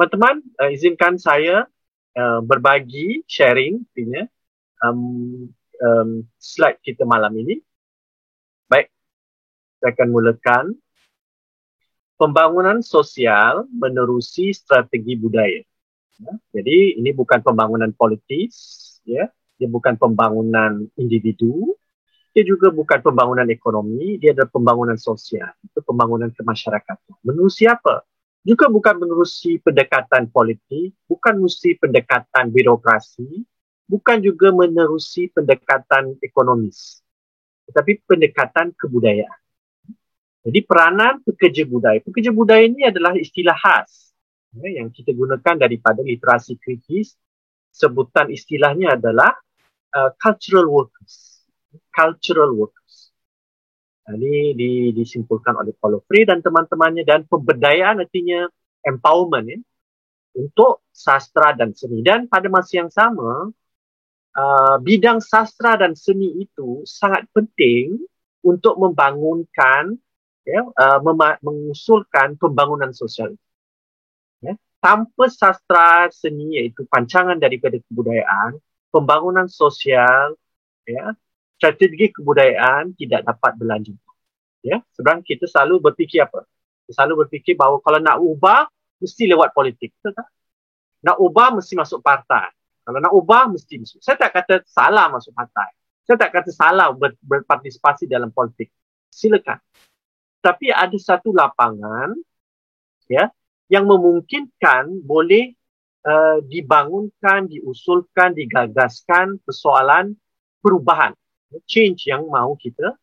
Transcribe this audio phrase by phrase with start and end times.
[0.00, 1.68] teman-teman uh, izinkan saya
[2.16, 4.24] uh, berbagi sharing artinya
[4.80, 5.44] um,
[5.76, 7.60] um, slide kita malam ini.
[8.64, 8.88] Baik,
[9.76, 10.64] saya akan mulakan.
[12.16, 15.60] Pembangunan sosial menerusi strategi budaya.
[16.16, 18.56] Ya, jadi ini bukan pembangunan politis,
[19.04, 19.28] ya.
[19.60, 21.76] Dia bukan pembangunan individu,
[22.32, 27.20] dia juga bukan pembangunan ekonomi, dia adalah pembangunan sosial, itu pembangunan kemasyarakatan.
[27.20, 28.00] Menerusi apa?
[28.40, 33.44] Juga bukan menerusi pendekatan politik, bukan menerusi pendekatan birokrasi,
[33.84, 37.04] bukan juga menerusi pendekatan ekonomis
[37.70, 39.40] tetapi pendekatan kebudayaan.
[40.42, 42.02] Jadi peranan pekerja budaya.
[42.02, 44.10] Pekerja budaya ini adalah istilah khas
[44.58, 47.14] ya, yang kita gunakan daripada literasi kritis.
[47.70, 49.30] Sebutan istilahnya adalah
[49.94, 51.46] uh, cultural workers.
[51.94, 52.79] Cultural workers.
[54.08, 58.48] Ini di, disimpulkan oleh Paulo Frey dan teman-temannya dan pemberdayaan artinya
[58.82, 59.60] empowerment ya,
[60.40, 62.00] untuk sastra dan seni.
[62.00, 63.50] Dan pada masa yang sama,
[64.34, 67.98] uh, bidang sastra dan seni itu sangat penting
[68.40, 69.94] untuk membangunkan
[70.46, 73.36] ya uh, mem- mengusulkan pembangunan sosial
[74.40, 78.56] ya tanpa sastra seni iaitu pancangan daripada kebudayaan
[78.88, 80.34] pembangunan sosial
[80.88, 81.12] ya
[81.60, 84.00] strategi kebudayaan tidak dapat berlanjut
[84.64, 86.48] ya sebenarnya kita selalu berfikir apa
[86.88, 88.64] kita selalu berfikir bahawa kalau nak ubah
[88.96, 90.28] mesti lewat politik betul tak
[91.04, 92.48] nak ubah mesti masuk partai
[92.90, 94.02] kalau nak ubah mesti masuk.
[94.02, 95.70] Saya tak kata salah masuk partai.
[96.02, 98.66] Saya tak kata salah ber, berpartisipasi dalam politik.
[99.14, 99.62] Silakan.
[100.42, 102.16] Tapi ada satu lapangan
[103.06, 103.30] ya
[103.70, 105.54] yang memungkinkan boleh
[106.02, 110.16] uh, dibangunkan, diusulkan, digagaskan persoalan
[110.58, 111.14] perubahan,
[111.66, 112.94] change yang mahu kita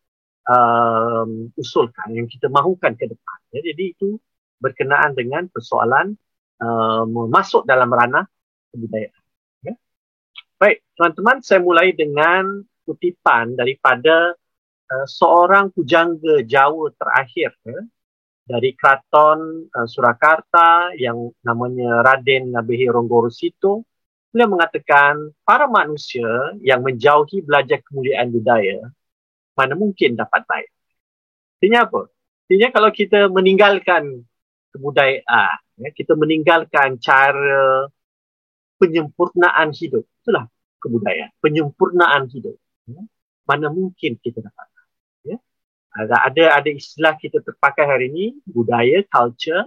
[0.47, 3.39] um, usulkan, yang kita mahukan ke depan.
[3.51, 4.19] Ya, jadi itu
[4.57, 6.17] berkenaan dengan persoalan
[6.63, 8.25] uh, masuk dalam ranah
[8.71, 9.27] kebudayaan.
[10.57, 14.33] Baik, teman-teman, saya mulai dengan kutipan daripada
[14.89, 17.77] uh, seorang pujangga Jawa terakhir ya,
[18.41, 23.85] dari Kraton uh, Surakarta yang namanya Raden Nabihi Ronggorosito.
[24.31, 26.27] Beliau mengatakan, para manusia
[26.59, 28.91] yang menjauhi belajar kemuliaan budaya,
[29.55, 30.69] mana mungkin dapat baik.
[31.57, 32.01] Artinya apa?
[32.45, 34.03] Artinya kalau kita meninggalkan
[34.75, 37.89] kebudayaan, ya, kita meninggalkan cara
[38.77, 40.05] penyempurnaan hidup.
[40.21, 40.45] Itulah
[40.77, 42.55] kebudayaan, penyempurnaan hidup.
[42.85, 43.01] Ya.
[43.49, 44.67] Mana mungkin kita dapat.
[45.25, 45.37] Ya.
[45.97, 49.65] Ada, ada ada istilah kita terpakai hari ini, budaya, culture.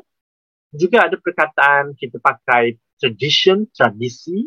[0.71, 4.47] Juga ada perkataan kita pakai tradition, tradisi.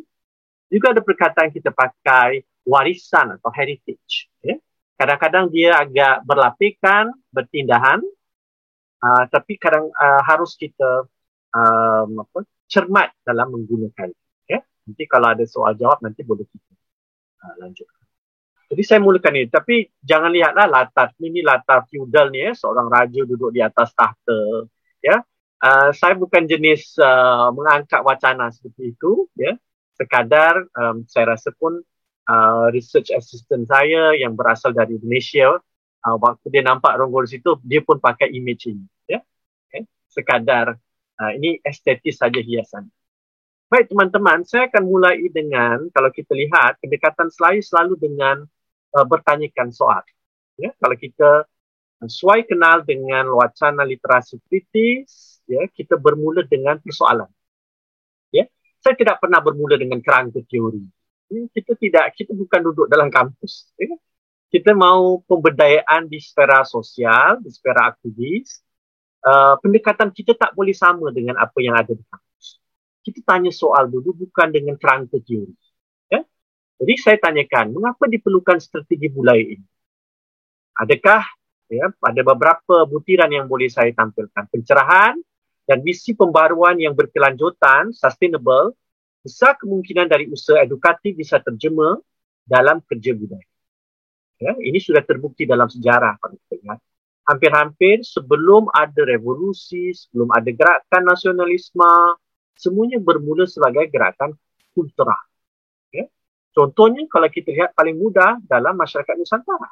[0.70, 4.30] Juga ada perkataan kita pakai warisan atau heritage.
[4.46, 4.62] Ya.
[4.98, 8.00] Kadang-kadang dia agak berlapikan, bertindahan.
[9.04, 11.10] Uh, tapi kadang uh, harus kita
[11.52, 14.16] um, apa, cermat dalam menggunakan.
[14.84, 16.74] Nanti kalau ada soal jawab nanti boleh kita
[17.44, 18.04] uh, lanjutkan.
[18.74, 19.48] Jadi saya mulakan ini.
[19.48, 21.14] Tapi jangan lihatlah latar.
[21.16, 22.52] Ini latar feudal ni ya.
[22.58, 24.68] Seorang raja duduk di atas tahta.
[25.00, 25.22] Ya.
[25.64, 29.32] Uh, saya bukan jenis uh, mengangkat wacana seperti itu.
[29.40, 29.56] Ya.
[29.96, 31.80] Sekadar um, saya rasa pun
[32.28, 35.56] uh, research assistant saya yang berasal dari Indonesia.
[36.04, 38.84] Uh, waktu dia nampak ronggol situ, dia pun pakai image ini.
[39.08, 39.24] Ya.
[39.72, 39.88] Okay.
[40.12, 40.76] Sekadar
[41.16, 42.92] uh, ini estetis saja hiasan.
[43.72, 48.44] Baik teman-teman, saya akan mulai dengan kalau kita lihat pendekatan selalu selalu dengan
[49.00, 50.04] uh, bertanyakan soal.
[50.60, 51.50] Ya, kalau kita
[52.06, 57.30] sesuai kenal dengan wacana literasi kritis, ya, kita bermula dengan persoalan.
[58.34, 58.50] Ya,
[58.82, 60.84] saya tidak pernah bermula dengan kerangka teori.
[61.32, 63.72] Ya, kita tidak, kita bukan duduk dalam kampus.
[63.78, 63.94] Ya.
[64.54, 68.62] Kita mau pemberdayaan di sfera sosial, di sfera aktivis.
[69.24, 72.24] Uh, pendekatan kita tak boleh sama dengan apa yang ada di kampus
[73.04, 75.54] kita tanya soal dulu bukan dengan kerangka teori.
[76.08, 76.24] Ya?
[76.80, 79.68] Jadi saya tanyakan, mengapa diperlukan strategi budaya ini?
[80.80, 81.22] Adakah
[81.70, 84.48] ya, ada beberapa butiran yang boleh saya tampilkan?
[84.50, 85.20] Pencerahan
[85.64, 88.76] dan visi pembaruan yang berkelanjutan, sustainable,
[89.24, 92.00] besar kemungkinan dari usaha edukatif bisa terjemah
[92.44, 93.48] dalam kerja budaya.
[94.44, 96.20] Ya, ini sudah terbukti dalam sejarah.
[97.24, 102.20] Hampir-hampir sebelum ada revolusi, sebelum ada gerakan nasionalisme,
[102.60, 104.36] semuanya bermula sebagai gerakan
[104.76, 105.24] kultural.
[105.88, 106.12] Okay.
[106.52, 109.72] Contohnya kalau kita lihat paling mudah dalam masyarakat Nusantara.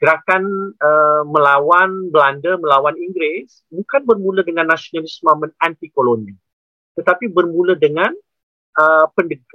[0.00, 5.28] Gerakan uh, melawan Belanda, melawan Inggeris bukan bermula dengan nasionalisme
[5.60, 6.40] anti kolonial.
[6.96, 8.08] Tetapi bermula dengan
[8.80, 9.06] uh,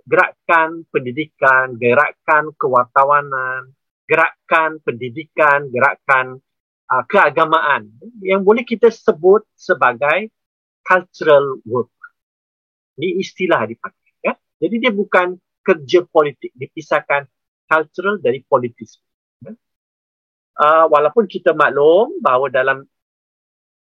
[0.06, 3.74] gerakan pendidikan, gerakan kewartawanan,
[4.06, 6.38] gerakan pendidikan, gerakan
[6.94, 7.90] uh, keagamaan
[8.22, 10.30] yang boleh kita sebut sebagai
[10.86, 11.90] cultural work.
[13.02, 14.22] Ini istilah dipakai.
[14.22, 14.38] Ya?
[14.62, 16.54] Jadi dia bukan kerja politik.
[16.54, 17.26] Dipisahkan
[17.66, 19.02] cultural dari politis.
[20.56, 20.64] Ya?
[20.64, 22.88] Uh, walaupun kita maklum bahawa dalam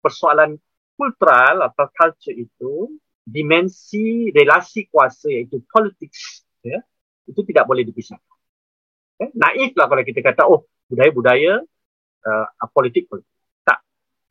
[0.03, 0.59] persoalan
[0.99, 2.91] kultural atau culture itu,
[3.25, 6.77] dimensi relasi kuasa iaitu politics, ya,
[7.25, 8.37] itu tidak boleh dipisahkan.
[9.19, 9.27] Ya?
[9.33, 11.63] Naif lah kalau kita kata, oh budaya-budaya,
[12.27, 13.31] uh, politik politik.
[13.63, 13.79] Tak.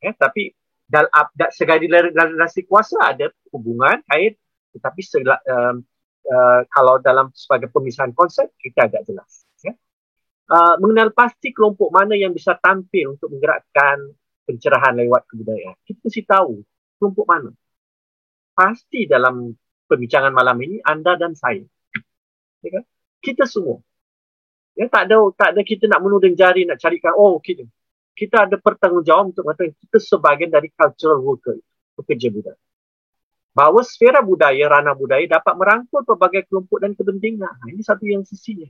[0.01, 0.13] Ya?
[0.13, 0.53] Tapi
[0.85, 1.09] dalam
[1.49, 4.37] segala relasi kuasa ada hubungan, kait,
[4.77, 5.81] tetapi segala, um,
[6.29, 9.44] uh, kalau dalam sebagai pemisahan konsep, kita agak jelas.
[10.45, 14.13] Uh, mengenal pasti kelompok mana yang bisa tampil untuk menggerakkan
[14.45, 15.73] pencerahan lewat kebudayaan.
[15.81, 16.61] Kita mesti tahu
[17.01, 17.49] kelompok mana.
[18.53, 19.51] Pasti dalam
[19.89, 21.65] perbincangan malam ini, anda dan saya.
[22.61, 22.83] Ya kan?
[23.25, 23.81] Kita semua.
[24.77, 27.63] Ya, tak ada tak ada kita nak menuding jari nak carikan oh kita
[28.15, 31.59] kita ada pertanggungjawab untuk mengatakan kita sebahagian dari cultural worker
[31.99, 32.59] pekerja budaya.
[33.55, 37.55] Bahawa sfera budaya, ranah budaya dapat merangkul pelbagai kelompok dan kepentingan.
[37.71, 38.67] Ini satu yang sisinya.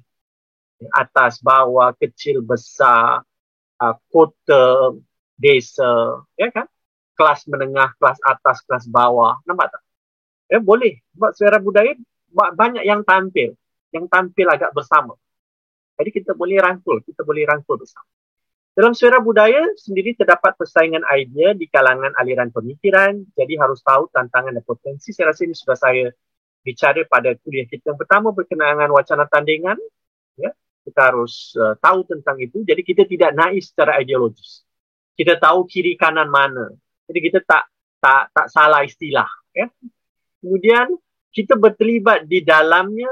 [0.91, 3.23] Atas, bawah, kecil, besar,
[3.79, 4.95] uh, kota,
[5.35, 6.67] desa, ya kan?
[7.15, 9.39] Kelas menengah, kelas atas, kelas bawah.
[9.47, 9.81] Nampak tak?
[10.51, 10.99] Ya, boleh.
[11.15, 11.95] Sebab sfera budaya
[12.31, 13.55] banyak yang tampil.
[13.95, 15.15] Yang tampil agak bersama.
[15.95, 18.03] Jadi kita boleh rangkul, kita boleh rangkul bersama.
[18.75, 24.51] Dalam sfera budaya sendiri terdapat persaingan idea di kalangan aliran pemikiran, jadi harus tahu tantangan
[24.51, 25.15] dan potensi.
[25.15, 26.11] Saya rasa ini sudah saya
[26.59, 29.79] bicara pada kuliah kita yang pertama berkenaan dengan wacana tandingan.
[30.85, 32.61] Kita harus uh, tahu tentang itu.
[32.61, 34.61] Jadi kita tidak naik secara ideologis.
[35.17, 36.69] Kita tahu kiri kanan mana.
[37.09, 37.65] Jadi kita tak
[37.97, 39.25] tak tak salah istilah.
[39.51, 39.65] Ya.
[40.39, 40.93] Kemudian
[41.33, 43.09] kita berterlibat di dalamnya.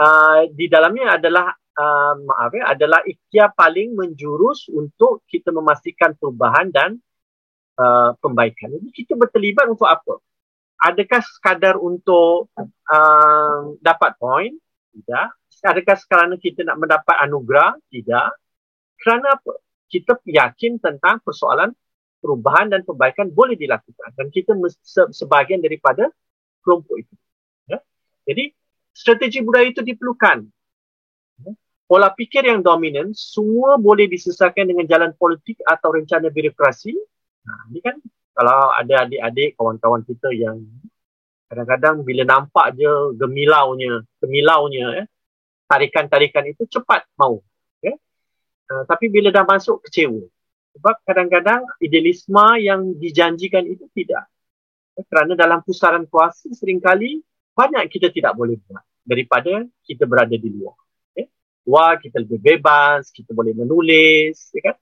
[0.00, 6.72] Uh, di dalamnya adalah uh, maaf ya adalah ikhtiar paling menjurus untuk kita memastikan perubahan
[6.72, 6.96] dan
[7.76, 8.72] uh, pembaikan.
[8.80, 10.20] Jadi kita berterlibat untuk apa?
[10.80, 14.52] Adakah sekadar untuk uh, dapat poin?
[14.96, 15.39] Tidak.
[15.60, 17.76] Adakah kerana kita nak mendapat anugerah?
[17.92, 18.28] Tidak.
[19.00, 19.52] Kerana apa?
[19.90, 21.74] Kita yakin tentang persoalan
[22.20, 24.54] perubahan dan perbaikan boleh dilakukan dan kita
[25.10, 26.08] sebahagian daripada
[26.62, 27.14] kelompok itu.
[27.66, 27.80] Ya?
[28.28, 28.54] Jadi
[28.92, 30.46] strategi budaya itu diperlukan
[31.90, 36.94] pola pikir yang dominan semua boleh diselesaikan dengan jalan politik atau rencana birokrasi.
[37.42, 37.98] Nah, ini kan
[38.30, 40.62] kalau ada adik-adik kawan-kawan kita yang
[41.50, 45.06] kadang-kadang bila nampak je gemilaunya, gemilaunya eh,
[45.70, 47.38] tarikan-tarikan itu cepat mau.
[47.78, 47.94] Okay?
[48.66, 50.26] Uh, tapi bila dah masuk kecewa.
[50.74, 54.26] Sebab kadang-kadang idealisme yang dijanjikan itu tidak.
[54.98, 57.22] Eh, kerana dalam pusaran kuasa seringkali
[57.54, 60.74] banyak kita tidak boleh buat daripada kita berada di luar
[61.70, 64.76] luar kita lebih bebas, kita boleh menulis, ya kan?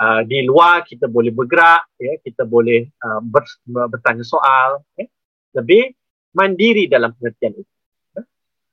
[0.00, 5.04] Uh, di luar kita boleh bergerak, ya, kita boleh uh, ber, bertanya soal, ya?
[5.60, 5.92] lebih
[6.32, 7.72] mandiri dalam pengertian itu.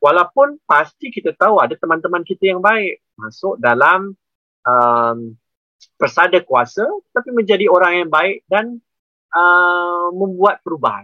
[0.07, 4.15] Walaupun pasti kita tahu ada teman-teman kita yang baik masuk dalam
[4.63, 5.17] um,
[5.99, 8.79] persada kuasa, tapi menjadi orang yang baik dan
[9.35, 11.03] uh, membuat perubahan.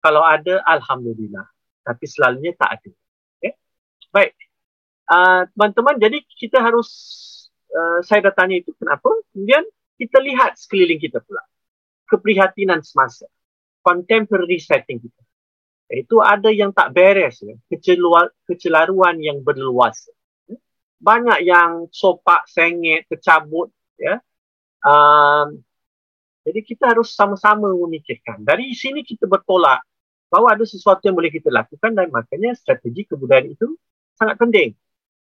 [0.00, 1.44] Kalau ada, alhamdulillah.
[1.84, 2.92] Tapi selalunya tak ada.
[3.40, 3.52] Okay?
[4.08, 4.32] Baik,
[5.04, 6.88] Ah, teman-teman jadi kita harus
[7.76, 9.04] uh, saya dah tanya itu kenapa
[9.36, 9.60] kemudian
[10.00, 11.44] kita lihat sekeliling kita pula
[12.08, 13.28] keprihatinan semasa
[13.84, 15.20] contemporary setting kita
[15.90, 17.54] itu ada yang tak beres ya.
[17.68, 20.08] Kecelua, kecelaruan yang berluas
[21.04, 23.68] banyak yang sopak sengit kecabut
[24.00, 24.24] ya
[24.80, 25.60] um,
[26.48, 29.84] jadi kita harus sama-sama memikirkan dari sini kita bertolak
[30.32, 33.76] bahawa ada sesuatu yang boleh kita lakukan dan makanya strategi kebudayaan itu
[34.16, 34.72] sangat penting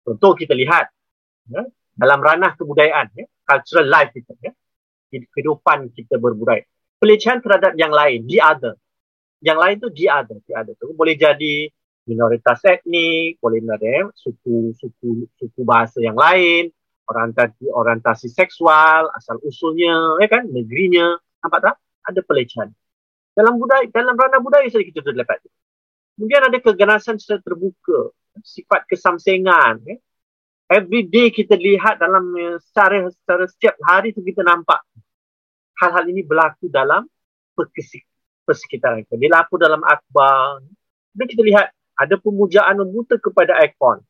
[0.09, 0.89] Contoh kita lihat
[1.53, 4.57] ya, dalam ranah kebudayaan, ya, cultural life kita, ya,
[5.13, 6.65] kehidupan kita berbudaya.
[6.97, 8.81] Pelecehan terhadap yang lain, the other.
[9.39, 11.71] Yang lain tu the other, the other tu boleh jadi
[12.09, 16.73] minoritas etnik, boleh jadi suku suku suku bahasa yang lain,
[17.09, 21.77] orientasi orientasi seksual, asal usulnya, ya kan, negerinya, nampak tak?
[22.09, 22.69] Ada pelecehan.
[23.33, 25.45] Dalam budaya, dalam ranah budaya saja kita terdapat.
[26.19, 28.11] Kemudian ada keganasan secara terbuka,
[28.43, 29.79] sifat kesamsengan.
[29.87, 29.99] Eh?
[30.69, 34.83] Every day kita lihat dalam uh, secara, secara setiap hari tu kita nampak
[35.79, 37.07] hal-hal ini berlaku dalam
[38.49, 39.21] persekitaran kita.
[39.21, 40.65] Berlaku dalam akhbar.
[41.13, 41.69] Dan kita lihat
[42.01, 44.01] ada pemujaan membuta kepada ikon.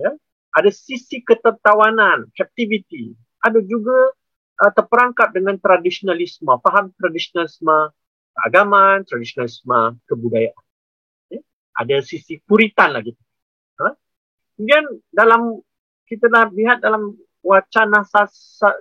[0.00, 0.16] Ya?
[0.56, 3.12] Ada sisi ketertawanan, captivity.
[3.44, 4.16] Ada juga
[4.64, 7.92] uh, terperangkap dengan tradisionalisme, faham tradisionalisme
[8.40, 10.64] agama, tradisionalisme kebudayaan.
[11.28, 11.40] Ya?
[11.76, 13.12] Ada sisi puritan lagi.
[14.54, 15.58] Kemudian dalam
[16.06, 18.06] kita lihat dalam wacana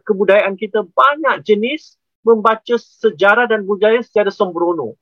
[0.06, 4.96] kebudayaan kita banyak jenis membaca sejarah dan budaya secara sembrono.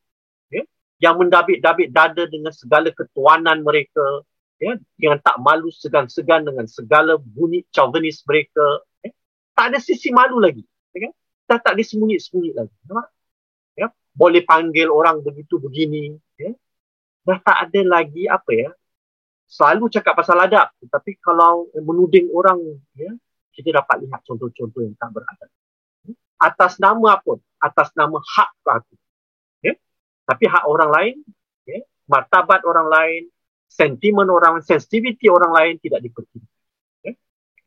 [0.49, 0.65] Okay?
[1.01, 4.21] yang mendabit-dabit dada dengan segala ketuanan mereka,
[4.61, 8.85] ya, yang tak malu segan-segan dengan segala bunyi chauvinis mereka.
[9.01, 9.09] Ya.
[9.57, 10.61] Tak ada sisi malu lagi.
[10.93, 11.13] Ya, kan?
[11.49, 12.75] Dah tak disembunyi-sembunyi lagi.
[13.73, 13.89] Ya.
[14.13, 16.21] Boleh panggil orang begitu begini.
[16.37, 16.53] Ya.
[17.25, 18.69] Dah tak ada lagi apa ya,
[19.49, 20.69] selalu cakap pasal adab.
[20.85, 22.61] Tapi kalau menuding orang,
[22.93, 23.09] ya,
[23.57, 25.49] kita dapat lihat contoh-contoh yang tak beradab.
[26.41, 27.37] Atas nama apa?
[27.61, 28.97] Atas nama hak aku.
[30.31, 31.15] Tapi hak orang lain,
[31.59, 33.21] okay, martabat orang lain,
[33.67, 36.71] sentimen orang, sensitiviti orang lain tidak dipertimbangkan.
[37.03, 37.13] Okay.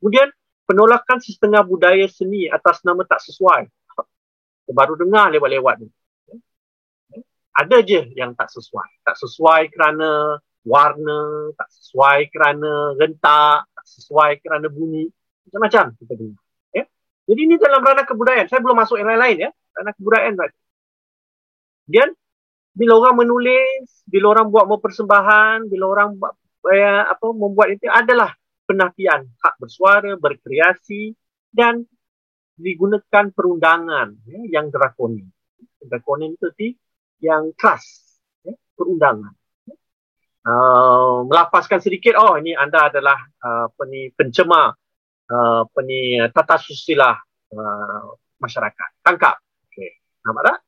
[0.01, 0.29] Kemudian
[0.65, 3.69] penolakan setengah budaya seni atas nama tak sesuai.
[4.73, 5.89] Baru dengar lewat-lewat ni.
[7.13, 7.21] Okay.
[7.53, 9.05] Ada je yang tak sesuai.
[9.05, 15.05] Tak sesuai kerana warna, tak sesuai kerana rentak, tak sesuai kerana bunyi.
[15.49, 16.44] Macam-macam kita dengar.
[17.25, 18.49] Jadi ini dalam ranah kebudayaan.
[18.53, 19.51] Saya belum masuk yang lain-lain ya.
[19.75, 20.57] Ranah kebudayaan saja.
[21.85, 22.11] Kemudian
[22.75, 26.35] bila orang menulis, bila orang buat mau persembahan, bila orang buat
[26.73, 28.33] eh, apa membuat itu adalah
[28.65, 31.13] penafian hak bersuara, berkreasi
[31.53, 31.85] dan
[32.57, 35.29] digunakan perundangan ya, yang drakonin.
[35.85, 36.69] Drakonin itu ti
[37.21, 37.85] yang keras,
[38.45, 39.33] ya, perundangan.
[40.45, 44.77] Uh, melapaskan sedikit, oh ini anda adalah uh, peni, pencemar
[45.31, 47.15] uh, peni, tata susila
[47.53, 48.05] uh,
[48.41, 48.91] masyarakat.
[49.01, 49.37] Tangkap.
[49.71, 50.01] Okay.
[50.25, 50.59] Nampak tak?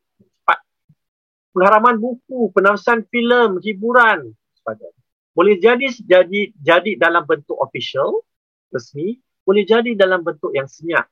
[1.56, 5.00] pengharaman buku, penafsiran filem, hiburan sebagainya.
[5.32, 8.20] Boleh jadi jadi jadi dalam bentuk official
[8.68, 11.08] resmi, boleh jadi dalam bentuk yang senyap.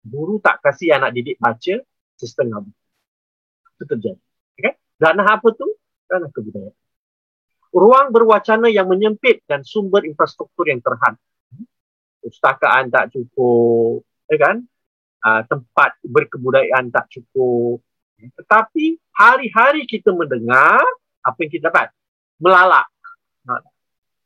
[0.00, 1.76] Guru tak kasih anak didik baca
[2.16, 2.82] setengah buku.
[3.76, 4.22] Itu terjadi.
[4.56, 4.80] Okay?
[4.96, 5.68] Ranah apa tu?
[6.08, 6.76] Ranah kebudayaan.
[7.72, 11.16] Ruang berwacana yang menyempit dan sumber infrastruktur yang terhad.
[12.22, 14.56] Pustakaan tak cukup, ya kan?
[15.22, 17.82] Uh, tempat berkebudayaan tak cukup,
[18.18, 20.82] tetapi hari-hari kita mendengar
[21.22, 21.90] apa yang kita dapat.
[22.38, 22.86] Melalak.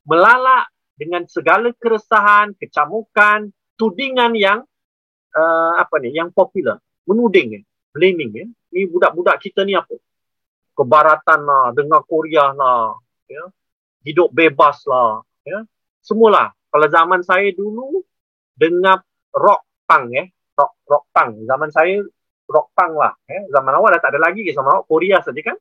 [0.05, 4.65] Melalak dengan segala keresahan, kecamukan, tudingan yang
[5.37, 6.81] uh, apa ni, yang popular.
[7.05, 7.65] Menuding, eh?
[7.93, 8.33] blaming.
[8.37, 8.49] Eh?
[8.73, 9.93] Ni budak-budak kita ni apa?
[10.77, 12.97] Kebaratan lah, dengar Korea lah.
[13.29, 13.45] Ya?
[14.05, 15.21] Hidup bebas lah.
[15.45, 15.65] Ya?
[16.01, 16.56] Semualah.
[16.77, 18.05] Kalau zaman saya dulu,
[18.53, 19.01] dengar
[19.33, 20.13] rock punk.
[20.13, 20.29] Eh?
[20.53, 21.49] Rock, rock punk.
[21.49, 22.05] Zaman saya
[22.53, 23.17] rock punk lah.
[23.33, 23.49] Eh.
[23.49, 24.45] Zaman awal dah tak ada lagi.
[24.53, 25.57] Zaman awal Korea saja kan.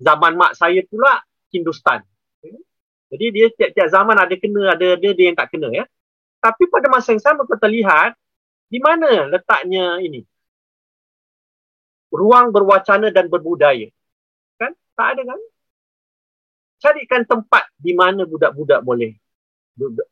[0.00, 1.20] Zaman mak saya pula
[1.52, 2.00] Hindustan.
[2.40, 2.56] Eh.
[3.12, 5.68] Jadi dia tiap-tiap zaman ada kena, ada dia, dia yang tak kena.
[5.68, 5.84] Ya.
[6.40, 8.16] Tapi pada masa yang sama kita lihat
[8.72, 10.24] di mana letaknya ini.
[12.08, 13.92] Ruang berwacana dan berbudaya.
[14.56, 14.72] Kan?
[14.96, 15.40] Tak ada kan?
[16.80, 19.20] Carikan tempat di mana budak-budak boleh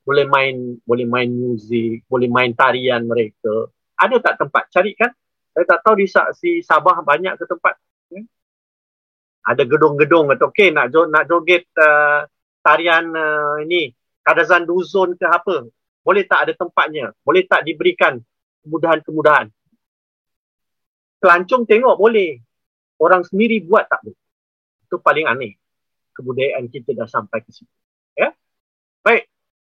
[0.05, 3.73] boleh main boleh main muzik, boleh main tarian mereka.
[3.97, 4.69] Ada tak tempat?
[4.69, 5.11] Carikan
[5.55, 7.75] saya tak tahu di, di Sabah banyak ke tempat.
[8.11, 8.27] Hmm?
[9.47, 12.27] Ada gedung-gedung atau okey nak jo, nak joget uh,
[12.61, 13.95] tarian uh, ini
[14.27, 15.65] kadazan duzon ke apa.
[16.05, 17.17] Boleh tak ada tempatnya?
[17.25, 18.21] Boleh tak diberikan
[18.67, 19.49] kemudahan-kemudahan?
[21.23, 22.37] Kelancung tengok boleh.
[23.01, 24.21] Orang sendiri buat tak boleh.
[24.85, 25.57] Itu paling aneh.
[26.13, 27.73] Kebudayaan kita dah sampai ke situ.
[28.15, 28.37] Ya?
[29.01, 29.34] Baik.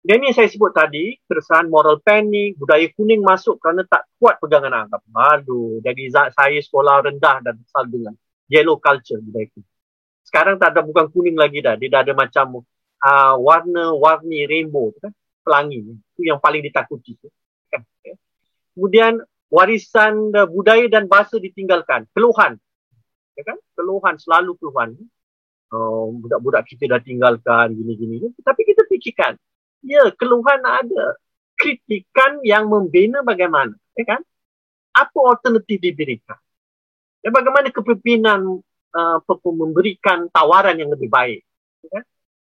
[0.07, 4.87] Dan ini saya sebut tadi, keresahan moral panic, budaya kuning masuk kerana tak kuat pegangan
[4.87, 5.03] anggap.
[5.11, 8.15] Aduh, jadi saya sekolah rendah dan besar dengan
[8.47, 9.67] yellow culture budaya kuning.
[10.23, 11.75] Sekarang tak ada bukan kuning lagi dah.
[11.75, 12.63] Dia dah ada macam
[13.03, 14.95] uh, warna-warni rainbow.
[14.95, 15.11] Kan?
[15.43, 15.83] Pelangi.
[16.15, 17.19] Itu yang paling ditakuti.
[17.67, 17.83] Kan?
[18.79, 19.19] Kemudian
[19.51, 22.07] warisan budaya dan bahasa ditinggalkan.
[22.15, 22.55] Keluhan.
[23.35, 23.59] Ya kan?
[23.75, 24.95] Keluhan, selalu keluhan.
[25.67, 28.23] Uh, budak-budak kita dah tinggalkan gini-gini.
[28.39, 29.35] Tapi kita fikirkan
[29.87, 31.15] Ya, keluhan ada.
[31.55, 33.73] Kritikan yang membina bagaimana.
[33.95, 34.21] Ya kan?
[34.91, 36.37] Apa alternatif diberikan?
[37.23, 38.59] Ya, bagaimana kepimpinan
[38.93, 39.17] uh,
[39.47, 41.41] memberikan tawaran yang lebih baik?
[41.87, 42.03] Ya kan?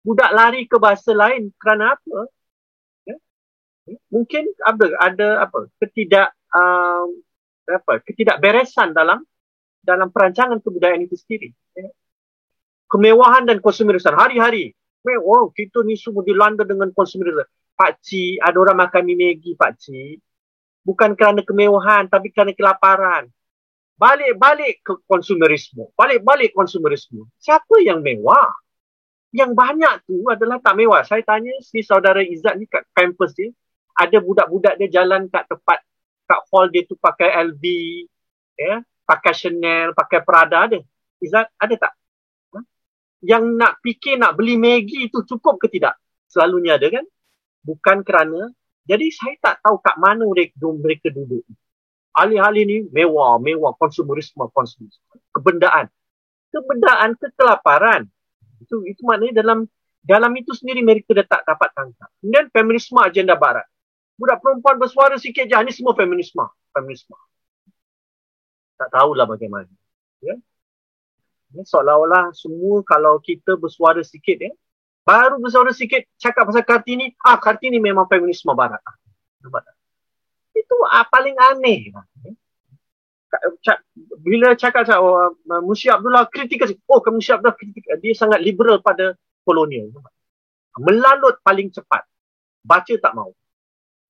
[0.05, 2.19] Budak lari ke bahasa lain kerana apa?
[3.09, 3.17] Ya?
[3.89, 5.73] ya mungkin ada ada apa?
[5.81, 7.07] Ketidak uh,
[7.67, 7.93] apa?
[8.07, 9.25] Ketidakberesan dalam
[9.83, 11.51] dalam perancangan kebudayaan itu sendiri.
[11.75, 11.91] Ya?
[12.93, 17.43] Kemewahan dan konsumerisan hari-hari oh kita ni semua dilanda dengan konsumerisme.
[17.75, 20.17] Pak Cik, ada orang makan mie Maggi Pak Cik.
[20.83, 23.27] Bukan kerana kemewahan tapi kerana kelaparan.
[23.99, 25.91] Balik-balik ke konsumerisme.
[25.95, 27.27] Balik-balik konsumerisme.
[27.39, 28.51] Siapa yang mewah?
[29.33, 31.03] Yang banyak tu adalah tak mewah.
[31.07, 33.49] Saya tanya si saudara Izzat ni kat kampus dia.
[33.95, 35.85] Ada budak-budak dia jalan kat tempat,
[36.25, 37.65] kat hall dia tu pakai LV,
[38.57, 40.81] ya, pakai Chanel, pakai Prada ada.
[41.21, 41.93] Izzat, ada tak?
[43.23, 45.97] Yang nak fikir nak beli Maggi itu cukup ke tidak?
[46.27, 47.07] Selalunya ada kan?
[47.63, 48.51] Bukan kerana
[48.83, 51.47] jadi saya tak tahu kat mana mereka, mereka duduk.
[52.19, 55.17] Alih-alih ni mewah, mewah, konsumerisme, konsumerisme.
[55.33, 55.87] Kebendaan.
[56.53, 58.05] kebedaan, kekelaparan.
[58.61, 59.65] Itu itu maknanya dalam
[60.05, 62.11] dalam itu sendiri mereka dah tak dapat tangkap.
[62.21, 63.65] Kemudian feminisme agenda barat.
[64.21, 66.45] Budak perempuan bersuara sikit je, ini semua feminisme.
[66.77, 67.17] Feminisme.
[68.77, 69.73] Tak tahulah bagaimana.
[70.21, 70.37] Ya?
[71.53, 74.53] Seolah-olah semua kalau kita bersuara sikit ya,
[75.05, 78.81] baru bersuara sikit cakap pasal Kartini, ah Kartini memang feminisme barat.
[78.81, 78.97] Ah,
[80.57, 81.93] Itu ah, paling aneh.
[81.93, 82.03] Ya
[84.21, 85.33] bila cakap cakap oh,
[85.65, 89.89] Musi Abdullah kritikal oh Musi Abdullah kritikal dia sangat liberal pada kolonial
[90.77, 92.05] melalut paling cepat
[92.61, 93.33] baca tak mau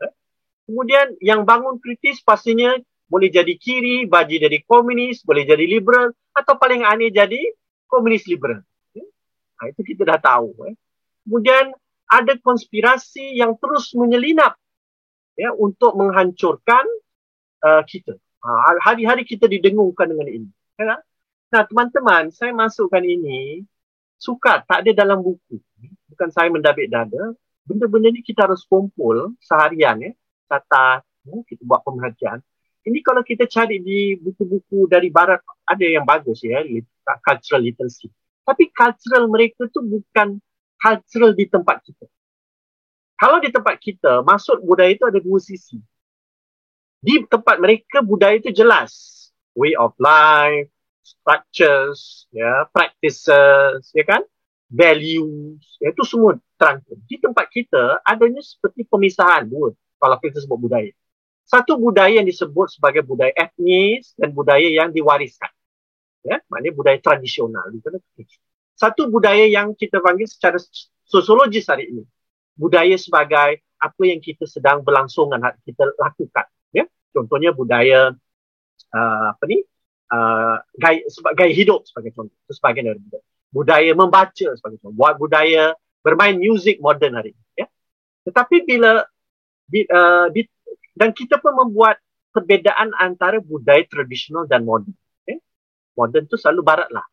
[0.02, 0.12] eh?
[0.66, 2.74] kemudian yang bangun kritis pastinya
[3.12, 7.44] boleh jadi kiri baji jadi komunis boleh jadi liberal atau paling aneh jadi
[7.84, 8.64] komunis liberal
[8.96, 9.04] eh?
[9.60, 10.74] nah, itu kita dah tahu eh?
[11.28, 11.76] kemudian
[12.08, 14.56] ada konspirasi yang terus menyelinap
[15.36, 16.88] ya untuk menghancurkan
[17.60, 20.50] uh, kita Ha, hari-hari kita didengungkan dengan ini.
[20.74, 20.98] Ya?
[21.54, 23.62] Nah, teman-teman, saya masukkan ini
[24.18, 25.62] suka tak ada dalam buku.
[26.10, 27.38] Bukan saya mendabik dada.
[27.62, 30.10] Benda-benda ni kita harus kumpul seharian ya.
[30.50, 32.42] Kata ya, kita buat pemerhatian.
[32.82, 36.66] Ini kalau kita cari di buku-buku dari barat ada yang bagus ya,
[37.22, 38.10] cultural literacy.
[38.42, 40.42] Tapi cultural mereka tu bukan
[40.82, 42.06] cultural di tempat kita.
[43.14, 45.78] Kalau di tempat kita, masuk budaya itu ada dua sisi.
[46.98, 48.90] Di tempat mereka budaya itu jelas.
[49.54, 50.66] Way of life
[51.02, 54.26] structures ya practices ya kan?
[54.72, 56.98] Values ya, itu semua terangkum.
[57.06, 59.70] Di tempat kita adanya seperti pemisahan dua
[60.02, 60.90] kalau kita sebut budaya
[61.44, 65.50] satu budaya yang disebut sebagai budaya etnis dan budaya yang diwariskan.
[66.22, 67.66] Ya maknanya budaya tradisional.
[68.78, 70.58] Satu budaya yang kita panggil secara
[71.02, 72.02] sosiologis hari ini
[72.54, 76.46] budaya sebagai apa yang kita sedang berlangsungan kita lakukan.
[77.12, 78.10] Contohnya budaya
[78.90, 79.60] uh, apa ni?
[80.12, 81.00] Uh, gaya,
[81.32, 83.24] gaya hidup sebagai contoh itu sebagian dari budaya.
[83.52, 84.96] Budaya membaca sebagai contoh.
[84.96, 87.66] Buat budaya bermain muzik moden hari ini ya.
[88.28, 89.04] Tetapi bila
[89.68, 90.44] di, uh, di,
[90.92, 92.00] dan kita pun membuat
[92.32, 94.92] perbezaan antara budaya tradisional dan moden
[95.28, 95.36] ya?
[95.96, 97.04] moden tu selalu barat lah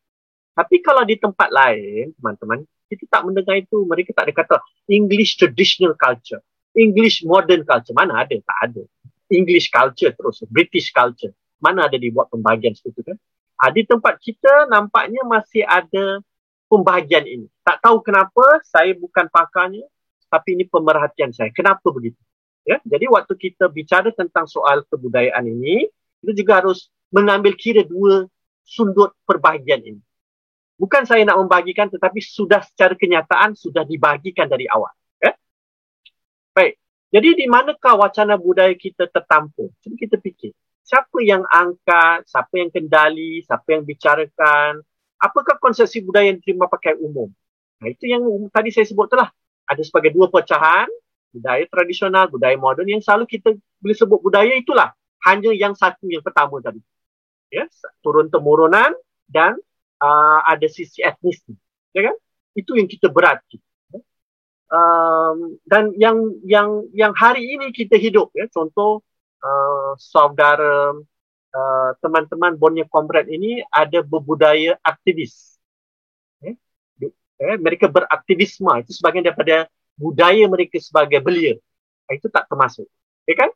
[0.55, 4.55] tapi kalau di tempat lain teman-teman kita tak mendengar itu mereka tak ada kata
[4.89, 6.41] English traditional culture
[6.73, 8.83] English modern culture mana ada tak ada
[9.29, 11.31] English culture terus, British culture.
[11.61, 13.17] Mana ada dibuat pembahagian seperti itu kan?
[13.61, 16.23] Ha, di tempat kita nampaknya masih ada
[16.65, 17.47] pembahagian ini.
[17.61, 19.85] Tak tahu kenapa, saya bukan pakarnya,
[20.31, 21.53] tapi ini pemerhatian saya.
[21.53, 22.17] Kenapa begitu?
[22.67, 25.89] Ya, jadi waktu kita bicara tentang soal kebudayaan ini,
[26.21, 28.29] kita juga harus mengambil kira dua
[28.61, 30.01] sudut perbahagian ini.
[30.79, 34.93] Bukan saya nak membagikan, tetapi sudah secara kenyataan sudah dibagikan dari awal.
[35.19, 35.35] Ya?
[36.55, 36.79] Baik,
[37.11, 39.73] jadi di manakah wacana budaya kita tertampung?
[39.83, 40.55] Cuba kita fikir.
[40.87, 44.81] Siapa yang angkat, siapa yang kendali, siapa yang bicarakan,
[45.19, 47.27] apakah konsepsi budaya yang diterima pakai umum?
[47.83, 49.29] Nah, itu yang tadi saya sebut telah.
[49.69, 50.89] Ada sebagai dua pecahan,
[51.29, 54.93] budaya tradisional, budaya moden yang selalu kita boleh sebut budaya itulah.
[55.25, 56.79] Hanya yang satu yang pertama tadi.
[57.49, 57.65] Ya,
[58.05, 58.93] turun temurunan
[59.25, 59.57] dan
[59.99, 61.41] uh, ada sisi etnis.
[61.91, 62.15] Ya kan?
[62.53, 63.57] Itu yang kita berarti
[64.69, 69.01] um, dan yang yang yang hari ini kita hidup ya contoh
[69.41, 70.93] uh, saudara
[71.53, 75.57] uh, teman-teman Borneo Comrade ini ada berbudaya aktivis
[76.45, 76.55] eh?
[77.39, 79.67] Eh, mereka beraktivisme itu sebagian daripada
[79.99, 81.59] budaya mereka sebagai belia
[82.07, 82.87] ah, itu tak termasuk
[83.27, 83.51] ya kan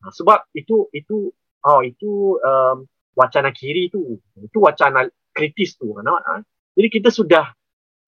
[0.00, 1.34] nah, sebab itu itu
[1.66, 2.86] oh itu um,
[3.18, 6.06] wacana kiri itu itu wacana kritis tu kan
[6.78, 7.50] jadi kita sudah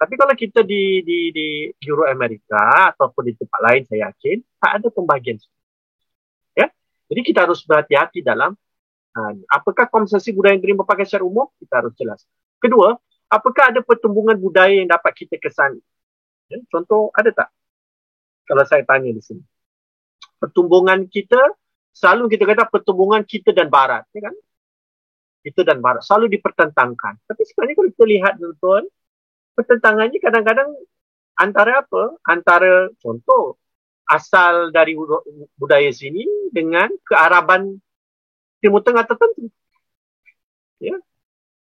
[0.02, 1.46] tapi kalau kita di di di
[1.86, 5.38] Euro Amerika ataupun di tempat lain saya yakin tak ada pembagian.
[6.58, 6.66] Ya.
[7.06, 8.58] Jadi kita harus berhati-hati dalam
[9.46, 12.26] apakah konsesi budaya yang diterima pakai secara umum kita harus jelas.
[12.58, 12.98] Kedua,
[13.30, 15.78] apakah ada pertumbuhan budaya yang dapat kita kesan?
[16.50, 16.58] Ya.
[16.66, 17.48] Contoh ada tak?
[18.46, 19.42] Kalau saya tanya di sini.
[20.38, 21.38] Pertumbuhan kita
[21.92, 24.34] selalu kita kata pertumbuhan kita dan barat, ya kan?
[25.42, 27.18] Kita dan barat selalu dipertentangkan.
[27.26, 28.82] Tapi sebenarnya kalau kita lihat betul-betul
[29.52, 30.70] pertentangannya kadang-kadang
[31.36, 32.02] antara apa?
[32.26, 33.60] Antara contoh
[34.08, 34.98] asal dari
[35.56, 37.78] budaya sini dengan kearaban
[38.62, 39.50] Timur Tengah tertentu.
[40.78, 40.94] Ya.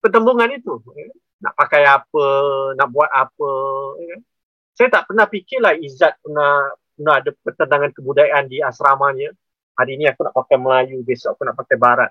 [0.04, 0.80] Pertembungan itu.
[0.96, 1.08] Ya.
[1.40, 2.26] Nak pakai apa,
[2.76, 3.52] nak buat apa.
[4.04, 4.16] Ya.
[4.74, 9.30] Saya tak pernah fikirlah Izzat pernah, pernah ada pertentangan kebudayaan di asramanya.
[9.76, 12.10] Hari ini aku nak pakai Melayu, besok aku nak pakai Barat.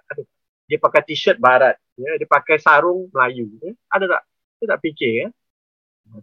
[0.69, 1.77] Dia pakai t-shirt Barat.
[1.97, 2.17] Ya.
[2.17, 3.49] Dia pakai sarung Melayu.
[3.61, 3.73] Ya.
[3.89, 4.21] Ada tak?
[4.59, 5.11] Saya tak fikir.
[5.13, 5.27] Ya.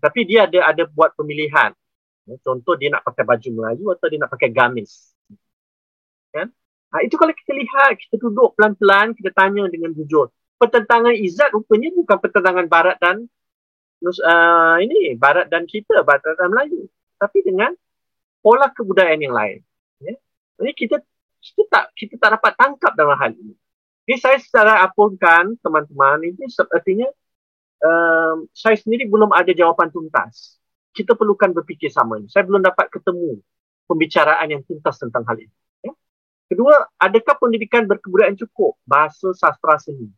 [0.03, 1.71] Tapi dia ada ada buat pemilihan.
[2.43, 5.15] Contoh dia nak pakai baju Melayu atau dia nak pakai gamis.
[6.35, 6.51] Kan?
[6.91, 10.31] Ha, itu kalau kita lihat, kita duduk pelan-pelan, kita tanya dengan jujur.
[10.57, 13.29] pertentangan Izzat rupanya bukan pertentangan Barat dan
[14.05, 16.89] uh, ini Barat dan kita, Barat dan Melayu.
[17.17, 17.73] Tapi dengan
[18.45, 19.61] pola kebudayaan yang lain.
[20.03, 20.15] Ya.
[20.61, 20.97] Jadi kita
[21.41, 23.55] kita tak kita tak dapat tangkap dalam hal ini.
[24.07, 27.11] Jadi saya secara apunkan teman-teman ini sepertinya
[27.83, 30.61] um, saya sendiri belum ada jawapan tuntas.
[30.95, 32.31] Kita perlukan berfikir sama ini.
[32.31, 33.43] Saya belum dapat ketemu
[33.85, 35.55] pembicaraan yang tuntas tentang hal ini.
[35.85, 35.93] Ya.
[36.49, 38.81] Kedua, adakah pendidikan berkebudayaan cukup?
[38.89, 40.09] Bahasa sastra seni.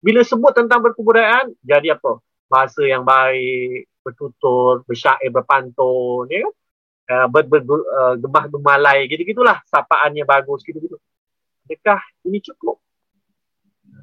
[0.00, 2.20] Bila sebut tentang berkebudayaan, jadi apa?
[2.50, 6.54] Bahasa yang baik, bertutur, bersyair, berpantun, ya kan?
[7.10, 10.94] Uh, ber, uh, gemah gemalai gitu-gitulah sapaannya bagus gitu-gitu.
[11.66, 12.78] Adakah ini cukup?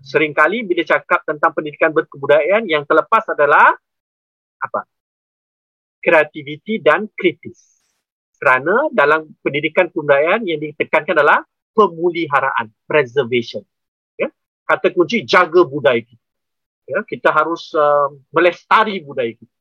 [0.04, 3.76] Seringkali bila cakap tentang pendidikan berkebudayaan yang terlepas adalah
[4.60, 4.88] apa?
[6.04, 7.80] Kreativiti dan kritis.
[8.38, 11.42] Kerana dalam pendidikan kebudayaan yang ditekankan adalah
[11.74, 13.64] pemuliharaan, preservation.
[14.20, 14.30] Ya?
[14.68, 16.27] Kata kunci jaga budaya kita.
[16.88, 17.04] Ya?
[17.04, 19.56] Kita harus uh, melestari budaya kita.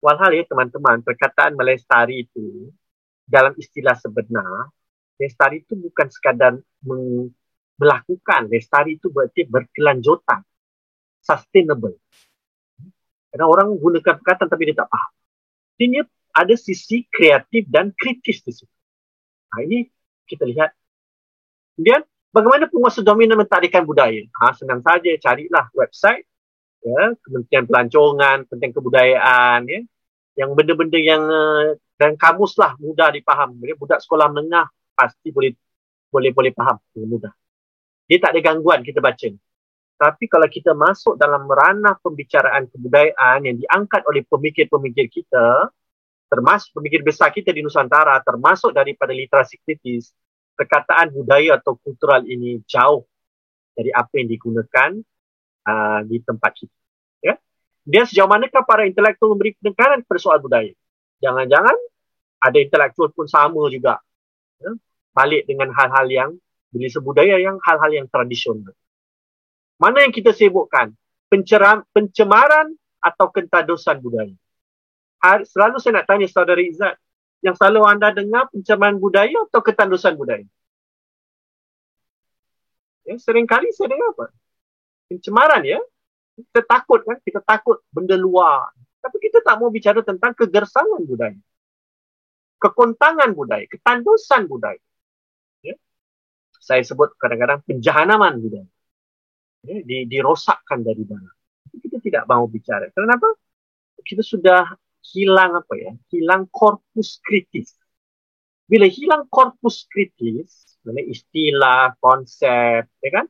[0.00, 2.72] Walhal ya teman-teman, perkataan melestari itu
[3.28, 4.72] dalam istilah sebenar,
[5.20, 7.30] lestari itu bukan sekadar meng-
[7.76, 8.48] melakukan.
[8.48, 10.40] Lestari itu berarti berkelanjutan.
[11.20, 12.00] Sustainable.
[13.28, 15.12] Karena orang gunakan perkataan tapi dia tak faham.
[15.80, 16.00] Ini
[16.32, 18.74] ada sisi kreatif dan kritis di situ.
[19.52, 19.86] Nah, ini
[20.24, 20.72] kita lihat.
[21.76, 24.22] Kemudian, bagaimana penguasa dominan mentadikkan budaya?
[24.40, 26.26] Ha, senang saja, carilah website
[26.82, 29.80] ya, Kementerian Pelancongan, Kementerian Kebudayaan, ya,
[30.40, 33.60] yang benda-benda yang uh, dan kamus lah mudah dipaham.
[33.60, 34.66] Jadi budak sekolah menengah
[34.96, 35.52] pasti boleh
[36.08, 37.32] boleh boleh faham dengan mudah.
[38.08, 39.28] Dia tak ada gangguan kita baca.
[40.00, 45.68] Tapi kalau kita masuk dalam ranah pembicaraan kebudayaan yang diangkat oleh pemikir-pemikir kita,
[46.32, 50.16] termasuk pemikir besar kita di Nusantara, termasuk daripada literasi kritis,
[50.60, 53.08] perkataan budaya atau kultural ini jauh
[53.72, 54.90] dari apa yang digunakan
[55.64, 56.76] uh, di tempat kita.
[57.24, 57.34] Ya?
[57.88, 60.76] Dia sejauh manakah para intelektual memberi penekanan kepada soal budaya?
[61.24, 61.76] Jangan-jangan
[62.44, 64.04] ada intelektual pun sama juga.
[64.60, 64.76] Ya?
[65.16, 66.30] Balik dengan hal-hal yang
[66.68, 68.76] bila sebudaya yang hal-hal yang tradisional.
[69.80, 70.92] Mana yang kita sibukkan?
[71.32, 74.36] Penceram, pencemaran atau kentadusan budaya?
[75.48, 77.00] Selalu saya nak tanya saudara Izzat,
[77.40, 80.44] yang selalu anda dengar pencemaran budaya atau ketandusan budaya?
[83.08, 84.26] Ya, seringkali saya dengar apa?
[85.08, 85.80] Pencemaran ya.
[86.36, 87.18] Kita takut kan?
[87.24, 88.70] Kita takut benda luar.
[89.00, 91.40] Tapi kita tak mau bicara tentang kegersangan budaya.
[92.60, 93.64] Kekontangan budaya.
[93.66, 94.80] Ketandusan budaya.
[95.64, 95.74] Ya?
[96.60, 98.68] Saya sebut kadang-kadang penjahanaman budaya.
[99.64, 99.80] Ya?
[99.80, 101.32] Di, dirosakkan dari mana.
[101.72, 102.92] Kita tidak mau bicara.
[102.92, 103.32] Kenapa?
[104.04, 105.92] Kita sudah hilang apa ya?
[106.12, 107.76] Hilang korpus kritis.
[108.70, 113.26] Bila hilang korpus kritis, istilah, konsep, ya kan?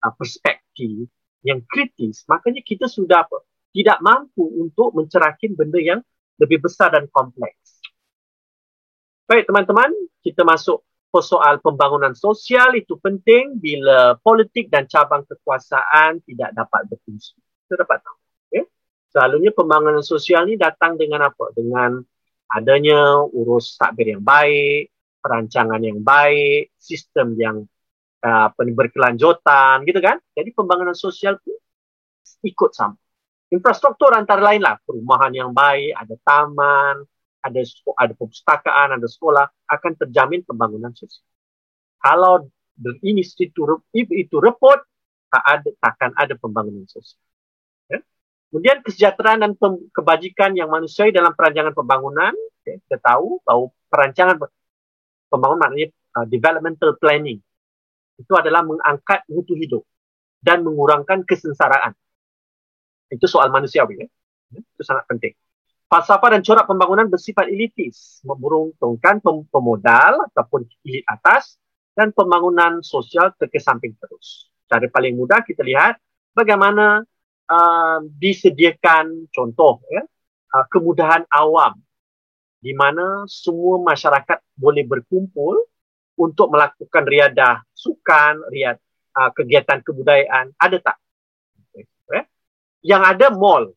[0.00, 1.08] Ah, perspektif
[1.44, 3.44] yang kritis, makanya kita sudah apa?
[3.70, 6.00] Tidak mampu untuk mencerahkan benda yang
[6.40, 7.80] lebih besar dan kompleks.
[9.30, 9.92] Baik teman-teman,
[10.26, 10.82] kita masuk
[11.18, 17.34] soal pembangunan sosial itu penting bila politik dan cabang kekuasaan tidak dapat berfungsi.
[17.66, 18.19] Kita dapat tahu.
[19.10, 21.50] Selalunya pembangunan sosial ni datang dengan apa?
[21.50, 21.98] Dengan
[22.50, 27.66] adanya urus takbir yang baik, perancangan yang baik, sistem yang
[28.22, 30.22] uh, berkelanjutan, gitu kan?
[30.34, 31.58] Jadi pembangunan sosial pun
[32.46, 32.96] ikut sama.
[33.50, 37.02] Infrastruktur antara lain lah, perumahan yang baik, ada taman,
[37.42, 37.60] ada
[37.98, 41.26] ada perpustakaan, ada sekolah, akan terjamin pembangunan sosial.
[41.98, 42.46] Kalau
[43.02, 44.78] ini itu, itu repot,
[45.30, 47.18] tak ada, takkan ada pembangunan sosial.
[48.50, 49.52] Kemudian kesejahteraan dan
[49.94, 54.36] kebajikan yang manusiawi dalam perancangan pembangunan, okay, kita tahu bahawa perancangan
[55.30, 57.38] pembangunan maknanya uh, developmental planning
[58.18, 59.86] itu adalah mengangkat mutu hidup
[60.42, 61.94] dan mengurangkan kesengsaraan.
[63.06, 64.06] Itu soal manusiawi ya.
[64.50, 65.32] Itu sangat penting.
[65.90, 69.18] Falsafah dan corak pembangunan bersifat elitis, memuruntungkan
[69.50, 71.58] pemodal ataupun elit atas
[71.98, 74.46] dan pembangunan sosial terkesamping terus.
[74.70, 75.98] Cara paling mudah kita lihat
[76.30, 77.02] bagaimana
[77.50, 80.06] uh, disediakan contoh ya
[80.54, 81.74] uh, kemudahan awam
[82.60, 85.56] di mana semua masyarakat boleh berkumpul
[86.20, 88.76] untuk melakukan riadah sukan, riad
[89.16, 90.96] uh, kegiatan kebudayaan ada tak?
[91.72, 91.88] Okay.
[92.20, 92.24] Eh?
[92.84, 93.72] Yang ada mall.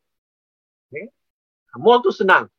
[0.92, 1.08] Okay.
[1.80, 2.52] Mall tu senang.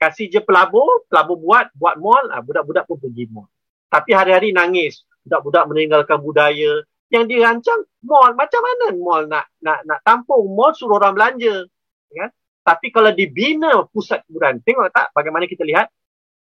[0.00, 3.52] Kasih je pelabur, pelabur buat, buat mall, uh, budak-budak pun pergi mall.
[3.92, 8.32] Tapi hari-hari nangis, budak-budak meninggalkan budaya, yang dirancang mall.
[8.38, 10.46] Macam mana mall nak nak nak tampung?
[10.54, 11.66] Mall suruh orang belanja
[12.14, 12.26] ya.
[12.62, 15.90] Tapi kalau dibina pusat hiburan tengok tak bagaimana kita lihat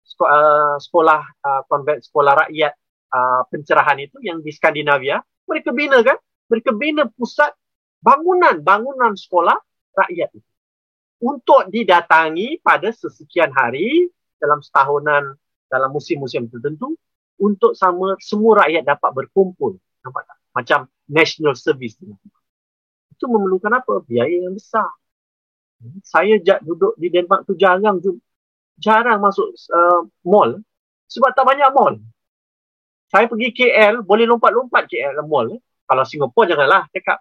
[0.05, 2.73] sekolah uh, sekolah uh, konvent sekolah rakyat
[3.13, 6.21] uh, pencerahan itu yang di Skandinavia mereka bina kan?
[6.49, 7.53] Mereka bina pusat
[8.05, 9.57] bangunan-bangunan sekolah
[9.97, 10.49] rakyat itu.
[11.19, 14.07] Untuk didatangi pada sesekian hari
[14.39, 15.35] dalam setahunan
[15.67, 16.95] dalam musim-musim tertentu
[17.41, 19.77] untuk sama semua rakyat dapat berkumpul.
[20.05, 24.05] Nampak tak macam national service itu memerlukan apa?
[24.07, 24.87] Biaya yang besar.
[26.07, 27.99] Saya jat duduk di Denmark tu jarang
[28.79, 30.63] jarang masuk uh, mall.
[31.11, 31.99] Sebab tak banyak mall.
[33.11, 35.59] Saya pergi KL boleh lompat-lompat KL mall
[35.89, 37.19] kalau Singapura janganlah cakap.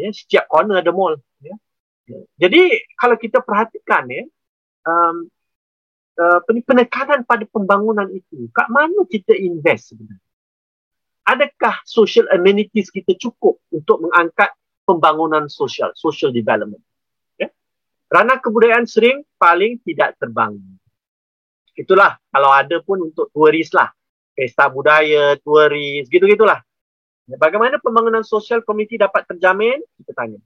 [0.00, 1.54] Ya setiap corner ada mall ya.
[2.40, 4.24] Jadi kalau kita perhatikan ya,
[4.84, 5.28] um,
[6.20, 10.23] uh, penekanan pada pembangunan itu, kat mana kita invest sebenarnya?
[11.24, 14.52] Adakah social amenities kita cukup untuk mengangkat
[14.84, 16.84] pembangunan sosial, social development?
[17.40, 17.48] Ya?
[18.12, 20.76] Ranah kebudayaan sering paling tidak terbangun.
[21.74, 23.88] Itulah kalau ada pun untuk turis lah.
[24.34, 26.60] Pesta budaya, turis, gitu-gitulah.
[27.24, 29.80] Ya, bagaimana pembangunan sosial komuniti dapat terjamin?
[29.96, 30.42] Kita tanya.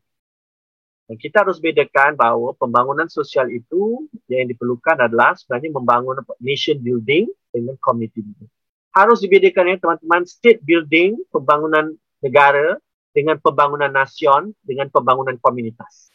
[1.08, 7.32] Dan kita harus bedakan bahawa pembangunan sosial itu yang diperlukan adalah sebenarnya membangun nation building
[7.48, 8.52] dengan community building.
[8.98, 12.74] Harus dibedakan ya teman-teman state building, pembangunan negara
[13.14, 16.11] dengan pembangunan nasion dengan pembangunan komunitas.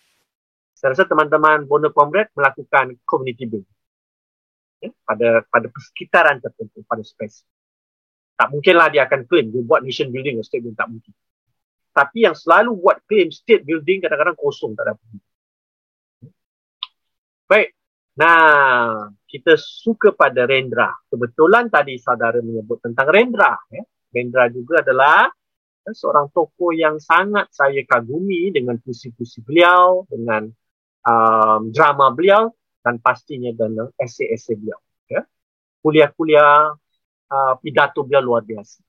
[0.75, 3.79] Saya rasa teman-teman Bono Comrade melakukan community building.
[4.83, 7.47] Ya, pada pada persekitaran tertentu, pada spesifik.
[8.35, 11.13] Tak mungkinlah dia akan claim dia buat nation building atau state building, tak mungkin.
[11.95, 14.99] Tapi yang selalu buat claim state building kadang-kadang kosong tak ada.
[17.47, 17.71] Baik.
[18.19, 20.93] Nah, kita suka pada Rendra.
[21.09, 23.57] Kebetulan tadi saudara menyebut tentang Rendra.
[23.73, 23.81] Ya.
[24.13, 25.25] Rendra juga adalah
[25.81, 30.45] ya, seorang tokoh yang sangat saya kagumi dengan puisi-puisi beliau, dengan
[31.09, 32.53] um, drama beliau
[32.85, 34.77] dan pastinya dengan esei-esei beliau.
[35.09, 35.25] Ya.
[35.81, 36.77] Kuliah-kuliah
[37.33, 38.85] uh, pidato beliau luar biasa.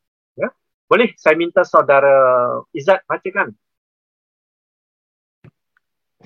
[0.85, 2.13] Boleh saya minta saudara
[2.77, 3.57] Izzat bacakan?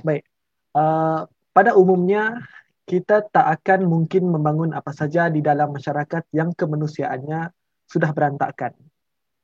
[0.03, 0.27] Baik.
[0.75, 2.43] Uh, pada umumnya,
[2.89, 7.53] kita tak akan mungkin membangun apa saja di dalam masyarakat yang kemanusiaannya
[7.85, 8.73] sudah berantakan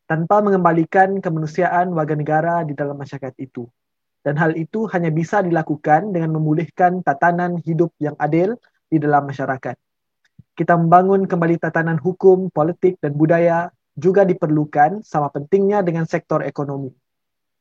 [0.04, 3.68] tanpa mengembalikan kemanusiaan warga negara di dalam masyarakat itu.
[4.24, 8.57] Dan hal itu hanya bisa dilakukan dengan memulihkan tatanan hidup yang adil
[8.88, 9.76] di dalam masyarakat.
[10.57, 16.88] Kita membangun kembali tatanan hukum, politik dan budaya juga diperlukan sama pentingnya dengan sektor ekonomi.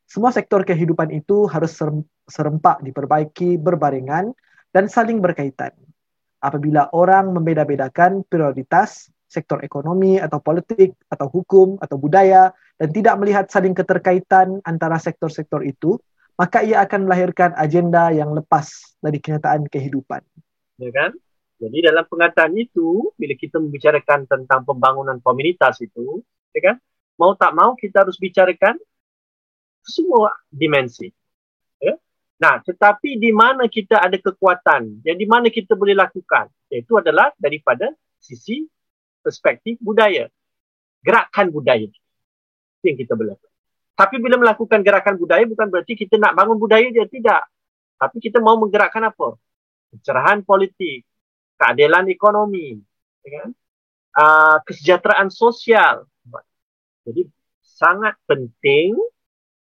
[0.07, 1.75] Semua sektor kehidupan itu harus
[2.31, 4.31] serempak diperbaiki berbarengan
[4.73, 5.71] dan saling berkaitan.
[6.43, 13.45] Apabila orang membeda-bedakan prioritas sektor ekonomi atau politik atau hukum atau budaya dan tidak melihat
[13.47, 15.95] saling keterkaitan antara sektor-sektor itu,
[16.35, 20.21] maka ia akan melahirkan agenda yang lepas dari kenyataan kehidupan.
[20.81, 21.15] Ya kan?
[21.61, 26.19] Jadi dalam pengataan itu, bila kita membicarakan tentang pembangunan komunitas itu,
[26.51, 26.75] ya kan?
[27.15, 28.75] Mau tak mau kita harus bicarakan
[29.85, 31.13] semua dimensi.
[32.43, 37.31] Nah, tetapi di mana kita ada kekuatan, yang di mana kita boleh lakukan, iaitu adalah
[37.39, 37.87] daripada
[38.19, 38.67] sisi
[39.23, 40.27] perspektif budaya.
[40.99, 41.87] Gerakan budaya.
[41.87, 43.39] Itu yang kita boleh.
[43.95, 47.47] Tapi bila melakukan gerakan budaya bukan berarti kita nak bangun budaya dia tidak.
[47.95, 49.39] Tapi kita mau menggerakkan apa?
[49.95, 51.07] Pencerahan politik,
[51.55, 52.75] keadilan ekonomi,
[53.23, 53.49] ya kan?
[54.17, 56.03] uh, kesejahteraan sosial.
[57.03, 57.27] Jadi
[57.63, 58.95] sangat penting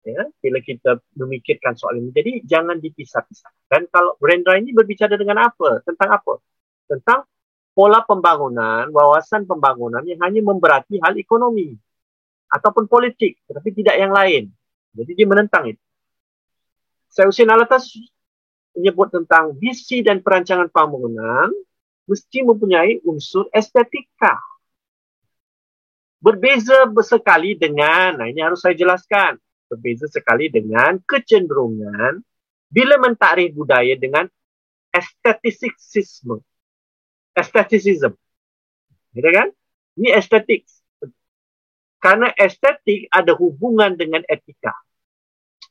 [0.07, 2.09] ya, bila kita memikirkan soal ini.
[2.15, 3.51] Jadi jangan dipisah-pisah.
[3.67, 5.83] Dan kalau Brandra ini berbicara dengan apa?
[5.83, 6.33] Tentang apa?
[6.87, 7.27] Tentang
[7.75, 11.77] pola pembangunan, wawasan pembangunan yang hanya memberati hal ekonomi
[12.49, 14.49] ataupun politik, tetapi tidak yang lain.
[14.97, 15.83] Jadi dia menentang itu.
[17.11, 17.93] Saya Hussein Alatas
[18.73, 21.53] menyebut tentang visi dan perancangan pembangunan
[22.07, 24.39] mesti mempunyai unsur estetika.
[26.17, 29.37] Berbeza sekali dengan, nah ini harus saya jelaskan,
[29.67, 32.23] berbeza sekali dengan kecenderungan
[32.67, 34.27] bila mentakrif budaya dengan
[34.91, 36.43] estetisisme.
[37.37, 38.15] Estetisism.
[39.13, 39.47] Gitu kan?
[39.97, 40.65] Ini estetik.
[41.97, 44.73] Karena estetik ada hubungan dengan etika.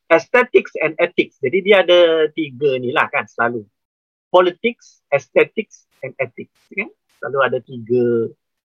[0.07, 1.39] Aesthetics and ethics.
[1.43, 3.67] Jadi dia ada tiga ni lah kan selalu.
[4.31, 6.55] Politics, aesthetics and ethics.
[6.71, 6.91] Kan?
[7.19, 8.31] Selalu ada tiga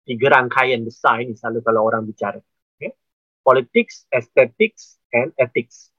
[0.09, 2.41] tiga rangkaian besar ini selalu kalau orang bicara.
[3.41, 5.89] Politics, aesthetics and ethics.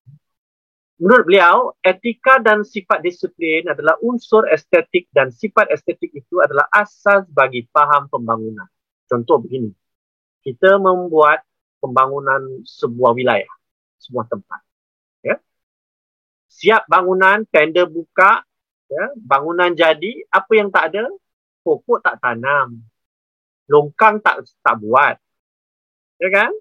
[1.01, 7.25] Menurut beliau, etika dan sifat disiplin adalah unsur estetik dan sifat estetik itu adalah asas
[7.33, 8.69] bagi faham pembangunan.
[9.09, 9.73] Contoh begini,
[10.45, 11.41] kita membuat
[11.81, 13.49] pembangunan sebuah wilayah,
[13.97, 14.61] sebuah tempat.
[15.25, 15.41] Ya?
[16.53, 18.45] Siap bangunan, tender buka,
[18.93, 19.05] ya?
[19.17, 21.09] bangunan jadi, apa yang tak ada?
[21.65, 22.77] Pokok tak tanam,
[23.73, 25.17] longkang tak tak buat.
[26.21, 26.53] Ya kan?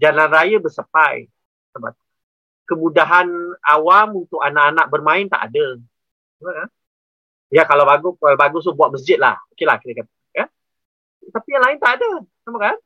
[0.00, 1.28] Jalan raya bersepai.
[1.76, 1.92] Sebab
[2.64, 3.28] kemudahan
[3.62, 5.76] awam untuk anak-anak bermain tak ada.
[7.52, 9.36] Ya kalau bagus kalau bagus tu buat masjid lah.
[9.52, 10.12] Okeylah kira kata.
[10.32, 10.46] Ya?
[11.28, 12.10] Tapi yang lain tak ada.
[12.46, 12.76] Sama kan?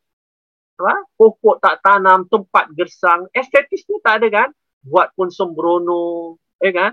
[0.74, 0.94] Ha?
[1.14, 4.48] Pokok tak tanam, tempat gersang, estetisnya tak ada kan?
[4.82, 6.92] Buat pun sembrono, ya kan?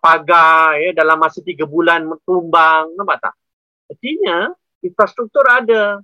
[0.00, 3.34] Pagar ya, dalam masa tiga bulan tumbang, nampak tak?
[3.90, 6.00] Artinya infrastruktur ada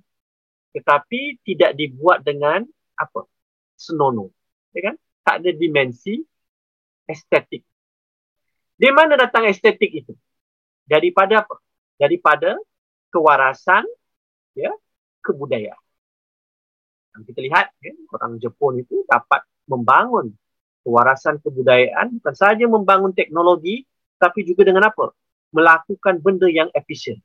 [0.75, 2.61] tetapi tidak dibuat dengan
[2.97, 3.29] apa?
[3.77, 4.33] Senonoh.
[4.73, 4.95] Ya kan?
[5.21, 6.25] Tak ada dimensi
[7.07, 7.63] estetik.
[8.77, 10.13] Di mana datang estetik itu?
[10.85, 11.55] Daripada apa?
[11.97, 12.57] Daripada
[13.09, 13.87] kewarasan
[14.53, 14.69] ya,
[15.25, 15.81] kebudayaan.
[17.17, 20.37] Kita lihat ya, orang Jepun itu dapat membangun
[20.85, 23.83] kewarasan kebudayaan bukan saja membangun teknologi
[24.21, 25.11] tapi juga dengan apa?
[25.49, 27.17] Melakukan benda yang efisien.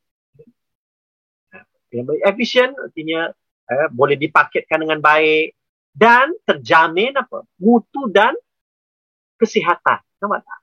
[1.93, 3.29] Yang efisien artinya
[3.69, 5.53] eh, boleh dipaketkan dengan baik
[5.93, 7.45] dan terjamin apa?
[7.61, 8.33] Mutu dan
[9.37, 10.01] kesihatan.
[10.21, 10.61] Nampak tak?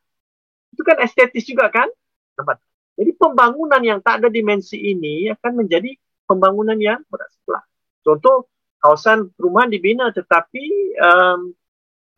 [0.74, 1.90] Itu kan estetis juga kan?
[2.38, 2.70] Nampak tak?
[3.00, 5.96] jadi pembangunan yang tak ada dimensi ini akan menjadi
[6.28, 7.64] pembangunan yang berat sebelah.
[8.04, 8.52] Contoh
[8.84, 10.64] kawasan perumahan dibina tetapi
[11.00, 11.56] um,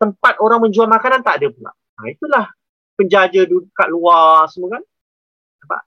[0.02, 1.70] tempat orang menjual makanan tak ada pula.
[1.70, 2.44] Nah, itulah
[2.98, 4.82] penjaja duduk kat luar semua kan?
[5.62, 5.82] Nampak?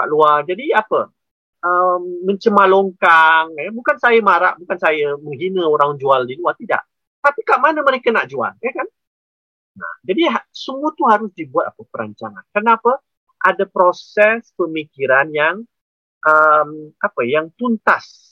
[0.00, 0.36] Kat luar.
[0.48, 1.12] Jadi apa
[1.62, 3.70] um, mencemalongkang eh.
[3.70, 6.82] bukan saya marah bukan saya menghina orang jual di luar tidak.
[7.22, 8.86] Tapi kat mana mereka nak jual ya kan?
[9.78, 11.82] Nah jadi ha, semua tu harus dibuat apa?
[11.86, 12.44] Perancangan.
[12.50, 12.98] Kenapa?
[13.42, 15.66] Ada proses pemikiran yang
[16.26, 18.30] um, apa yang tuntas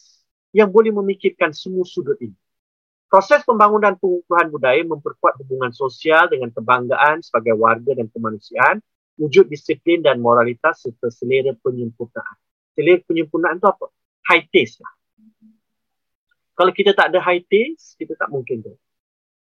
[0.50, 2.34] yang boleh memikirkan semua sudut ini.
[3.10, 8.78] Proses pembangunan pengukuhan budaya memperkuat hubungan sosial dengan kebanggaan sebagai warga dan kemanusiaan
[9.18, 12.38] wujud disiplin dan moralitas serta selera penyempurnaan
[12.74, 13.90] selera penyempurnaan tu apa?
[14.30, 14.94] High taste lah.
[16.54, 18.76] Kalau kita tak ada high taste, kita tak mungkin tu.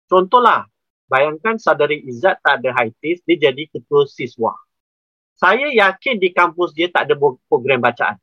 [0.09, 0.65] Contohlah,
[1.05, 4.57] bayangkan saudari Izzat tak ada high taste, dia jadi ketua siswa.
[5.37, 8.17] Saya yakin di kampus dia tak ada program bacaan.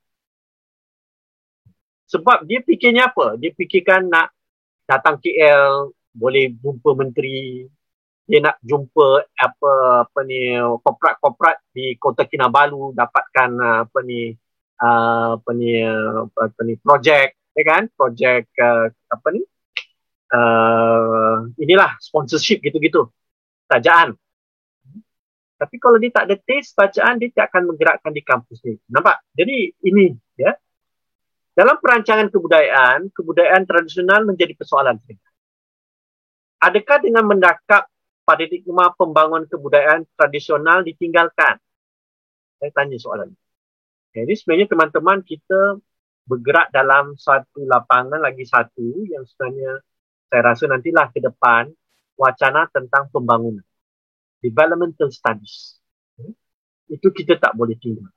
[2.10, 3.38] Sebab dia fikirnya apa?
[3.38, 4.34] Dia fikirkan nak
[4.84, 7.64] datang KL, boleh jumpa menteri,
[8.26, 9.70] dia nak jumpa apa
[10.08, 13.50] apa ni korporat-korporat di Kota Kinabalu dapatkan
[13.88, 14.32] apa ni
[14.82, 15.78] Uh, apa ni
[16.34, 17.86] apa ni projek ya kan?
[17.94, 19.42] Projek uh, apa ni?
[20.32, 23.06] Uh, inilah sponsorship gitu-gitu.
[23.70, 24.18] Bacaan
[25.62, 28.74] tapi kalau dia tak ada taste bacaan dia tak akan menggerakkan di kampus ni.
[28.90, 29.22] Nampak?
[29.30, 30.58] Jadi ini ya.
[31.54, 34.98] Dalam perancangan kebudayaan kebudayaan tradisional menjadi persoalan
[36.58, 37.86] adakah dengan mendakap
[38.26, 41.62] paradigma pembangunan kebudayaan tradisional ditinggalkan?
[42.58, 43.41] Saya tanya soalan ini
[44.12, 45.80] jadi sebenarnya teman-teman kita
[46.28, 49.80] bergerak dalam satu lapangan lagi satu yang sebenarnya
[50.28, 51.72] saya rasa nantilah ke depan
[52.20, 53.64] wacana tentang pembangunan.
[54.44, 55.80] Developmental studies.
[56.92, 58.12] Itu kita tak boleh tinggal.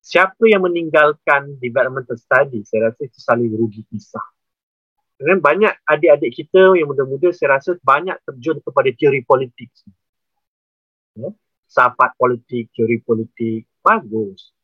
[0.00, 4.24] Siapa yang meninggalkan developmental studies, saya rasa itu saling rugi pisah.
[5.20, 9.68] Dan banyak adik-adik kita yang muda-muda saya rasa banyak terjun kepada teori politik.
[11.16, 11.28] Ya?
[11.68, 14.56] Sahabat politik, teori politik, bagus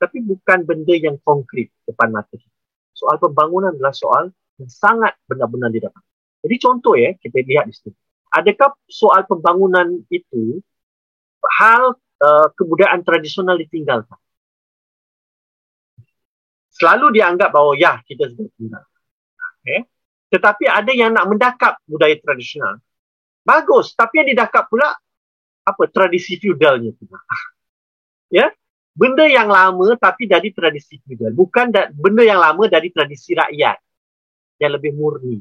[0.00, 2.56] tapi bukan benda yang konkret depan mata kita.
[2.96, 6.00] Soal pembangunan adalah soal yang sangat benar-benar didapat.
[6.40, 7.96] Jadi contoh ya, kita lihat di sini.
[8.32, 10.64] Adakah soal pembangunan itu
[11.60, 14.16] hal uh, kebudayaan tradisional ditinggalkan?
[16.72, 18.84] Selalu dianggap bahawa ya, kita sudah tinggal.
[19.60, 19.84] Okay.
[20.32, 22.80] Tetapi ada yang nak mendakap budaya tradisional.
[23.44, 24.96] Bagus, tapi yang didakap pula
[25.60, 27.20] apa tradisi feudalnya pula.
[28.40, 28.48] ya,
[28.90, 33.78] benda yang lama tapi dari tradisi feudal bukan da- benda yang lama dari tradisi rakyat
[34.60, 35.40] yang lebih murni.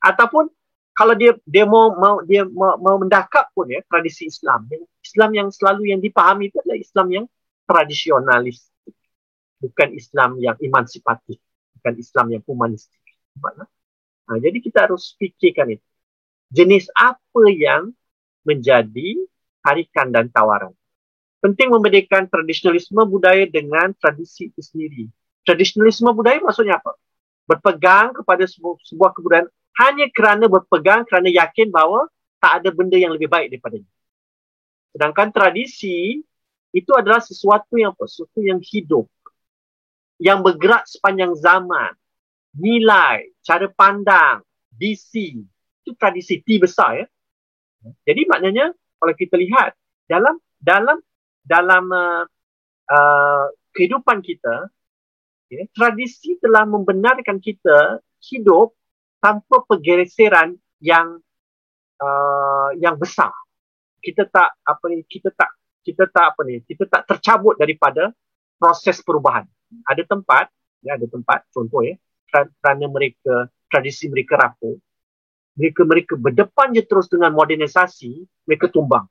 [0.00, 0.48] Ataupun
[0.96, 4.64] kalau dia dia mau mau dia mau, mau mendakap pun ya tradisi Islam.
[5.04, 7.24] Islam yang selalu yang dipahami itu adalah Islam yang
[7.68, 8.64] tradisionalis.
[9.60, 11.36] Bukan Islam yang emansipatif.
[11.78, 13.00] Bukan Islam yang humanistik.
[14.24, 15.86] Nah, jadi kita harus fikirkan itu.
[16.48, 17.92] Jenis apa yang
[18.44, 19.20] menjadi
[19.64, 20.72] tarikan dan tawaran
[21.44, 25.04] penting membedakan tradisionalisme budaya dengan tradisi itu sendiri.
[25.44, 26.96] Tradisionalisme budaya maksudnya apa?
[27.44, 29.52] Berpegang kepada sebuah, sebuah kebudayaan
[29.84, 32.08] hanya kerana berpegang kerana yakin bahawa
[32.40, 33.92] tak ada benda yang lebih baik daripadanya.
[34.96, 36.24] Sedangkan tradisi
[36.72, 38.08] itu adalah sesuatu yang apa?
[38.08, 39.04] Sesuatu yang hidup.
[40.16, 41.92] Yang bergerak sepanjang zaman.
[42.56, 44.40] Nilai, cara pandang,
[44.72, 45.44] visi.
[45.84, 47.06] Itu tradisi T besar ya.
[48.08, 49.76] Jadi maknanya kalau kita lihat
[50.08, 50.96] dalam dalam
[51.44, 52.24] dalam uh,
[52.90, 54.72] uh, kehidupan kita,
[55.46, 58.00] okay, tradisi telah membenarkan kita
[58.32, 58.72] hidup
[59.20, 61.20] tanpa pergeseran yang
[62.00, 63.32] uh, yang besar.
[64.00, 65.52] Kita tak apa ni kita tak
[65.84, 68.12] kita tak apa ni kita tak tercabut daripada
[68.56, 69.44] proses perubahan.
[69.88, 70.48] Ada tempat
[70.84, 71.96] ya ada tempat contoh ya
[72.28, 74.76] kerana mereka tradisi mereka rapuh
[75.56, 78.12] mereka mereka berdepan je terus dengan modernisasi
[78.44, 79.08] mereka tumbang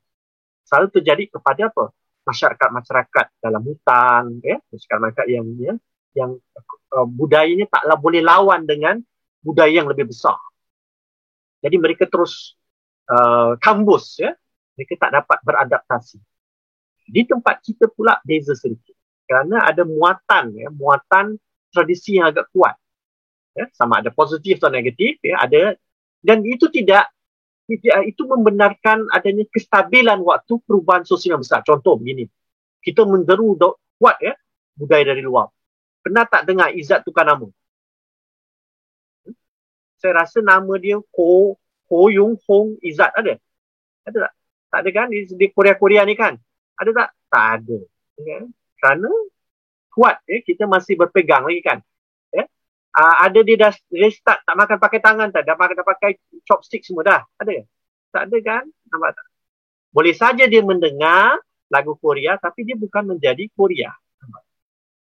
[0.69, 1.89] selalu terjadi kepada apa
[2.23, 5.73] masyarakat-masyarakat dalam hutan ya masyarakat yang ya,
[6.15, 6.31] yang
[6.95, 8.99] uh, budayanya taklah boleh lawan dengan
[9.43, 10.39] budaya yang lebih besar.
[11.63, 12.55] Jadi mereka terus
[13.11, 14.31] uh, kambus ya
[14.73, 16.17] mereka tak dapat beradaptasi.
[17.03, 18.95] Di tempat kita pula beza sedikit.
[19.27, 21.35] Kerana ada muatan ya muatan
[21.69, 22.75] tradisi yang agak kuat.
[23.53, 25.77] Ya, sama ada positif atau negatif, ya, ada
[26.25, 27.12] dan itu tidak
[27.81, 31.65] itu membenarkan adanya kestabilan waktu perubahan sosial yang besar.
[31.65, 32.29] Contoh begini,
[32.83, 33.57] kita menderu
[33.97, 34.33] kuat ya
[34.75, 35.49] budaya dari luar.
[36.03, 37.47] Pernah tak dengar Izzat tukar nama?
[40.03, 41.55] Saya rasa nama dia Ko
[41.87, 43.39] Ko Yung Hong Izzat ada.
[44.03, 44.33] Ada tak?
[44.73, 46.35] Tak ada kan di, Korea-Korea ni kan?
[46.75, 47.09] Ada tak?
[47.31, 47.77] Tak ada.
[48.19, 48.39] Ya.
[48.81, 49.09] Kerana
[49.93, 51.79] kuat ya kita masih berpegang lagi kan
[52.93, 56.85] uh, ada dia dah dia start tak makan pakai tangan tak dah makan pakai chopstick
[56.85, 57.21] semua dah.
[57.41, 57.65] Ada
[58.13, 58.63] tak ada kan?
[58.93, 59.25] Nampak tak?
[59.93, 63.89] Boleh saja dia mendengar lagu Korea tapi dia bukan menjadi Korea.
[64.21, 64.41] Nampak,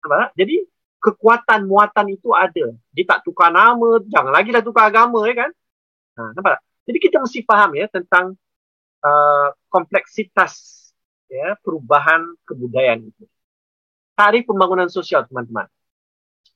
[0.01, 0.55] nampak jadi
[1.01, 2.73] kekuatan muatan itu ada.
[2.93, 5.51] Dia tak tukar nama jangan lagi lah tukar agama ya kan?
[6.17, 6.61] Ha, nampak tak?
[6.85, 8.37] Jadi kita mesti faham ya tentang
[9.01, 10.53] uh, kompleksitas
[11.29, 13.25] ya perubahan kebudayaan itu.
[14.15, 15.67] Tarikh pembangunan sosial teman-teman.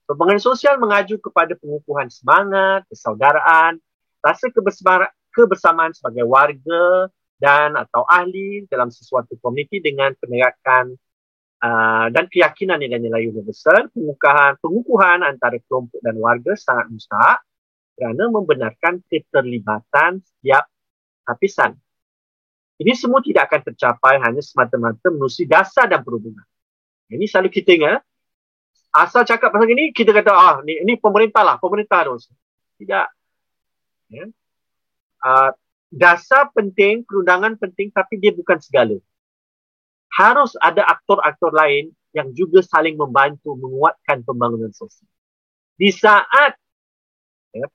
[0.10, 3.78] Pembangunan sosial mengacu kepada pengukuhan semangat, persaudaraan,
[4.26, 4.50] rasa
[5.30, 10.98] kebersamaan sebagai warga dan atau ahli dalam sesuatu komuniti dengan penegakan
[11.62, 17.46] uh, dan keyakinan nilai-nilai universal, pengukuhan, pengukuhan antara kelompok dan warga sangat mustahak
[17.94, 20.66] kerana membenarkan keterlibatan setiap
[21.30, 21.78] lapisan.
[22.82, 26.48] Ini semua tidak akan tercapai hanya semata-mata menusi dasar dan perhubungan.
[27.14, 28.02] Ini selalu kita ingat.
[28.90, 32.26] Asal cakap pasal ini, kita kata, ah, ni, ni pemerintah lah, pemerintah terus.
[32.82, 33.08] Tidak.
[34.10, 34.26] Ya.
[35.20, 35.52] Uh,
[35.94, 38.98] dasar penting, perundangan penting, tapi dia bukan segala.
[40.10, 45.06] Harus ada aktor-aktor lain yang juga saling membantu menguatkan pembangunan sosial.
[45.78, 46.58] Di saat
[47.54, 47.70] ya,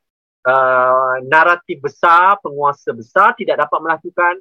[0.51, 4.35] uh, naratif besar, penguasa besar tidak dapat melakukan,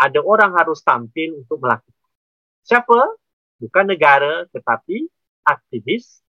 [0.00, 1.92] ada orang harus tampil untuk melakukan.
[2.64, 3.12] Siapa?
[3.64, 5.06] bukan negara tetapi
[5.44, 6.24] aktivis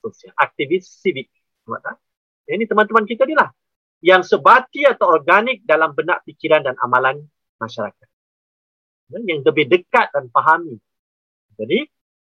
[0.00, 1.28] sosial, aktivis civic.
[2.44, 3.52] Ini teman-teman kita ni lah
[4.04, 7.24] yang sebati atau organik dalam benak fikiran dan amalan
[7.56, 8.08] masyarakat.
[9.12, 10.76] Yang lebih dekat dan fahami.
[11.56, 11.86] Jadi,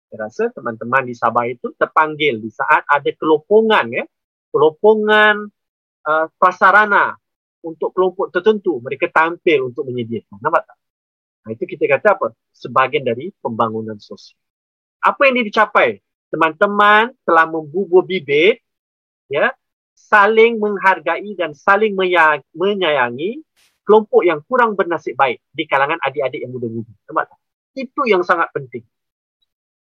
[0.07, 4.05] saya rasa teman-teman di Sabah itu terpanggil di saat ada kelopongan, ya,
[4.53, 5.49] kelopongan
[6.07, 7.17] uh, prasarana
[7.65, 8.79] untuk kelompok tertentu.
[8.79, 10.39] Mereka tampil untuk menyediakan.
[10.39, 10.77] Nampak tak?
[11.43, 12.27] Nah, itu kita kata apa?
[12.55, 14.39] Sebahagian dari pembangunan sosial
[15.05, 16.01] apa yang dicapai?
[16.35, 18.59] Teman-teman telah membubur bibit,
[19.31, 19.55] ya,
[19.95, 21.95] saling menghargai dan saling
[22.51, 23.39] menyayangi
[23.87, 26.91] kelompok yang kurang bernasib baik di kalangan adik-adik yang muda-muda.
[27.07, 27.39] Nampak tak?
[27.79, 28.83] Itu yang sangat penting.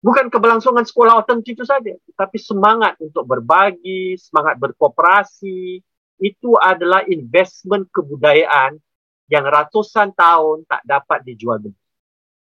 [0.05, 5.81] Bukan keberlangsungan sekolah otentik itu saja, tapi semangat untuk berbagi, semangat berkooperasi,
[6.21, 8.77] itu adalah investment kebudayaan
[9.33, 11.75] yang ratusan tahun tak dapat dijual beli.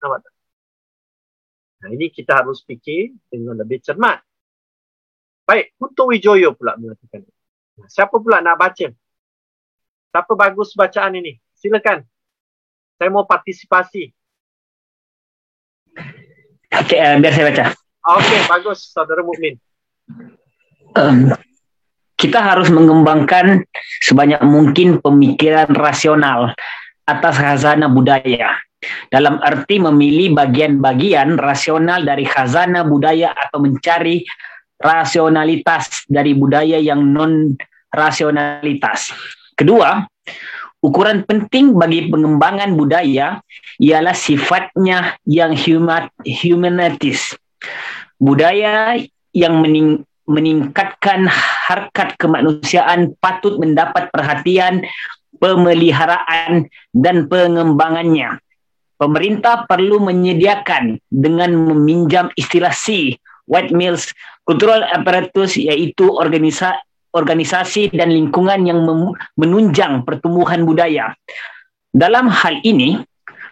[0.01, 0.34] Nampak tak?
[1.83, 4.23] Nah, ini kita harus fikir dengan lebih cermat.
[5.45, 7.21] Baik, Kuto Wijoyo pula mengatakan.
[7.77, 8.87] Nah, siapa pula nak baca?
[10.15, 11.37] Siapa bagus bacaan ini?
[11.53, 12.01] Silakan.
[12.95, 14.09] Saya mau partisipasi.
[16.75, 17.65] Okey, uh, biar saya baca.
[18.19, 19.59] Okey, bagus saudara Mukmin.
[20.95, 21.35] Um,
[22.15, 23.67] kita harus mengembangkan
[23.99, 26.55] sebanyak mungkin pemikiran rasional
[27.05, 28.55] atas khazanah budaya
[29.09, 34.25] dalam arti memilih bagian-bagian rasional dari khazanah budaya atau mencari
[34.79, 37.55] rasionalitas dari budaya yang non
[37.89, 39.15] rasionalitas.
[39.55, 40.03] Kedua,
[40.83, 43.39] ukuran penting bagi pengembangan budaya
[43.79, 47.33] ialah sifatnya yang human, humanities.
[48.19, 48.99] Budaya
[49.31, 54.83] yang mening, meningkatkan harkat kemanusiaan patut mendapat perhatian,
[55.37, 58.41] pemeliharaan dan pengembangannya
[58.95, 63.15] pemerintah perlu menyediakan dengan meminjam istilah C,
[63.45, 64.11] White Mills
[64.45, 66.77] Cultural Apparatus iaitu organisa,
[67.15, 68.83] organisasi dan lingkungan yang
[69.39, 71.15] menunjang pertumbuhan budaya.
[71.95, 72.99] Dalam hal ini,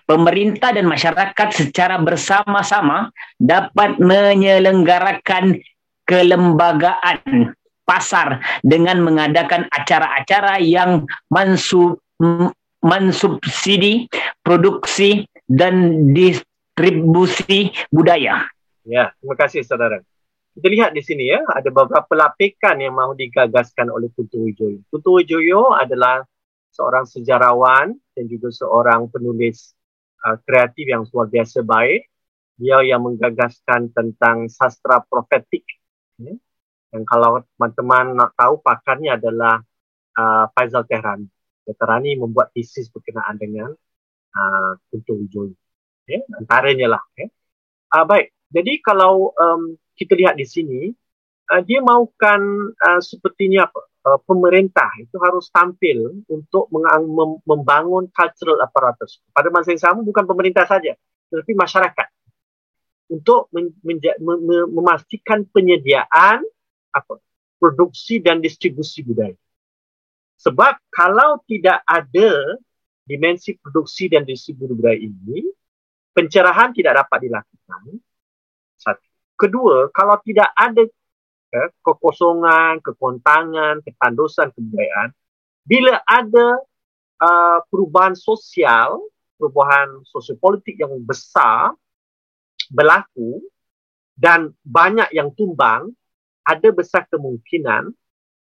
[0.06, 5.64] pemerintah dan masyarakat secara bersama-sama dapat menyelenggarakan
[6.04, 7.56] kelembagaan
[7.88, 11.08] pasar dengan mengadakan acara-acara yang
[12.84, 14.08] mensubsidi
[14.44, 18.48] produksi dan distribusi budaya.
[18.84, 20.04] Ya, terima kasih saudara.
[20.54, 24.86] Kita lihat di sini ya, ada beberapa lapikan yang mahu digagaskan oleh Tutu Wijoyo.
[24.94, 26.22] Tutu Wijoyo adalah
[26.70, 29.74] seorang sejarawan dan juga seorang penulis
[30.22, 32.06] uh, kreatif yang luar biasa baik.
[32.62, 35.66] Dia yang menggagaskan tentang sastra profetik.
[36.22, 36.38] Ya.
[36.94, 39.58] Dan kalau teman-teman nak tahu pakarnya adalah
[40.14, 41.26] uh, Faizal Tehrani.
[41.66, 43.74] Tehrani membuat tesis berkenaan dengan
[44.34, 45.56] uh, Tutu Wijoyo.
[46.04, 47.04] Ya, antaranya lah.
[47.16, 47.32] Ya.
[47.94, 50.92] Uh, baik, jadi kalau um, kita lihat di sini,
[51.54, 52.42] uh, dia mahukan
[52.76, 53.82] uh, sepertinya apa?
[54.04, 59.24] Uh, pemerintah itu harus tampil untuk mem- membangun cultural apparatus.
[59.32, 60.92] Pada masa yang sama bukan pemerintah saja,
[61.32, 62.08] tetapi masyarakat
[63.16, 66.44] untuk men- mem- memastikan penyediaan
[66.92, 67.16] apa?
[67.64, 69.40] produksi dan distribusi budaya.
[70.44, 72.60] Sebab kalau tidak ada
[73.04, 75.44] dimensi produksi dan distribusi budaya ini,
[76.16, 77.82] pencerahan tidak dapat dilakukan,
[78.80, 79.08] satu.
[79.34, 80.84] Kedua, kalau tidak ada
[81.52, 85.10] ya, kekosongan, kekontangan, ketandusan kebudayaan,
[85.64, 86.48] bila ada
[87.20, 89.04] uh, perubahan sosial,
[89.36, 91.76] perubahan sosiopolitik yang besar
[92.72, 93.44] berlaku
[94.16, 95.92] dan banyak yang tumbang,
[96.44, 97.92] ada besar kemungkinan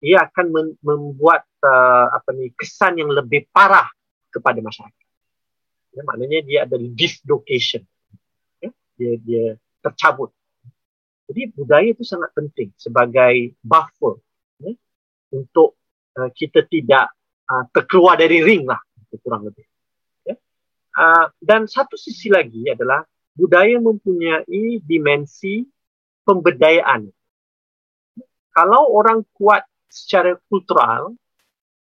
[0.00, 3.86] ia akan mem- membuat uh, apa ni kesan yang lebih parah
[4.30, 5.06] kepada masyarakat.
[5.90, 7.82] Ya, maknanya dia ada dislocation.
[8.62, 9.46] Ya, dia dia
[9.82, 10.30] tercabut.
[11.30, 14.18] Jadi budaya itu sangat penting sebagai buffer
[14.58, 14.74] ya,
[15.30, 15.78] untuk
[16.18, 17.14] uh, kita tidak
[17.46, 18.82] uh, terkeluar dari ring lah
[19.18, 19.66] kurang lebih.
[20.22, 20.38] Ya.
[20.94, 23.02] Uh, dan satu sisi lagi adalah
[23.34, 25.66] budaya mempunyai dimensi
[26.22, 27.10] pemberdayaan.
[28.50, 31.14] Kalau orang kuat secara kultural,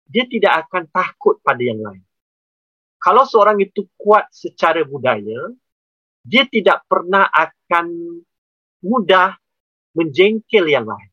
[0.08, 2.07] dia tidak akan takut pada yang lain.
[3.08, 5.55] Kalau seorang itu kuat secara budaya,
[6.28, 8.20] dia tidak pernah akan
[8.84, 9.39] mudah
[9.95, 11.08] menjengkel yang lain.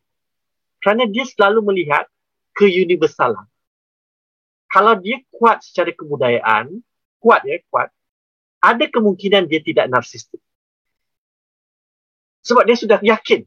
[0.83, 2.11] Kerana dia selalu melihat
[2.51, 3.47] keuniversalan.
[4.67, 6.83] Kalau dia kuat secara kebudayaan,
[7.23, 7.95] kuat ya, kuat,
[8.59, 10.43] ada kemungkinan dia tidak narsistik.
[12.43, 13.47] Sebab dia sudah yakin.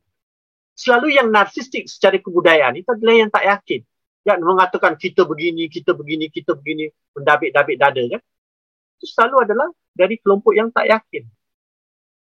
[0.71, 3.83] Selalu yang narsistik secara kebudayaan itu adalah yang tak yakin.
[4.23, 8.23] Yang mengatakan kita begini, kita begini, kita begini, mendabik-dabik dada kan.
[8.97, 11.25] Itu selalu adalah dari kelompok yang tak yakin.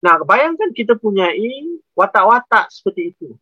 [0.00, 1.28] Nah, bayangkan kita punya
[1.92, 3.36] watak-watak seperti itu.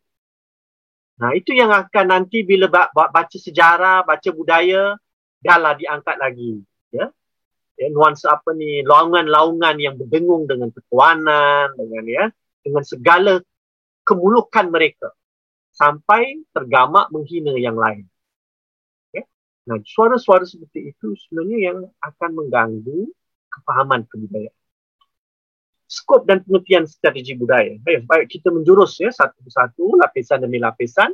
[1.18, 4.94] Nah, itu yang akan nanti bila baca sejarah, baca budaya,
[5.42, 6.62] dahlah diangkat lagi.
[6.94, 7.10] Ya?
[7.78, 12.24] ya nuansa apa ni, laungan-laungan yang berdengung dengan kekuanan, dengan ya,
[12.62, 13.42] dengan segala
[14.02, 15.14] kemulukan mereka.
[15.74, 18.06] Sampai tergamak menghina yang lain.
[19.68, 23.12] Nah, suara-suara seperti itu sebenarnya yang akan mengganggu
[23.52, 24.58] kepahaman kebudayaan
[25.88, 27.80] skop dan pengertian strategi budaya.
[27.80, 31.10] Baik, baik kita menjurus ya satu persatu, lapisan demi lapisan.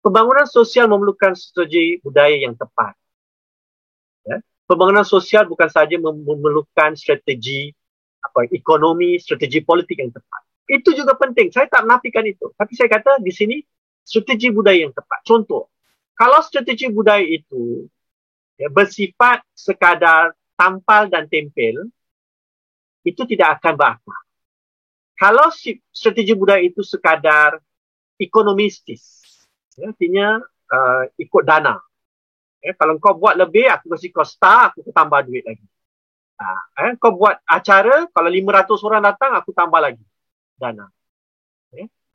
[0.00, 2.96] Pembangunan sosial memerlukan strategi budaya yang tepat.
[4.24, 4.40] Ya.
[4.64, 7.68] Pembangunan sosial bukan sahaja memerlukan strategi
[8.24, 10.42] apa ekonomi, strategi politik yang tepat.
[10.64, 11.52] Itu juga penting.
[11.52, 12.48] Saya tak menafikan itu.
[12.56, 13.56] Tapi saya kata di sini
[14.00, 15.20] strategi budaya yang tepat.
[15.28, 15.68] Contoh,
[16.18, 17.86] kalau strategi budaya itu
[18.58, 21.86] ya, bersifat sekadar tampal dan tempel,
[23.06, 24.20] itu tidak akan berakar.
[25.14, 25.46] Kalau
[25.94, 27.62] strategi budaya itu sekadar
[28.18, 29.22] ekonomistis,
[29.78, 30.42] ya, artinya
[30.74, 31.78] uh, ikut dana.
[32.58, 35.62] Ya, kalau kau buat lebih, aku kasih kau star, aku tambah duit lagi.
[36.38, 40.02] Uh, eh, kau buat acara, kalau 500 orang datang, aku tambah lagi
[40.58, 40.90] dana.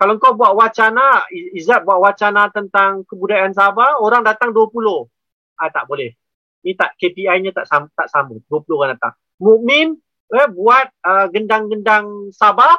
[0.03, 5.07] Kalau kau buat wacana, Izzat buat wacana tentang kebudayaan Sabah, orang datang 20.
[5.55, 6.11] Ah, tak boleh.
[6.59, 8.35] Ini tak KPI-nya tak sama, tak sama.
[8.51, 9.15] 20 orang datang.
[9.39, 9.95] Mukmin
[10.27, 12.75] eh, buat uh, gendang-gendang Sabah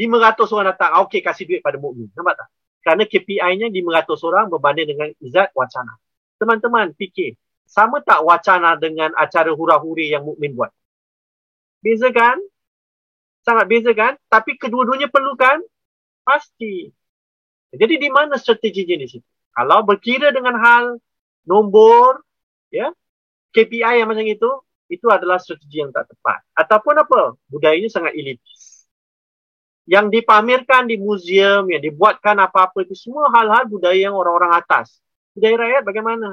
[0.00, 0.90] 500 orang datang.
[0.96, 2.08] Ah, okey kasih duit pada mukmin.
[2.16, 2.48] Nampak tak?
[2.80, 6.00] Kerana KPI-nya 500 orang berbanding dengan Izzat wacana.
[6.40, 7.36] Teman-teman fikir,
[7.68, 10.72] sama tak wacana dengan acara hura-huri yang mukmin buat?
[11.84, 12.40] Beza kan?
[13.44, 14.16] Sangat beza kan?
[14.32, 15.60] Tapi kedua-duanya perlu kan?
[16.22, 16.90] Pasti.
[17.72, 19.28] Jadi di mana strateginya di situ?
[19.52, 20.96] Kalau berkira dengan hal
[21.44, 22.24] nombor,
[22.72, 22.88] ya,
[23.52, 24.50] KPI yang macam itu,
[24.88, 26.44] itu adalah strategi yang tak tepat.
[26.52, 27.20] Ataupun apa?
[27.48, 28.88] Budayanya sangat elitis.
[29.88, 35.00] Yang dipamerkan di muzium, yang dibuatkan apa-apa itu semua hal-hal budaya yang orang-orang atas.
[35.32, 36.28] Budaya rakyat bagaimana?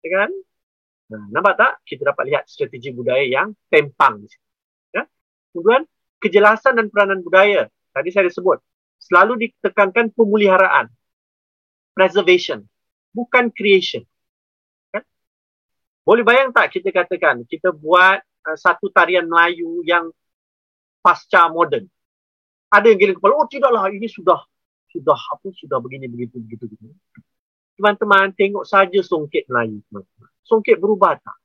[0.00, 0.30] Ya kan?
[1.06, 1.72] Nah, nampak tak?
[1.86, 4.26] Kita dapat lihat strategi budaya yang tempang.
[4.90, 5.06] Ya?
[5.54, 5.86] Kemudian,
[6.18, 7.70] kejelasan dan peranan budaya.
[7.96, 8.60] Tadi saya sebut.
[9.00, 10.92] Selalu ditekankan pemuliharaan.
[11.96, 12.60] Preservation.
[13.16, 14.04] Bukan creation.
[16.06, 20.14] Boleh bayang tak kita katakan kita buat uh, satu tarian Melayu yang
[21.02, 21.90] pasca moden.
[22.70, 24.38] Ada yang gila kepala, oh tidaklah ini sudah
[24.86, 26.94] sudah apa sudah begini begitu begitu begitu.
[27.74, 30.30] Teman-teman tengok saja songket Melayu teman-teman.
[30.46, 31.36] Songket berubah tak?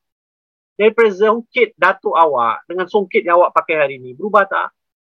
[0.77, 4.69] Daripada songket datuk awak dengan songket yang awak pakai hari ini berubah tak?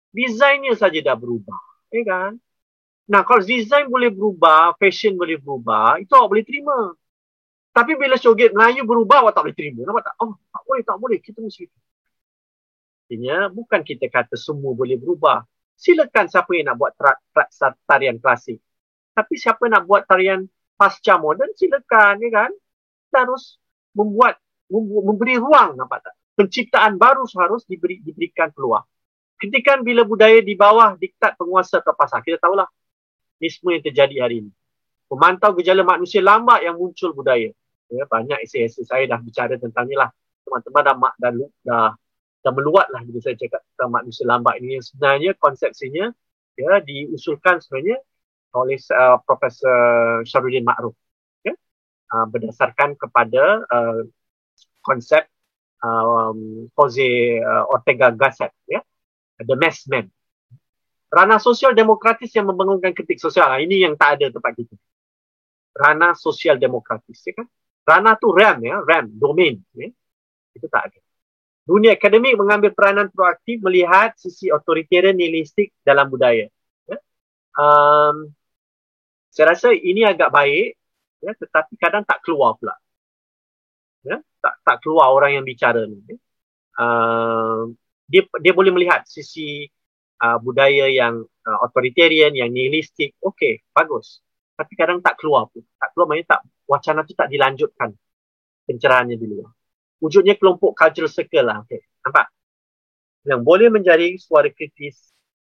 [0.10, 1.60] Desainnya saja dah berubah.
[1.94, 2.32] Ya kan?
[3.10, 6.94] Nah, kalau desain boleh berubah, fashion boleh berubah, itu awak boleh terima.
[7.74, 9.82] Tapi bila joget Melayu berubah, awak tak boleh terima.
[9.90, 10.14] Nampak tak?
[10.22, 11.18] Oh, tak boleh, tak boleh.
[11.18, 11.66] Kita mesti.
[13.10, 15.42] Artinya, bukan kita kata semua boleh berubah.
[15.74, 18.62] Silakan siapa yang nak buat tra- tra- tarian klasik.
[19.18, 20.46] Tapi siapa nak buat tarian
[20.78, 22.22] pasca moden, silakan.
[22.22, 22.52] Ya kan?
[23.10, 23.58] Kita harus
[23.98, 24.38] membuat,
[24.70, 25.74] memberi ruang.
[25.74, 26.14] Nampak tak?
[26.38, 28.86] Penciptaan baru harus diberi, diberikan peluang.
[29.40, 32.68] Ketika bila budaya di bawah diktat penguasa ke pasar, kita tahulah
[33.40, 34.52] ini semua yang terjadi hari ini.
[35.08, 37.50] Memantau gejala manusia lambat yang muncul budaya
[37.90, 40.10] ya, banyak esei-esei saya dah bicara tentang ni lah.
[40.46, 41.32] Teman-teman dah, mak, dah,
[41.66, 41.92] dah,
[42.42, 44.78] dah meluat lah bila saya cakap tentang manusia lambat ini.
[44.80, 46.06] Yang sebenarnya konsepsinya
[46.58, 47.98] ya, diusulkan sebenarnya
[48.58, 49.80] oleh uh, Profesor
[50.26, 50.94] Syarudin Ma'ruf.
[51.46, 51.54] Ya,
[52.14, 54.02] uh, berdasarkan kepada uh,
[54.82, 55.26] konsep
[55.82, 58.54] um, Jose uh, Ortega Gasset.
[58.66, 58.82] Ya,
[59.40, 60.12] The Mass Man.
[61.10, 63.50] Ranah sosial demokratis yang membangunkan kritik sosial.
[63.58, 64.76] Ini yang tak ada tempat kita.
[65.74, 67.24] Ranah sosial demokratis.
[67.26, 67.48] Ya kan?
[67.88, 69.58] Ranah tu RAM ya, RAM, domain.
[69.74, 69.90] Ya.
[70.54, 71.00] Itu tak ada.
[71.66, 76.50] Dunia akademik mengambil peranan proaktif melihat sisi authoritarian nihilistik dalam budaya.
[76.86, 76.98] Ya.
[77.58, 78.34] Um,
[79.34, 80.78] saya rasa ini agak baik,
[81.22, 82.74] ya, tetapi kadang tak keluar pula.
[84.02, 86.02] Ya, tak tak keluar orang yang bicara ni.
[86.10, 86.18] Ya.
[86.80, 87.74] Uh,
[88.10, 89.70] dia dia boleh melihat sisi
[90.20, 93.14] uh, budaya yang uh, authoritarian, yang nihilistik.
[93.22, 94.20] Okey, bagus.
[94.58, 95.64] Tapi kadang tak keluar pun.
[95.78, 97.96] Tak keluar maknanya tak wacana tu tak dilanjutkan
[98.68, 99.50] pencerahannya di luar.
[100.04, 101.64] Wujudnya kelompok cultural circle lah.
[101.64, 101.86] Okay.
[102.04, 102.28] Nampak?
[103.24, 105.16] Yang boleh menjadi suara kritis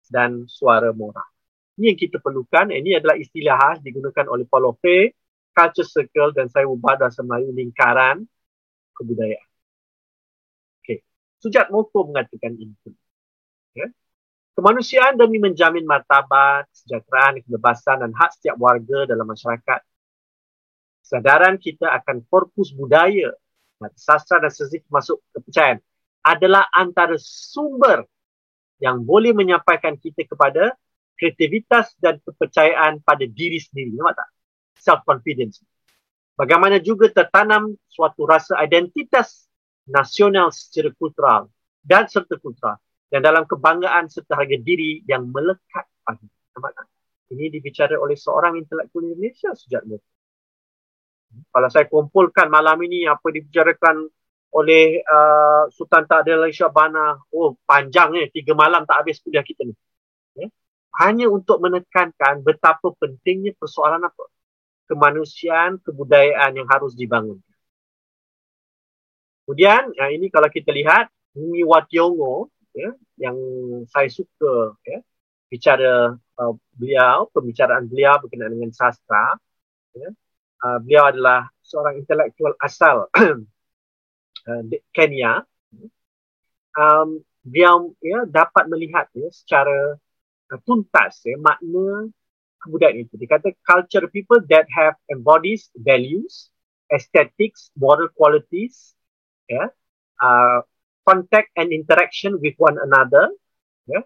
[0.09, 1.25] dan suara moral.
[1.77, 2.69] Ini yang kita perlukan.
[2.73, 5.13] Ini adalah istilah khas digunakan oleh Paulo Fay,
[5.53, 8.25] culture circle dan saya ubah bahasa Melayu lingkaran
[8.97, 9.50] kebudayaan.
[11.41, 12.77] Sujat Moko mengatakan ini.
[13.73, 13.89] Okay.
[14.53, 19.81] Kemanusiaan demi menjamin martabat, kesejahteraan, kebebasan dan hak setiap warga dalam masyarakat
[21.11, 23.35] Sedaran kita akan korpus budaya,
[23.99, 25.83] sastra dan sesi masuk kepercayaan
[26.23, 28.07] adalah antara sumber
[28.79, 30.71] yang boleh menyampaikan kita kepada
[31.19, 33.91] kreativitas dan kepercayaan pada diri sendiri.
[33.99, 34.29] Nampak tak?
[34.79, 35.59] Self-confidence.
[36.39, 39.50] Bagaimana juga tertanam suatu rasa identitas
[39.89, 41.49] nasional secara kultural
[41.81, 42.77] dan serta kultural
[43.09, 46.23] dan dalam kebanggaan serta harga diri yang melekat pada.
[46.57, 46.87] Nampak tak?
[47.31, 49.99] Ini dibicara oleh seorang intelektual Indonesia sejak dulu
[51.51, 54.07] kalau saya kumpulkan malam ini apa dibicarakan
[54.51, 59.75] oleh uh, Sultan Ta'adil Syabana, oh panjang ni, tiga malam tak habis kuliah kita ni.
[60.35, 60.47] Ya?
[60.99, 64.27] Hanya untuk menekankan betapa pentingnya persoalan apa?
[64.91, 67.39] Kemanusiaan, kebudayaan yang harus dibangun.
[69.45, 73.37] Kemudian, ya, ini kalau kita lihat, Bumi Wationgo, ya, yang
[73.87, 74.99] saya suka ya,
[75.51, 79.35] bicara uh, beliau, pembicaraan beliau berkenaan dengan sastra,
[79.95, 80.09] ya,
[80.63, 83.07] uh, beliau adalah seorang intelektual asal
[84.49, 84.61] uh,
[84.95, 85.43] Kenya.
[86.71, 89.97] Um, dia ya, dapat melihat ya, secara
[90.53, 92.07] uh, tuntas ya, makna
[92.61, 93.17] kebudayaan itu.
[93.17, 96.53] Dia kata culture people that have embodies values,
[96.93, 98.93] aesthetics, moral qualities,
[99.51, 99.67] ya,
[100.23, 100.59] uh,
[101.03, 103.27] contact and interaction with one another,
[103.83, 103.99] ya,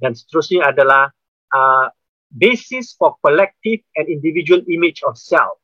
[0.00, 1.12] dan seterusnya adalah
[1.52, 1.92] uh,
[2.32, 5.60] basis for collective and individual image of self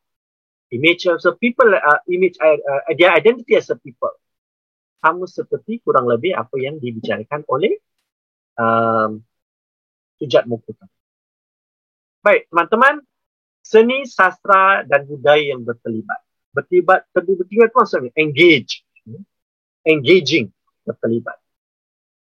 [0.75, 4.11] image as a people, uh, image uh, uh, their identity as a people.
[4.99, 7.77] Sama seperti kurang lebih apa yang dibicarakan oleh
[8.59, 9.22] um,
[10.16, 10.89] Sujat Mukutan.
[12.25, 13.05] Baik, teman-teman,
[13.61, 16.25] seni, sastra dan budaya yang berterlibat.
[16.57, 18.81] Berterlibat, terlibat itu maksudnya engage.
[19.85, 20.49] Engaging,
[20.89, 21.37] berterlibat.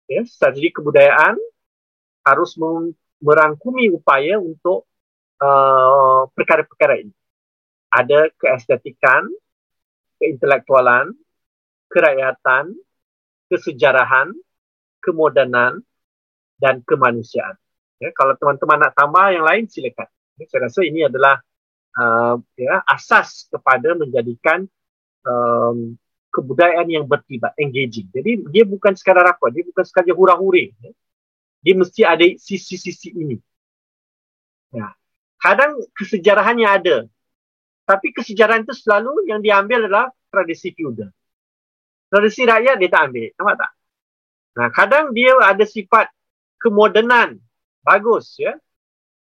[0.08, 1.36] Ya, strategi kebudayaan
[2.24, 2.56] harus
[3.20, 4.88] merangkumi upaya untuk
[5.40, 7.12] uh, perkara-perkara ini
[7.88, 9.28] ada keestetikan,
[10.20, 11.12] keintelektualan,
[11.88, 12.76] kerakyatan,
[13.48, 14.36] kesejarahan,
[15.00, 15.80] kemodernan
[16.60, 17.56] dan kemanusiaan.
[17.98, 20.06] Ya, kalau teman-teman nak tambah yang lain silakan.
[20.38, 21.40] Ya, saya rasa ini adalah
[21.98, 24.68] uh, ya, asas kepada menjadikan
[25.26, 25.98] um,
[26.38, 28.06] kebudayaan yang bertibat, engaging.
[28.14, 30.70] Jadi dia bukan sekadar apa, dia bukan sekadar hura-huri.
[31.58, 33.36] Dia mesti ada sisi-sisi ini.
[34.70, 34.94] Ya.
[35.42, 36.96] Kadang kesejarahannya ada,
[37.88, 41.08] tapi kesejarahan itu selalu yang diambil adalah tradisi feudal.
[42.12, 43.28] Tradisi rakyat dia tak ambil.
[43.32, 43.70] Nampak tak?
[44.58, 46.12] Nah, kadang dia ada sifat
[46.60, 47.40] kemodenan.
[47.80, 48.52] Bagus ya.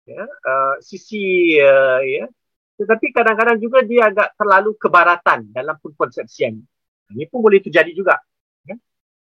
[0.07, 2.27] Ya, uh, sisi uh, ya.
[2.77, 6.59] Tetapi kadang-kadang juga dia agak terlalu kebaratan dalam pengkonsepsian.
[7.13, 8.19] Ini pun boleh terjadi juga.
[8.67, 8.75] Ya.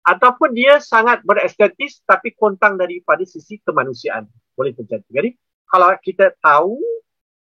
[0.03, 4.27] Ataupun dia sangat berestetis tapi kontang daripada sisi kemanusiaan.
[4.57, 5.07] Boleh terjadi.
[5.07, 5.29] Jadi
[5.71, 6.79] kalau kita tahu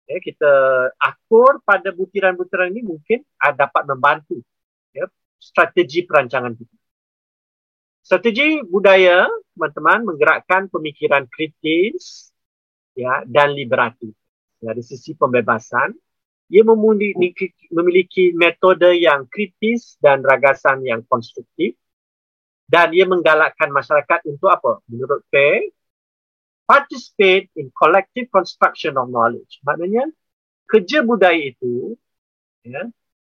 [0.09, 0.53] ya, kita
[0.97, 4.41] akur pada butiran-butiran ini mungkin uh, dapat membantu
[4.97, 6.77] ya, strategi perancangan kita.
[8.05, 9.25] Strategi budaya,
[9.57, 12.29] teman-teman, menggerakkan pemikiran kritis
[12.93, 14.13] ya, dan liberatif.
[14.61, 15.93] Dari sisi pembebasan,
[16.53, 21.77] ia memiliki, memiliki metode yang kritis dan ragasan yang konstruktif
[22.69, 24.81] dan ia menggalakkan masyarakat untuk apa?
[24.89, 25.73] Menurut Faye,
[26.65, 29.61] participate in collective construction of knowledge.
[29.65, 30.09] Maknanya
[30.69, 31.97] kerja budaya itu
[32.65, 32.89] ya,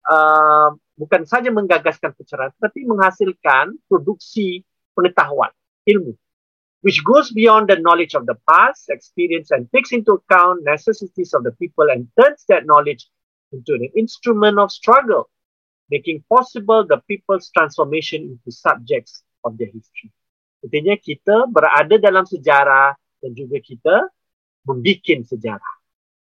[0.10, 4.62] uh, bukan saja menggagaskan pencerahan tetapi menghasilkan produksi
[4.94, 5.50] pengetahuan,
[5.90, 6.14] ilmu
[6.84, 11.48] which goes beyond the knowledge of the past, experience and takes into account necessities of
[11.48, 13.08] the people and turns that knowledge
[13.56, 15.32] into an instrument of struggle,
[15.88, 20.12] making possible the people's transformation into subjects of their history.
[20.60, 23.96] Artinya kita berada dalam sejarah dan juga kita
[24.68, 25.76] membuat sejarah.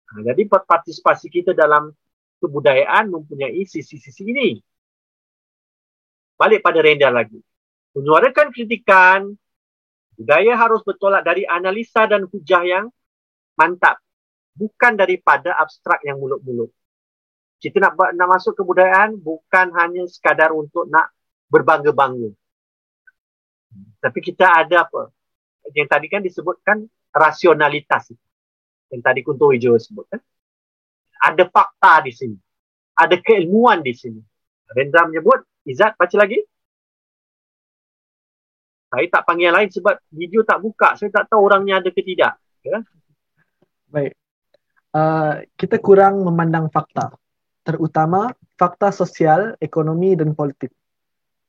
[0.10, 1.94] Ha, jadi partisipasi kita dalam
[2.42, 4.58] kebudayaan mempunyai sisi-sisi ini.
[6.34, 7.38] Balik pada Renda lagi.
[7.94, 9.38] Menyuarakan kritikan,
[10.20, 12.86] budaya harus bertolak dari analisa dan hujah yang
[13.56, 14.04] mantap.
[14.60, 16.68] Bukan daripada abstrak yang mulut-mulut.
[17.64, 21.16] Kita nak, nak masuk kebudayaan bukan hanya sekadar untuk nak
[21.48, 22.36] berbangga-bangga.
[24.04, 25.12] Tapi kita ada apa?
[25.76, 28.14] yang tadi kan disebutkan rasionalitas
[28.90, 30.22] yang tadi Kunto Hijau sebutkan
[31.20, 32.38] ada fakta di sini
[32.98, 34.22] ada keilmuan di sini
[34.74, 36.40] Rendra menyebut Izzat baca lagi
[38.90, 42.02] saya tak panggil yang lain sebab video tak buka saya tak tahu orangnya ada ke
[42.02, 42.82] tidak ya?
[43.90, 44.14] baik
[44.98, 47.14] uh, kita kurang memandang fakta
[47.64, 50.74] terutama fakta sosial, ekonomi dan politik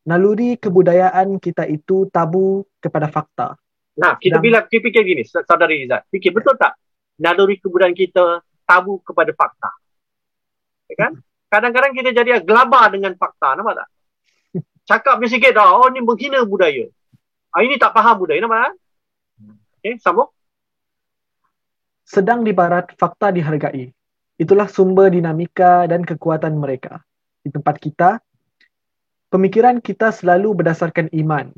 [0.05, 3.57] naluri kebudayaan kita itu tabu kepada fakta
[4.01, 6.79] Nah, kita dan, bila kita fikir gini, saudara Izzat, fikir betul tak
[7.21, 9.71] naluri kebudayaan kita tabu kepada fakta?
[10.89, 11.13] Ya kan?
[11.53, 13.89] Kadang-kadang kita jadi gelabah dengan fakta, nampak tak?
[14.89, 16.89] Cakap sikit dah, oh ni menghina budaya.
[17.51, 18.75] Ah, ini tak faham budaya, nampak tak?
[19.83, 20.31] Okay, sambung.
[22.07, 23.91] Sedang di barat, fakta dihargai.
[24.39, 27.03] Itulah sumber dinamika dan kekuatan mereka.
[27.43, 28.23] Di tempat kita,
[29.35, 31.51] pemikiran kita selalu berdasarkan iman,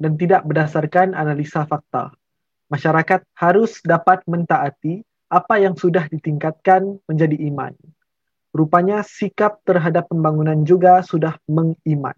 [0.00, 2.14] dan tidak berdasarkan analisa fakta.
[2.70, 7.74] Masyarakat harus dapat mentaati apa yang sudah ditingkatkan menjadi iman.
[8.50, 12.14] Rupanya sikap terhadap pembangunan juga sudah mengiman.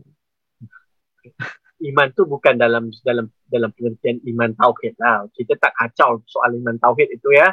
[1.83, 5.27] Iman tu bukan dalam dalam dalam pengertian iman tauhid lah.
[5.35, 7.51] Kita tak kacau soal iman tauhid itu ya.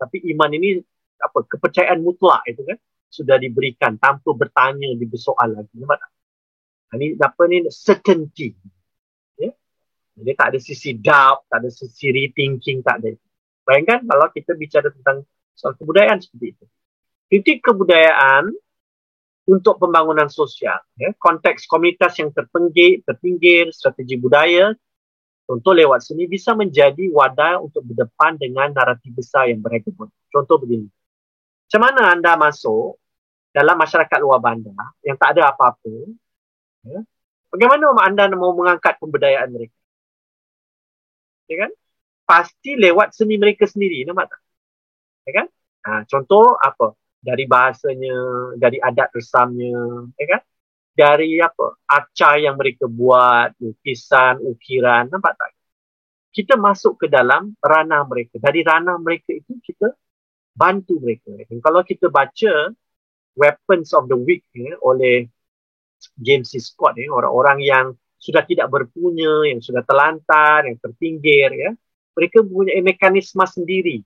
[0.00, 0.80] Tapi iman ini
[1.20, 2.78] apa kepercayaan mutlak itu kan
[3.12, 5.76] sudah diberikan tanpa bertanya di bersoal lagi.
[5.76, 6.10] Nampak tak?
[6.96, 8.56] Ini apa ni certainty.
[10.16, 13.12] Dia tak ada sisi doubt, tak ada sisi rethinking, tak ada.
[13.68, 16.64] Bayangkan kalau kita bicara tentang soal kebudayaan seperti itu.
[17.28, 18.48] Kritik kebudayaan
[19.46, 24.74] untuk pembangunan sosial, ya, konteks komunitas yang terpenggir, terpinggir, strategi budaya,
[25.46, 30.10] contoh lewat seni bisa menjadi wadah untuk berdepan dengan naratif besar yang berhegemon.
[30.34, 30.90] Contoh begini.
[31.66, 32.98] Macam mana anda masuk
[33.54, 34.74] dalam masyarakat luar bandar
[35.06, 35.94] yang tak ada apa-apa,
[36.82, 37.00] ya,
[37.54, 39.76] bagaimana anda mau mengangkat pemberdayaan mereka?
[41.50, 41.72] ya kan?
[42.26, 44.40] Pasti lewat seni mereka sendiri, nampak tak?
[45.26, 45.46] Ya kan?
[45.86, 46.98] Ha, contoh apa?
[47.26, 48.16] Dari bahasanya,
[48.54, 50.42] dari adat resamnya, ya kan?
[50.94, 51.74] Dari apa?
[51.90, 55.50] Acar yang mereka buat, lukisan, ukiran, nampak tak?
[56.30, 58.38] Kita masuk ke dalam ranah mereka.
[58.38, 59.90] Dari ranah mereka itu kita
[60.54, 61.34] bantu mereka.
[61.34, 62.70] Dan kalau kita baca
[63.36, 65.28] Weapons of the Week ya, oleh
[66.16, 66.62] James C.
[66.62, 71.70] Scott, ya, orang-orang yang sudah tidak berpunya, yang sudah terlantar, yang terpinggir, ya,
[72.16, 74.00] mereka mempunyai mekanisme sendiri,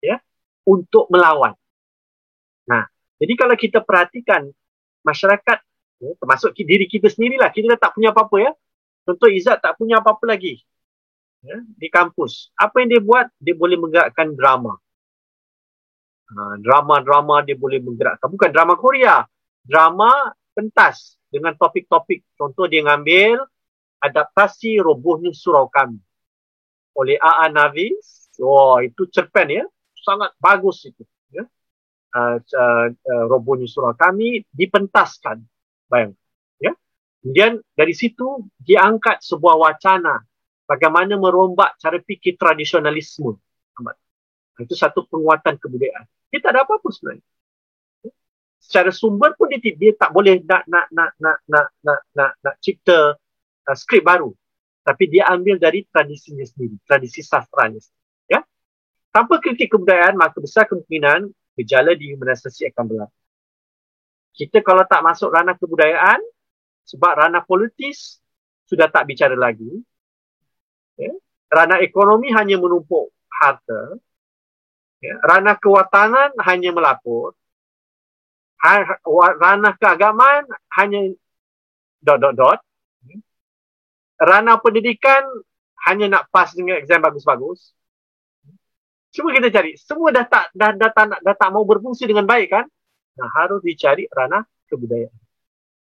[0.00, 0.16] ya,
[0.64, 1.52] untuk melawan.
[3.18, 4.46] Jadi kalau kita perhatikan
[5.02, 5.58] masyarakat,
[5.98, 8.52] ya, termasuk diri kita sendirilah, kita tak punya apa-apa ya.
[9.02, 10.62] Contoh Izzat tak punya apa-apa lagi
[11.42, 12.54] ya, di kampus.
[12.54, 13.26] Apa yang dia buat?
[13.40, 14.76] Dia boleh menggerakkan drama.
[16.28, 18.28] Ha, drama-drama dia boleh menggerakkan.
[18.28, 19.24] Bukan drama Korea.
[19.64, 22.24] Drama pentas dengan topik-topik.
[22.36, 23.42] Contoh dia ngambil
[23.98, 25.98] adaptasi robohnya surau kami
[26.98, 27.48] oleh A.A.
[27.48, 28.28] Navis.
[28.38, 29.64] Wah, itu cerpen ya.
[29.98, 31.02] Sangat bagus itu.
[32.08, 32.16] Ya.
[32.18, 35.44] Uh, uh, uh, robohnya surau kami dipentaskan.
[35.92, 36.16] Bayang.
[36.56, 36.72] Ya.
[37.20, 40.24] Kemudian dari situ diangkat sebuah wacana
[40.64, 43.36] bagaimana merombak cara fikir tradisionalisme.
[44.58, 46.04] Itu satu penguatan kebudayaan.
[46.34, 47.24] Dia tak ada apa-apa sebenarnya.
[48.58, 52.54] Secara sumber pun dia, dia tak boleh nak nak nak nak nak nak nak, nak
[52.58, 54.34] cipta uh, skrip baru.
[54.82, 58.04] Tapi dia ambil dari tradisinya sendiri, tradisi sastranya sendiri.
[58.28, 58.40] Ya?
[59.14, 63.18] Tanpa kritik kebudayaan, maka besar kemungkinan gejala di humanisasi akan berlaku.
[64.38, 66.22] Kita kalau tak masuk ranah kebudayaan,
[66.86, 68.22] sebab ranah politis
[68.70, 69.82] sudah tak bicara lagi.
[70.94, 71.12] Ya.
[71.50, 73.98] Ranah ekonomi hanya menumpuk harta.
[75.02, 75.18] Ya.
[75.26, 77.34] Ranah kewatangan hanya melapor.
[78.58, 78.98] Ha,
[79.38, 80.46] ranah keagamaan
[80.78, 81.14] hanya
[82.02, 82.58] dot dot dot.
[83.06, 83.18] Ya.
[84.22, 85.26] Ranah pendidikan
[85.86, 87.74] hanya nak pas dengan exam bagus-bagus.
[89.18, 89.74] Cuma kita cari.
[89.74, 92.70] Semua dah tak dah, dah, dah, dah tak mau berfungsi dengan baik kan?
[93.18, 95.10] Nah, harus dicari ranah kebudayaan.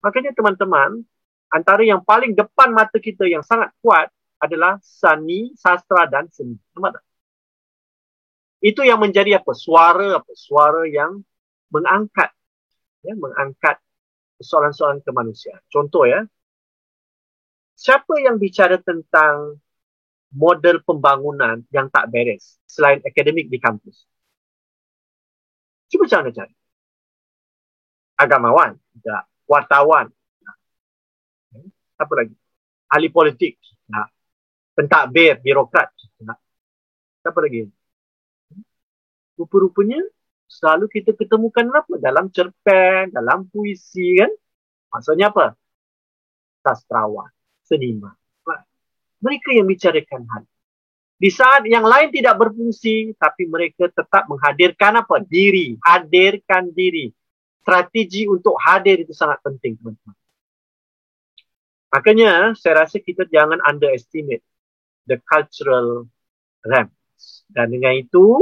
[0.00, 1.04] Makanya teman-teman,
[1.52, 4.08] antara yang paling depan mata kita yang sangat kuat
[4.40, 6.56] adalah sani, sastra dan seni.
[6.72, 7.04] Nampak tak?
[8.64, 9.52] Itu yang menjadi apa?
[9.52, 10.32] Suara apa?
[10.32, 11.20] Suara yang
[11.68, 12.32] mengangkat
[13.04, 13.76] ya, mengangkat
[14.40, 15.60] persoalan-persoalan kemanusiaan.
[15.68, 16.24] Contoh ya.
[17.76, 19.60] Siapa yang bicara tentang
[20.32, 24.06] model pembangunan yang tak beres selain akademik di kampus?
[25.86, 26.54] Cuba jangan cari.
[28.16, 30.10] Agamawan, tidak wartawan.
[31.96, 32.34] Apa lagi?
[32.90, 33.56] Ahli politik.
[33.88, 34.06] Nah.
[34.76, 35.88] Pentadbir, birokrat.
[36.20, 36.36] Nah.
[37.24, 37.70] Apa lagi?
[39.36, 40.00] Rupa-rupanya
[40.48, 41.96] selalu kita ketemukan apa?
[42.00, 44.32] Dalam cerpen, dalam puisi kan?
[44.92, 45.56] Maksudnya apa?
[46.64, 47.30] Sastrawan,
[47.64, 48.16] seniman.
[49.26, 50.42] Mereka yang bicarakan hal.
[51.18, 55.18] Di saat yang lain tidak berfungsi, tapi mereka tetap menghadirkan apa?
[55.26, 55.74] Diri.
[55.82, 57.10] Hadirkan diri
[57.66, 60.14] strategi untuk hadir itu sangat penting teman-teman.
[61.90, 64.46] Makanya saya rasa kita jangan underestimate
[65.10, 66.06] the cultural
[66.62, 67.42] ramps.
[67.50, 68.38] Dan dengan itu,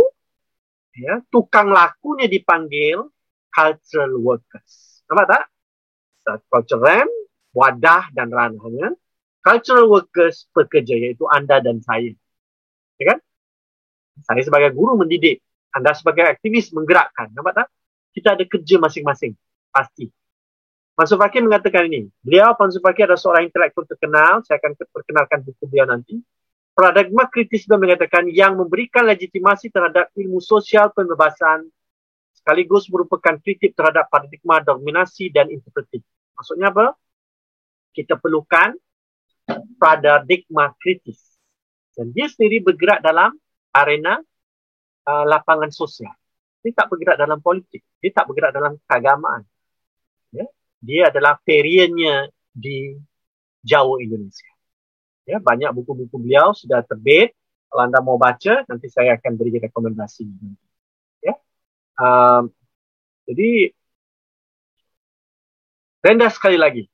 [0.92, 3.08] ya, tukang lakunya dipanggil
[3.48, 5.00] cultural workers.
[5.08, 5.44] Nampak tak?
[6.52, 7.12] Cultural ramp,
[7.56, 8.92] wadah dan ranahnya.
[9.44, 12.16] Cultural workers pekerja iaitu anda dan saya.
[12.96, 13.18] Ya kan?
[14.24, 15.44] Saya sebagai guru mendidik.
[15.74, 17.28] Anda sebagai aktivis menggerakkan.
[17.36, 17.68] Nampak tak?
[18.14, 19.34] kita ada kerja masing-masing.
[19.74, 20.06] Pasti.
[20.94, 22.06] Mansur Fakir mengatakan ini.
[22.22, 24.46] Beliau, Mansur Fakir adalah seorang intelektual terkenal.
[24.46, 26.22] Saya akan perkenalkan buku beliau nanti.
[26.70, 31.66] Paradigma kritis beliau mengatakan yang memberikan legitimasi terhadap ilmu sosial pembebasan
[32.34, 36.02] sekaligus merupakan kritik terhadap paradigma dominasi dan interpretif.
[36.38, 36.94] Maksudnya apa?
[37.94, 38.74] Kita perlukan
[39.76, 41.20] paradigma kritis.
[41.94, 43.30] Dan dia sendiri bergerak dalam
[43.70, 44.18] arena
[45.06, 46.12] uh, lapangan sosial.
[46.64, 47.84] Dia tak bergerak dalam politik.
[48.00, 49.44] Dia tak bergerak dalam keagamaan.
[50.32, 50.48] Ya?
[50.80, 52.96] Dia adalah periannya di
[53.60, 54.48] Jawa Indonesia.
[55.24, 57.32] Ya, banyak buku-buku beliau sudah terbit.
[57.68, 60.24] Kalau anda mau baca, nanti saya akan beri rekomendasi.
[61.24, 61.34] Ya?
[61.96, 62.52] Um,
[63.24, 63.72] jadi,
[66.04, 66.84] rendah sekali lagi.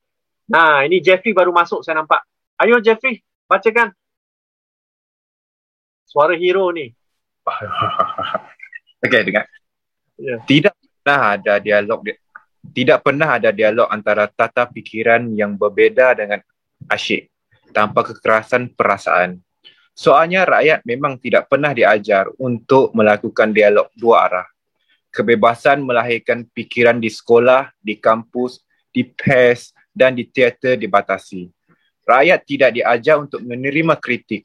[0.51, 2.23] Nah, ini Jeffrey baru masuk saya nampak.
[2.61, 3.97] Ayo Jeffrey, bacakan.
[6.05, 6.93] Suara hero ni.
[9.05, 9.49] Okey, dengar.
[10.21, 10.45] Yeah.
[10.45, 12.05] Tidak pernah ada dialog
[12.61, 16.45] tidak pernah ada dialog antara tata fikiran yang berbeza dengan
[16.93, 17.33] asyik
[17.73, 19.41] tanpa kekerasan perasaan.
[19.97, 24.49] Soalnya rakyat memang tidak pernah diajar untuk melakukan dialog dua arah.
[25.11, 28.63] Kebebasan melahirkan fikiran di sekolah, di kampus,
[28.95, 31.51] di pers dan di teater dibatasi.
[32.11, 34.43] Rakyat tidak diajar untuk menerima kritik.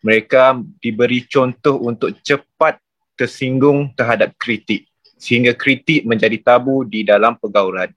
[0.00, 2.80] Mereka diberi contoh untuk cepat
[3.12, 4.88] tersinggung terhadap kritik
[5.22, 7.94] sehingga kritik menjadi tabu di dalam pergaulan.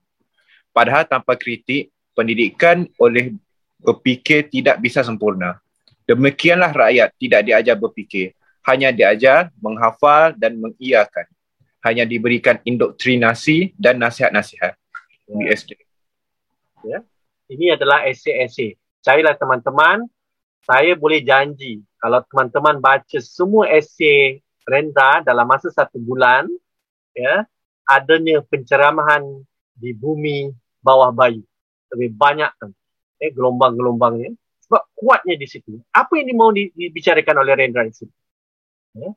[0.70, 3.34] Padahal tanpa kritik, pendidikan oleh
[3.82, 5.58] berfikir tidak bisa sempurna.
[6.06, 8.30] Demikianlah rakyat tidak diajar berfikir,
[8.62, 11.26] hanya diajar menghafal dan mengiyakan.
[11.82, 14.78] Hanya diberikan indoktrinasi dan nasihat-nasihat.
[16.86, 17.02] Ya.
[17.46, 18.78] Ini adalah esei-esei.
[19.06, 20.02] Carilah teman-teman,
[20.66, 26.50] saya boleh janji kalau teman-teman baca semua esei Renda dalam masa satu bulan,
[27.14, 27.46] ya
[27.86, 29.22] adanya penceramahan
[29.78, 30.50] di bumi
[30.82, 31.46] bawah bayu.
[31.94, 32.74] Lebih banyak kan
[33.22, 34.34] eh gelombang-gelombangnya.
[34.66, 35.78] Sebab kuatnya di situ.
[35.94, 38.10] Apa yang mau dibicarakan oleh Rendra itu?
[38.98, 39.14] Ya?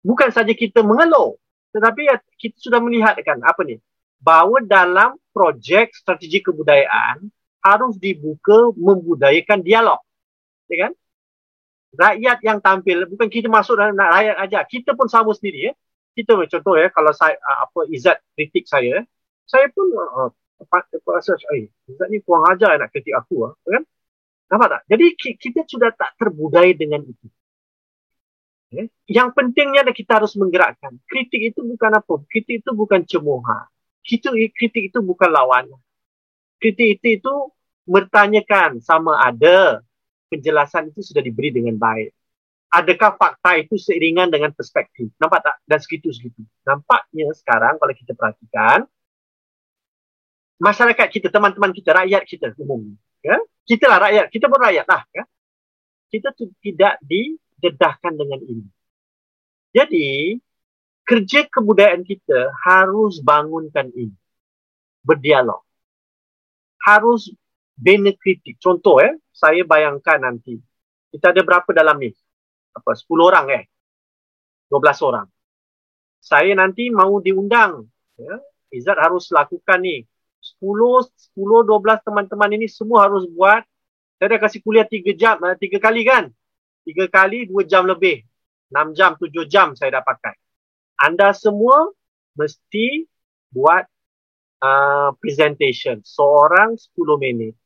[0.00, 1.36] bukan saja kita mengeluh
[1.70, 3.78] tetapi ya, kita sudah melihat kan apa ni?
[4.20, 7.30] Bahawa dalam projek strategi kebudayaan
[7.60, 10.00] harus dibuka membudayakan dialog
[10.68, 10.92] ya kan
[11.90, 15.72] rakyat yang tampil bukan kita masuk dalam rakyat aja kita pun sama sendiri ya
[16.14, 19.02] kita contoh ya kalau saya uh, apa izat kritik saya
[19.50, 20.30] saya pun uh,
[21.06, 23.82] rasa, eh, Ustaz ni kurang ajar nak kritik aku lah, kan?
[24.50, 24.82] Nampak tak?
[24.90, 25.06] Jadi
[25.38, 27.26] kita sudah tak terbudaya dengan itu.
[28.74, 28.86] Eh?
[29.06, 30.98] Yang pentingnya adalah kita harus menggerakkan.
[31.06, 32.14] Kritik itu bukan apa?
[32.26, 33.66] Kritik itu bukan cemohan.
[34.02, 35.70] Kritik, kritik itu bukan lawan.
[36.60, 37.34] Kritik itu, itu
[37.88, 39.80] bertanyakan sama ada
[40.30, 42.12] penjelasan itu sudah diberi dengan baik.
[42.70, 45.10] Adakah fakta itu seiringan dengan perspektif?
[45.18, 45.56] Nampak tak?
[45.66, 46.46] Dan segitu-segitu.
[46.62, 48.86] Nampaknya sekarang kalau kita perhatikan,
[50.62, 52.94] masyarakat kita, teman-teman kita, rakyat kita umum.
[53.26, 53.42] Ya?
[53.66, 55.02] Kita lah rakyat, kita pun rakyat lah.
[55.10, 55.24] Ya?
[56.14, 58.68] Kita tu tidak didedahkan dengan ini.
[59.74, 60.38] Jadi,
[61.02, 64.14] kerja kebudayaan kita harus bangunkan ini.
[65.02, 65.66] Berdialog.
[66.84, 67.32] Harus
[67.76, 68.60] bina kritik.
[68.60, 70.60] Contoh eh, saya bayangkan nanti.
[71.10, 72.12] Kita ada berapa dalam ni?
[72.76, 73.64] Apa, 10 orang eh?
[74.70, 75.26] 12 orang.
[76.22, 77.88] Saya nanti mau diundang.
[78.14, 78.38] Ya?
[78.70, 80.06] Izzat harus lakukan ni
[80.40, 83.66] 10, 10, 12 teman-teman ini semua harus buat.
[84.20, 86.28] Saya dah kasih kuliah 3 jam, 3 eh, kali kan?
[86.84, 88.22] 3 kali 2 jam lebih.
[88.70, 90.36] 6 jam, 7 jam saya dah pakai.
[91.00, 91.90] Anda semua
[92.36, 93.08] mesti
[93.50, 93.88] buat
[94.60, 96.00] uh, presentation.
[96.04, 97.56] Seorang 10 minit.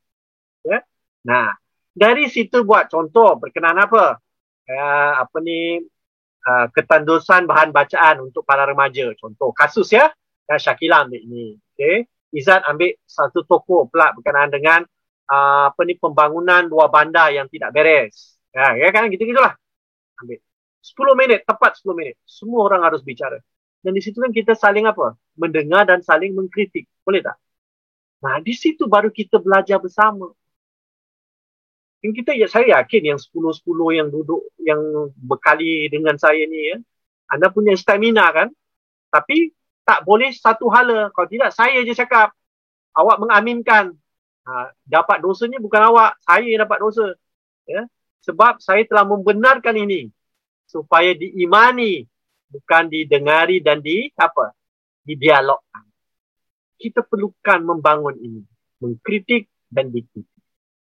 [0.65, 0.81] Ya?
[1.27, 1.53] Nah,
[1.95, 4.19] dari situ buat contoh berkenaan apa?
[4.65, 5.83] Uh, apa ni?
[6.45, 9.11] Uh, ketandusan bahan bacaan untuk para remaja.
[9.17, 10.13] Contoh kasus ya.
[10.45, 11.57] Dan Syakila ambil ni.
[11.75, 12.05] Okay.
[12.35, 14.81] Izzat ambil satu toko pula berkenaan dengan
[15.31, 18.37] uh, apa ni pembangunan dua bandar yang tidak beres.
[18.53, 19.57] Ya, ya kan gitu-gitulah.
[20.21, 20.39] Ambil
[20.85, 22.17] 10 minit, tepat 10 minit.
[22.29, 23.41] Semua orang harus bicara.
[23.85, 25.12] Dan di situ kan kita saling apa?
[25.37, 26.89] Mendengar dan saling mengkritik.
[27.05, 27.37] Boleh tak?
[28.24, 30.32] Nah, di situ baru kita belajar bersama.
[32.01, 33.61] Dan kita ya saya yakin yang 10-10
[33.93, 34.80] yang duduk yang
[35.20, 36.76] berkali dengan saya ni ya.
[37.28, 38.49] Anda punya stamina kan?
[39.12, 39.53] Tapi
[39.85, 41.12] tak boleh satu hala.
[41.12, 42.32] Kalau tidak, saya je cakap.
[42.97, 43.93] Awak mengaminkan.
[44.45, 46.16] Ha, dapat dosanya bukan awak.
[46.24, 47.07] Saya yang dapat dosa.
[47.68, 47.85] Ya?
[48.24, 50.09] Sebab saya telah membenarkan ini.
[50.64, 52.09] Supaya diimani.
[52.55, 54.55] Bukan didengari dan di apa?
[55.03, 55.85] Didialogkan.
[56.79, 58.43] Kita perlukan membangun ini.
[58.79, 60.43] Mengkritik dan dikritik.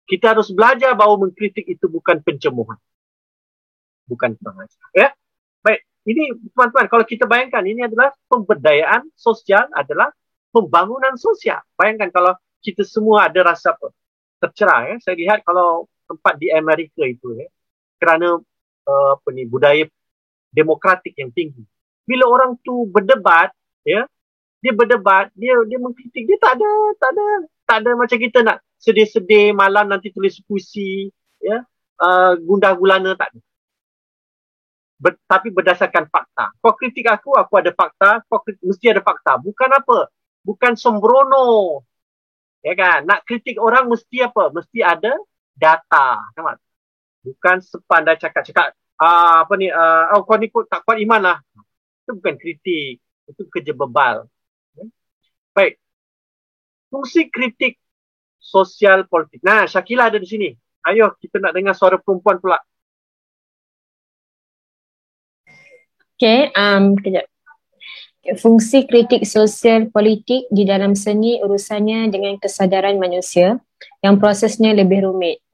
[0.07, 2.79] Kita harus belajar bahawa mengkritik itu bukan pencemohan.
[4.07, 4.87] Bukan pengajar.
[4.95, 5.09] Ya?
[5.65, 10.13] Baik, ini teman-teman kalau kita bayangkan ini adalah pemberdayaan sosial adalah
[10.55, 11.59] pembangunan sosial.
[11.75, 12.33] Bayangkan kalau
[12.63, 13.91] kita semua ada rasa apa?
[14.41, 14.97] tercerah ya.
[15.01, 17.49] Saya lihat kalau tempat di Amerika itu ya
[17.97, 18.39] kerana
[18.87, 19.89] uh, apa ni budaya
[20.57, 21.61] demokratik yang tinggi.
[22.09, 23.53] Bila orang tu berdebat
[23.85, 24.09] ya
[24.65, 27.27] dia berdebat dia dia mengkritik dia tak ada tak ada
[27.69, 31.61] tak ada macam kita nak sedih-sedih malam nanti tulis puisi ya
[32.01, 33.41] uh, gundah gulana tak ada
[35.01, 36.53] ber, tapi berdasarkan fakta.
[36.61, 38.25] Kau kritik aku, aku ada fakta.
[38.27, 39.37] Kau kritik, mesti ada fakta.
[39.41, 40.09] Bukan apa?
[40.43, 41.83] Bukan sembrono.
[42.65, 43.07] Ya kan?
[43.07, 44.51] Nak kritik orang mesti apa?
[44.51, 45.13] Mesti ada
[45.55, 46.25] data.
[46.35, 46.59] Nampak?
[47.23, 48.75] Bukan sepandai cakap-cakap.
[48.97, 49.69] Uh, apa ni?
[49.69, 51.39] Uh, oh, kau ni tak kuat iman lah.
[52.05, 53.01] Itu bukan kritik.
[53.29, 54.25] Itu kerja bebal.
[54.77, 54.85] Ya?
[55.53, 55.77] Baik.
[56.89, 57.77] Fungsi kritik
[58.41, 59.43] sosial politik.
[59.43, 60.49] Nah, Syakila ada di sini.
[60.87, 62.63] Ayo kita nak dengar suara perempuan pula.
[66.17, 67.29] Okay, um, kejap.
[68.41, 73.61] Fungsi kritik sosial politik di dalam seni urusannya dengan kesadaran manusia
[74.01, 75.46] yang prosesnya lebih rumit.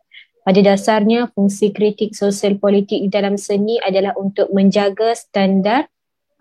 [0.43, 5.87] Pada dasarnya, fungsi kritik sosial politik di dalam seni adalah untuk menjaga standar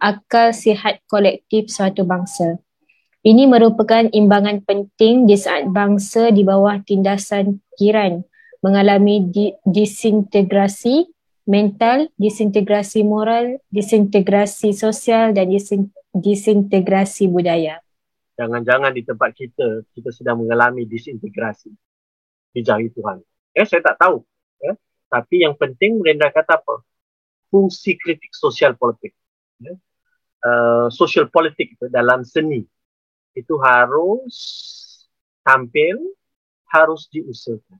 [0.02, 2.58] akal sihat kolektif suatu bangsa.
[3.22, 8.26] Ini merupakan imbangan penting di saat bangsa di bawah tindasan kiran
[8.66, 9.22] mengalami
[9.70, 11.06] disintegrasi
[11.45, 15.54] mental, disintegrasi moral, disintegrasi sosial dan
[16.18, 17.78] disintegrasi budaya.
[18.41, 21.70] Jangan-jangan di tempat kita, kita sedang mengalami disintegrasi.
[22.58, 23.22] Dijauhi Tuhan.
[23.52, 24.24] Eh, saya tak tahu.
[24.64, 24.76] Eh,
[25.12, 26.84] tapi yang penting Brenda kata apa?
[27.52, 29.12] Fungsi kritik sosial politik.
[29.62, 29.78] Eh,
[30.47, 32.64] uh, sosial politik itu dalam seni
[33.36, 34.36] itu harus
[35.43, 35.99] tampil,
[36.72, 37.80] harus diusahakan.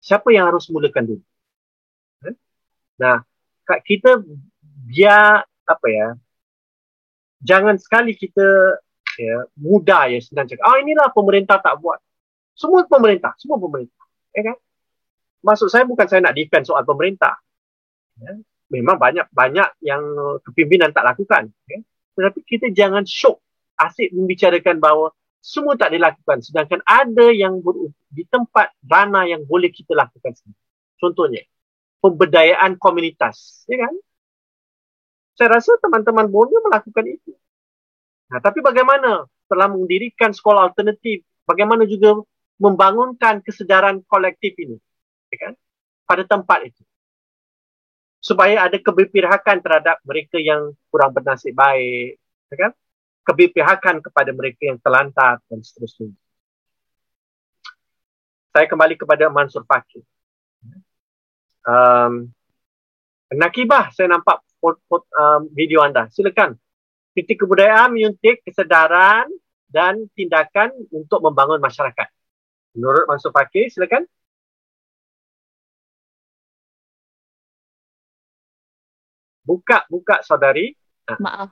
[0.00, 1.24] Siapa yang harus mulakan dulu?
[3.00, 3.24] Nah,
[3.84, 4.20] kita
[4.84, 6.08] biar apa ya?
[7.40, 8.76] Jangan sekali kita
[9.16, 11.96] ya mudah ya senang cakap, ah inilah pemerintah tak buat.
[12.52, 14.04] Semua pemerintah, semua pemerintah.
[14.36, 14.56] Ya kan?
[15.40, 17.40] Maksud saya bukan saya nak defend soal pemerintah.
[18.20, 18.36] Ya.
[18.70, 20.02] Memang banyak-banyak yang
[20.46, 21.50] kepimpinan tak lakukan.
[21.66, 21.80] Ya.
[22.14, 23.40] Tetapi kita jangan syok
[23.80, 25.08] asyik membicarakan bahawa
[25.40, 26.44] semua tak dilakukan.
[26.44, 30.60] Sedangkan ada yang ber- di tempat ranah yang boleh kita lakukan sendiri.
[31.00, 31.42] Contohnya,
[32.04, 33.94] pemberdayaan komunitas, ya kan?
[35.40, 37.32] Saya rasa teman-teman Borneo melakukan itu.
[38.28, 41.24] Nah, tapi bagaimana telah mendirikan sekolah alternatif.
[41.48, 42.20] Bagaimana juga
[42.60, 44.76] membangunkan kesedaran kolektif ini.
[45.32, 45.52] Ya kan?
[46.04, 46.82] Pada tempat itu.
[48.20, 52.20] Supaya ada keberpihakan terhadap mereka yang kurang bernasib baik.
[52.52, 52.72] Ya kan?
[53.24, 56.12] Keberpihakan kepada mereka yang terlantar dan seterusnya.
[58.52, 60.04] Saya kembali kepada Mansur Fakir.
[61.64, 62.28] Um,
[63.30, 66.10] Nakibah, saya nampak pot, pot, um, video anda.
[66.10, 66.58] Silakan.
[67.14, 69.30] Kritik kebudayaan menyuntik kesedaran
[69.70, 72.10] dan tindakan untuk membangun masyarakat.
[72.74, 74.06] Menurut Mansur Fakir, silakan.
[79.42, 80.78] Buka, buka saudari.
[81.10, 81.18] Ha.
[81.18, 81.50] Maaf.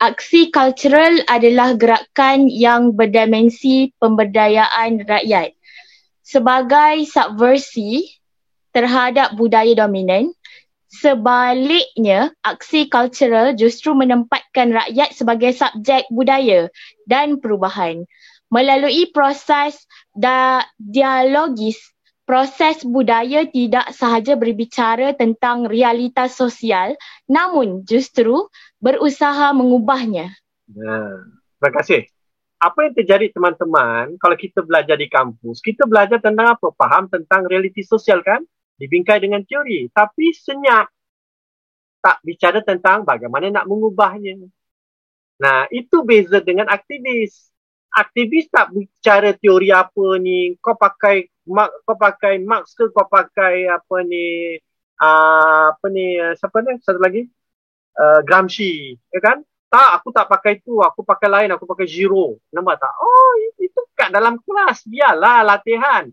[0.00, 5.54] Aksi kultural adalah gerakan yang berdimensi pemberdayaan rakyat.
[6.24, 8.08] Sebagai subversi
[8.72, 10.32] terhadap budaya dominan,
[10.90, 16.66] Sebaliknya, aksi kultural justru menempatkan rakyat sebagai subjek budaya
[17.06, 18.10] dan perubahan.
[18.50, 21.78] Melalui proses da- dialogis,
[22.26, 26.98] proses budaya tidak sahaja berbicara tentang realitas sosial
[27.30, 28.50] namun justru
[28.82, 30.34] berusaha mengubahnya.
[30.70, 32.02] Nah, terima kasih.
[32.60, 35.64] Apa yang terjadi teman-teman kalau kita belajar di kampus?
[35.64, 36.68] Kita belajar tentang apa?
[36.76, 38.44] Faham tentang realiti sosial kan?
[38.80, 40.88] dibingkai dengan teori tapi senyap
[42.00, 44.48] tak bicara tentang bagaimana nak mengubahnya
[45.36, 47.49] nah itu beza dengan aktivis
[47.90, 50.54] aktivis tak bicara teori apa ni?
[50.62, 51.26] Kau pakai
[51.86, 52.88] kau pakai Marx ke?
[52.94, 54.56] Kau pakai apa ni
[55.02, 56.78] uh, apa ni siapa ni?
[56.82, 57.26] Satu lagi?
[57.98, 59.38] Uh, Gramsci ya kan?
[59.70, 61.50] Tak aku tak pakai itu aku pakai lain.
[61.54, 62.38] Aku pakai Giro.
[62.54, 62.94] Nampak tak?
[63.02, 64.86] Oh itu kat dalam kelas.
[64.86, 66.06] Biarlah latihan.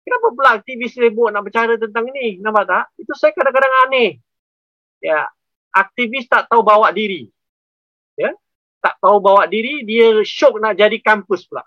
[0.00, 2.40] Kenapa pula aktivis sibuk nak bercara tentang ini?
[2.40, 2.84] Nampak tak?
[2.96, 4.18] Itu saya kadang-kadang aneh.
[5.00, 5.28] Ya,
[5.72, 7.28] aktivis tak tahu bawa diri.
[8.18, 8.36] Ya,
[8.80, 11.64] tak tahu bawa diri, dia syok nak jadi kampus pula.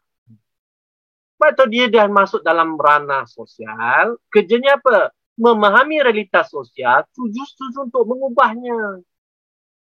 [1.44, 5.12] Atau dia dah masuk dalam ranah sosial, kerjanya apa?
[5.36, 9.04] Memahami realitas sosial, tuju-tuju untuk mengubahnya.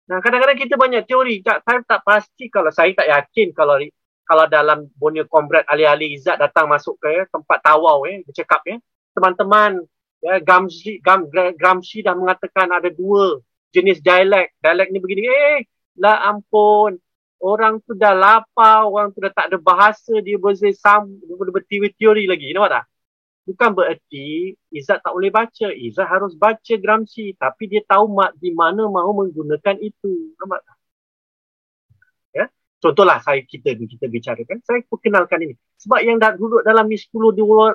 [0.08, 1.44] Nah, kadang-kadang kita banyak teori.
[1.44, 3.78] Saya tak pasti kalau saya tak yakin kalau
[4.26, 8.64] kalau dalam Borneo Comrade alih-alih Izzat datang masuk ke ya, tempat tawau ya, dia cakap
[8.64, 8.76] ya,
[9.12, 9.82] teman-teman,
[10.24, 13.42] ya, Gramsci, Gam, Gramsci dah mengatakan ada dua
[13.74, 14.56] jenis dialek.
[14.62, 15.58] Dialek ni begini, eh,
[15.98, 16.96] lah ampun,
[17.42, 21.50] orang tu dah lapar, orang tu dah tak ada bahasa, dia boleh sam, dia boleh
[21.50, 22.84] berteori lagi, nampak tak?
[23.42, 25.66] Bukan bererti Izzat tak boleh baca.
[25.74, 27.34] Izzat harus baca Gramsci.
[27.34, 30.38] Tapi dia tahu mak di mana mahu menggunakan itu.
[30.38, 30.78] Nampak tak?
[32.82, 35.54] Contohlah saya kita kita bicarakan, saya perkenalkan ini.
[35.78, 37.14] Sebab yang dah duduk dalam ni 10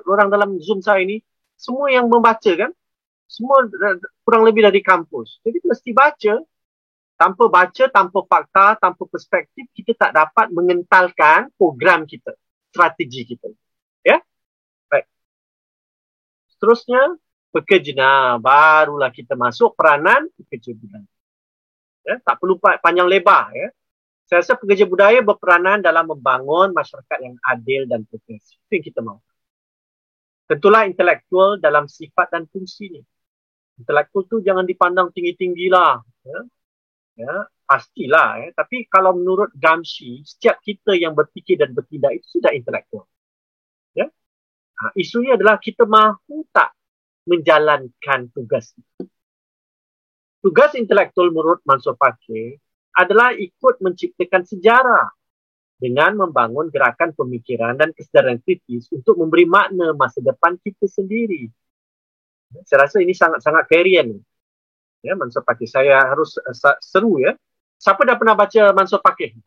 [0.03, 1.24] orang dalam Zoom saya ini,
[1.55, 2.76] semua yang membaca kan,
[3.24, 3.63] semua
[4.28, 5.39] kurang lebih dari kampus.
[5.47, 6.34] Jadi mesti baca.
[7.18, 12.38] Tanpa baca, tanpa fakta, tanpa perspektif, kita tak dapat mengentalkan program kita,
[12.70, 13.49] strategi kita.
[14.05, 14.22] Ya?
[14.86, 15.09] Baik.
[16.53, 17.18] Seterusnya,
[17.49, 17.91] pekerja.
[17.97, 21.09] Nah, barulah kita masuk peranan pekerja budaya.
[22.05, 23.49] Ya, tak perlu panjang lebar.
[23.51, 23.74] Ya.
[24.28, 28.59] Saya rasa pekerja budaya berperanan dalam membangun masyarakat yang adil dan progresif.
[28.67, 29.20] Itu yang kita mahu.
[30.47, 33.01] Tentulah intelektual dalam sifat dan fungsi ini.
[33.82, 36.00] Intelektual tu jangan dipandang tinggi-tinggi lah.
[36.24, 36.39] Ya.
[37.17, 38.45] Ya, pastilah.
[38.45, 38.49] Ya.
[38.53, 43.09] Tapi kalau menurut Gamshi, setiap kita yang berfikir dan bertindak itu sudah intelektual.
[43.97, 44.07] Ya.
[44.77, 46.71] Ha, isunya adalah kita mahu tak
[47.27, 49.09] menjalankan tugas itu.
[50.39, 52.61] Tugas intelektual menurut Mansur Fakir
[52.95, 55.11] adalah ikut menciptakan sejarah
[55.77, 61.51] dengan membangun gerakan pemikiran dan kesedaran kritis untuk memberi makna masa depan kita sendiri.
[62.65, 64.17] Saya rasa ini sangat-sangat karian.
[65.05, 65.69] Ya, Mansur Pakir.
[65.69, 67.37] Saya harus uh, seru ya.
[67.78, 69.37] Siapa dah pernah baca Mansur Pakir?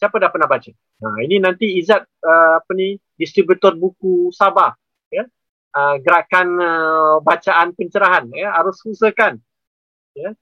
[0.00, 0.72] Siapa dah pernah baca?
[1.04, 4.72] Nah, ini nanti Izzat uh, apa ni distributor buku Sabah
[5.12, 5.28] ya.
[5.70, 9.38] Uh, gerakan uh, bacaan pencerahan ya harus usahakan
[10.18, 10.34] ya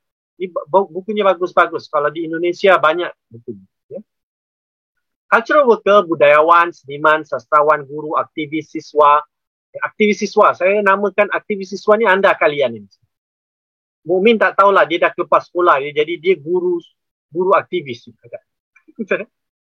[0.70, 1.90] bukunya bagus-bagus.
[1.90, 3.58] Kalau di Indonesia banyak buku.
[3.90, 4.00] Ya.
[5.26, 9.18] Cultural worker, budayawan, seniman, sastrawan, guru, aktivis siswa.
[9.84, 12.88] Aktivis siswa, saya namakan aktivis siswa ni anda kalian ini.
[14.08, 16.80] Mukmin tak tahulah dia dah lepas sekolah dia jadi dia guru
[17.28, 18.08] guru aktivis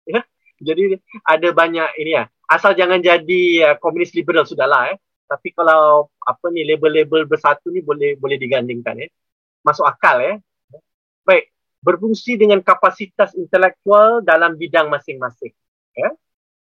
[0.07, 0.23] ya.
[0.59, 0.95] Jadi
[1.27, 2.23] ada banyak ini ya.
[2.47, 4.97] Asal jangan jadi uh, komunis liberal sudahlah eh.
[5.27, 9.07] Tapi kalau apa ni label-label bersatu ni boleh boleh digandingkan ya.
[9.67, 10.39] Masuk akal ya
[11.29, 11.53] baik
[11.85, 15.53] berfungsi dengan kapasitas intelektual dalam bidang masing-masing.
[15.93, 16.09] Ya.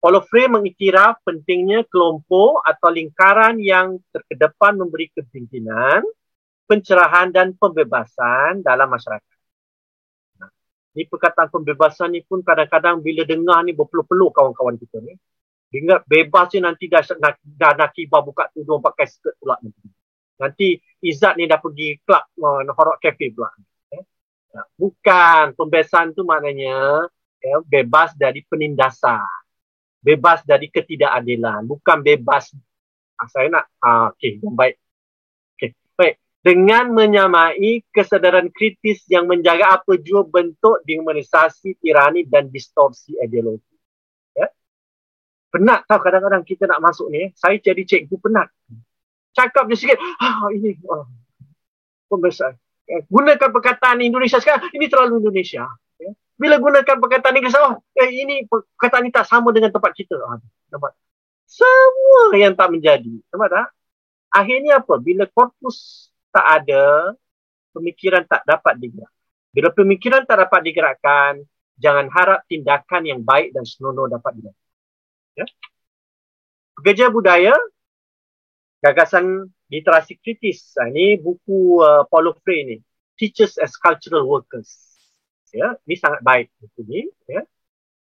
[0.01, 6.05] Paulo Freire mengiktiraf pentingnya kelompok atau lingkaran yang terkedepan memberi kepimpinan,
[6.65, 9.37] pencerahan dan pembebasan dalam masyarakat.
[10.95, 15.19] Ni perkataan pembebasan ni pun kadang-kadang bila dengar ni berpeluh-peluh kawan-kawan kita ni.
[15.75, 19.91] Ingat bebas ni nanti dah, dah, dah nakibah buka tudung pakai skirt pula nanti.
[20.39, 23.51] Nanti Izzat ni dah pergi club uh, Horok Cafe pula.
[23.91, 24.03] Eh?
[24.79, 27.11] Bukan pembebasan tu maknanya
[27.43, 29.43] eh, bebas dari penindasan.
[29.99, 31.67] Bebas dari ketidakadilan.
[31.67, 32.55] Bukan bebas.
[33.19, 34.84] Ah, saya nak, ah, okay, baik.
[36.45, 43.73] Dengan menyamai kesedaran kritis yang menjaga apa jua bentuk demonisasi, tirani dan distorsi ideologi.
[44.37, 44.53] Ya?
[45.49, 47.33] Penat tau kadang-kadang kita nak masuk ni.
[47.33, 48.53] Saya jadi cikgu penat.
[49.33, 49.97] Cakap je sikit.
[50.21, 50.77] Ah, ini.
[50.85, 51.09] Oh.
[52.13, 52.61] Pembesar.
[52.85, 53.01] Ya?
[53.09, 54.69] Gunakan perkataan Indonesia sekarang.
[54.69, 55.65] Ini terlalu Indonesia.
[55.97, 56.13] Ya?
[56.37, 60.21] Bila gunakan perkataan Inggeris, oh, eh, ini perkataan ini tak sama dengan tempat kita.
[60.29, 60.37] Ah,
[60.69, 60.93] nampak?
[61.49, 63.17] Semua yang tak menjadi.
[63.33, 63.67] Nampak tak?
[64.29, 65.01] Akhirnya apa?
[65.01, 67.15] Bila korpus tak ada,
[67.71, 69.13] pemikiran tak dapat digerak.
[69.55, 71.39] Bila pemikiran tak dapat digerakkan,
[71.79, 74.75] jangan harap tindakan yang baik dan senonoh dapat dilakukan.
[75.39, 75.47] Ya?
[76.75, 77.55] Pekerja budaya,
[78.83, 80.75] gagasan literasi kritis.
[80.75, 82.77] Ha, ini buku uh, Paulo Freire ni.
[83.15, 84.75] Teachers as Cultural Workers.
[85.55, 87.01] Ya, ini sangat baik buku ni.
[87.31, 87.47] Ya.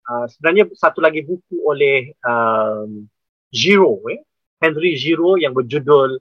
[0.09, 3.05] Uh, sebenarnya satu lagi buku oleh um,
[3.53, 4.25] Giro, eh?
[4.57, 6.17] Henry Giro yang berjudul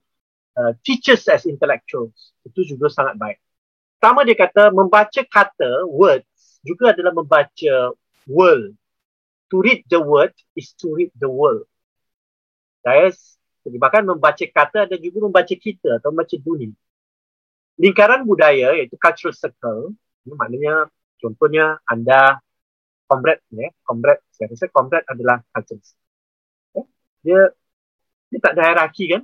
[0.59, 3.39] uh, teachers as intellectuals itu juga sangat baik.
[3.99, 7.75] Pertama dia kata membaca kata words juga adalah membaca
[8.27, 8.75] world.
[9.53, 11.69] To read the word is to read the world.
[12.81, 13.37] Guys,
[13.79, 16.73] bahkan membaca kata ada juga membaca kita atau membaca dunia.
[17.79, 19.95] Lingkaran budaya iaitu cultural circle,
[20.27, 20.89] maknanya
[21.21, 22.41] contohnya anda
[23.07, 26.09] comrade ya, comrade saya rasa comrade adalah cultural circle.
[26.81, 26.87] Eh,
[27.23, 27.41] dia
[28.33, 29.23] dia tak ada hierarki kan?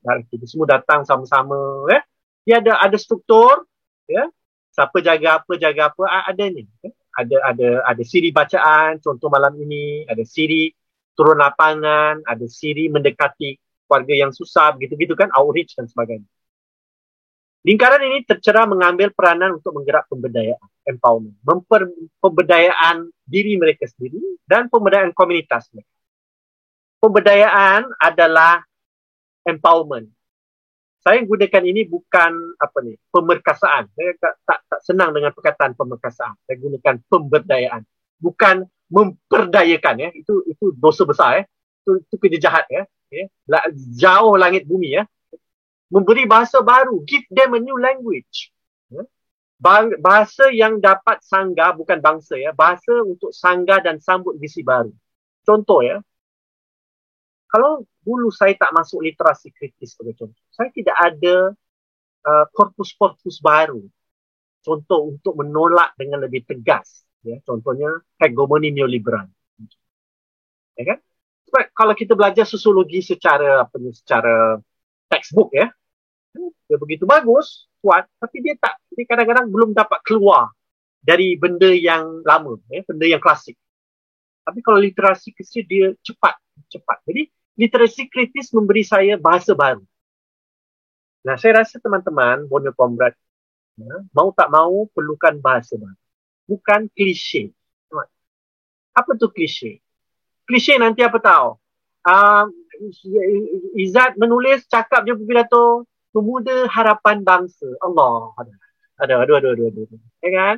[0.00, 1.56] Dan kita semua datang sama-sama
[1.88, 2.00] ya.
[2.44, 3.64] Dia ada ada struktur
[4.08, 4.28] ya.
[4.70, 6.90] Siapa jaga apa jaga apa ada ni ya?
[7.10, 10.70] ada ada ada siri bacaan contoh malam ini ada siri
[11.18, 13.58] turun lapangan ada siri mendekati
[13.90, 16.30] keluarga yang susah begitu-gitu kan outreach dan sebagainya.
[17.60, 21.36] Lingkaran ini tercerah mengambil peranan untuk menggerak pemberdayaan empowerment.
[21.44, 24.16] Memper, pemberdayaan diri mereka sendiri
[24.48, 25.92] dan pemberdayaan komunitas mereka.
[27.04, 28.64] Pemberdayaan adalah
[29.44, 30.08] empowerment.
[31.00, 33.88] Saya gunakan ini bukan apa ni pemerkasaan.
[33.96, 36.36] Saya tak, tak, tak senang dengan perkataan pemerkasaan.
[36.44, 37.82] Saya gunakan pemberdayaan.
[38.20, 40.08] Bukan memperdayakan ya.
[40.12, 41.42] Itu itu dosa besar ya.
[41.80, 42.84] Itu, itu kerja jahat ya.
[43.08, 43.24] ya.
[43.96, 45.08] Jauh langit bumi ya.
[45.88, 47.00] Memberi bahasa baru.
[47.08, 48.52] Give them a new language.
[48.92, 49.08] Ya.
[50.04, 52.52] Bahasa yang dapat sangga bukan bangsa ya.
[52.52, 54.92] Bahasa untuk sangga dan sambut visi baru.
[55.48, 56.04] Contoh ya.
[57.48, 60.42] Kalau dulu saya tak masuk literasi kritis sebagai contoh.
[60.52, 61.36] Saya tidak ada
[62.24, 63.84] uh, korpus-korpus baru.
[64.60, 67.04] Contoh untuk menolak dengan lebih tegas.
[67.20, 69.28] Ya, contohnya hegemoni neoliberal.
[70.76, 70.98] Ya kan?
[71.48, 74.56] Sebab kalau kita belajar sosiologi secara apa ni, secara
[75.10, 75.68] textbook ya,
[76.70, 80.54] dia begitu bagus, kuat, tapi dia tak, dia kadang-kadang belum dapat keluar
[81.02, 83.58] dari benda yang lama, ya, benda yang klasik.
[84.46, 86.38] Tapi kalau literasi kritis dia cepat,
[86.70, 87.02] cepat.
[87.04, 87.28] Jadi
[87.58, 89.82] literasi kritis memberi saya bahasa baru.
[91.20, 93.16] Nah, saya rasa teman-teman, Bonner Comrade,
[93.76, 95.98] ya, mau tak mau perlukan bahasa baru.
[96.48, 97.52] Bukan klise.
[98.96, 99.78] Apa tu klise?
[100.48, 101.48] Klise nanti apa tahu?
[102.02, 102.48] Uh,
[103.76, 105.84] Izzat menulis, cakap je pidato,
[106.16, 107.68] pemuda harapan bangsa.
[107.84, 108.32] Allah.
[108.40, 109.96] Ada, ada, ada, ada, ada.
[110.24, 110.56] Ya kan?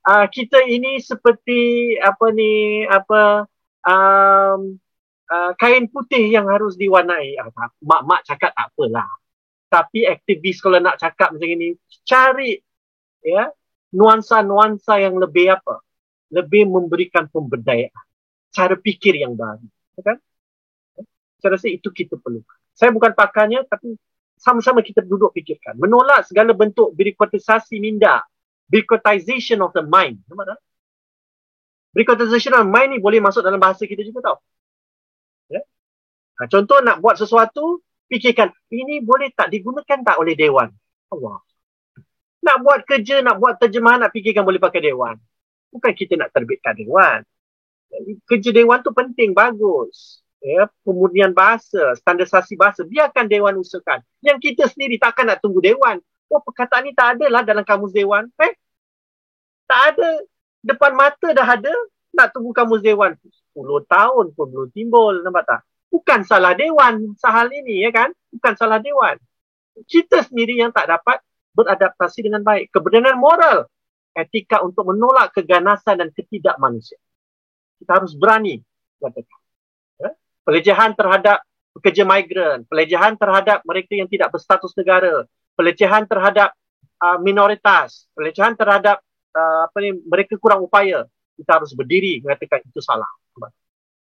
[0.00, 3.44] Uh, kita ini seperti apa ni, apa,
[3.84, 4.80] um,
[5.30, 7.38] uh, kain putih yang harus diwarnai.
[7.38, 9.08] Uh, mak-mak cakap tak apalah.
[9.70, 12.58] Tapi aktivis kalau nak cakap macam ini, cari
[13.22, 13.46] ya
[13.94, 15.78] nuansa-nuansa yang lebih apa?
[16.34, 18.04] Lebih memberikan pemberdayaan.
[18.50, 19.62] Cara fikir yang baru.
[19.94, 20.16] Ya kan?
[21.38, 22.42] Saya rasa itu kita perlu.
[22.74, 23.94] Saya bukan pakarnya, tapi
[24.40, 25.78] sama-sama kita duduk fikirkan.
[25.78, 28.26] Menolak segala bentuk birokratisasi minda.
[28.70, 30.22] Birokratization of the mind.
[30.30, 30.58] Nampak tak?
[31.94, 34.38] Birokratization of the mind ni boleh masuk dalam bahasa kita juga tau.
[36.40, 40.72] Ha, contoh nak buat sesuatu, fikirkan ini boleh tak digunakan tak oleh Dewan?
[41.12, 41.44] Allah.
[42.40, 45.20] Nak buat kerja, nak buat terjemahan, nak fikirkan boleh pakai Dewan.
[45.68, 47.20] Bukan kita nak terbitkan Dewan.
[48.24, 50.24] Kerja Dewan tu penting, bagus.
[50.40, 54.00] Ya, pemurnian bahasa, standarisasi bahasa, biarkan Dewan usahakan.
[54.24, 56.00] Yang kita sendiri takkan nak tunggu Dewan.
[56.32, 58.32] Oh, perkataan ni tak ada lah dalam kamus Dewan.
[58.40, 58.56] Eh?
[59.68, 60.24] Tak ada.
[60.64, 61.74] Depan mata dah ada,
[62.16, 63.12] nak tunggu kamus Dewan.
[63.52, 65.60] 10 tahun pun belum timbul, nampak tak?
[65.90, 69.18] Bukan salah dewan sahal ini ya kan bukan salah dewan
[69.86, 71.20] kita sendiri yang tak dapat
[71.54, 73.66] beradaptasi dengan baik kebenaran moral
[74.14, 77.02] etika untuk menolak keganasan dan ketidakmanusiaan.
[77.80, 78.60] Kita harus berani
[79.00, 79.40] katakan.
[80.02, 80.10] Ya?
[80.44, 81.38] Pelecehan terhadap
[81.78, 86.52] pekerja migran, pelecehan terhadap mereka yang tidak berstatus negara, pelecehan terhadap
[87.00, 89.00] uh, minoritas, pelecehan terhadap
[89.32, 91.06] uh, apa ni mereka kurang upaya,
[91.38, 93.08] kita harus berdiri mengatakan itu salah.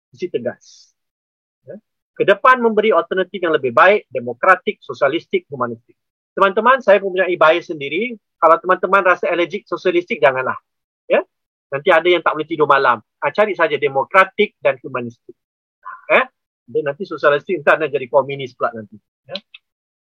[0.10, 0.90] Mesti tegas.
[2.20, 2.28] Ya?
[2.28, 5.96] Ke depan memberi alternatif yang lebih baik, demokratik, sosialistik, humanistik.
[6.36, 8.20] Teman-teman, saya mempunyai bias sendiri.
[8.36, 10.60] Kalau teman-teman rasa allergic sosialistik, janganlah.
[11.08, 11.24] Ya?
[11.72, 13.00] Nanti ada yang tak boleh tidur malam.
[13.24, 15.36] Ha, cari saja demokratik dan humanistik.
[16.12, 16.24] Eh?
[16.68, 19.00] Dan nanti sosialistik entah nak jadi komunis pula nanti.
[19.28, 19.40] Ya?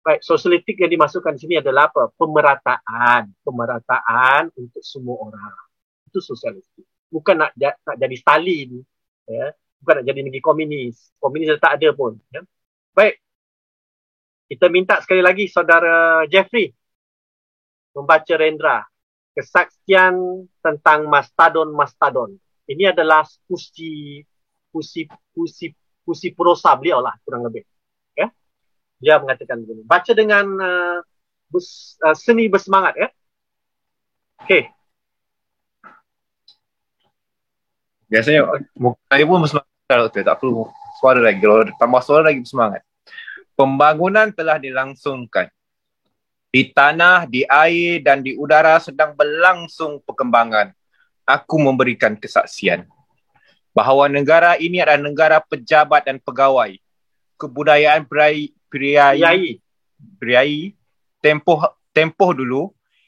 [0.03, 2.13] Baik, sosialistik yang dimasukkan di sini adalah apa?
[2.13, 3.33] Pemerataan.
[3.41, 5.55] Pemerataan untuk semua orang.
[6.09, 6.85] Itu sosialistik.
[7.09, 8.83] Bukan nak, nak jadi Stalin.
[9.25, 9.55] Ya?
[9.83, 11.11] Bukan nak jadi negeri komunis.
[11.19, 12.15] Komunis tak ada pun.
[12.31, 12.41] Ya?
[12.95, 13.19] Baik.
[14.47, 16.71] Kita minta sekali lagi saudara Jeffrey
[17.93, 18.81] membaca Rendra
[19.35, 22.37] kesaksian tentang mastadon-mastadon.
[22.69, 24.23] Ini adalah puisi
[24.71, 25.03] puisi
[25.35, 25.67] puisi
[26.05, 27.65] puisi prosa beliau lah kurang lebih
[29.03, 29.83] dia mengatakan begini.
[29.83, 30.97] Baca dengan uh,
[31.51, 33.07] bus, uh, seni bersemangat ya.
[34.47, 34.71] Okey.
[38.07, 38.47] Biasanya
[39.11, 40.65] saya pun bersemangat kalau tak perlu
[40.97, 41.37] suara lagi.
[41.37, 42.81] Kalau tambah suara lagi bersemangat.
[43.53, 45.53] Pembangunan telah dilangsungkan.
[46.49, 50.73] Di tanah, di air dan di udara sedang berlangsung perkembangan.
[51.23, 52.89] Aku memberikan kesaksian
[53.73, 56.77] bahawa negara ini adalah negara pejabat dan pegawai.
[57.39, 58.53] Kebudayaan priai
[60.19, 60.75] priai
[61.23, 62.61] tempoh tempoh dulu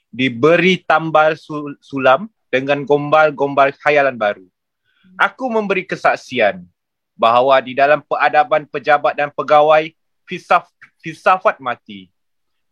[0.09, 1.35] diberi tambal
[1.83, 4.45] sulam dengan gombal-gombal khayalan baru.
[5.19, 6.65] Aku memberi kesaksian
[7.15, 9.91] bahawa di dalam peradaban pejabat dan pegawai
[10.27, 10.67] filsaf,
[10.99, 12.11] filsafat mati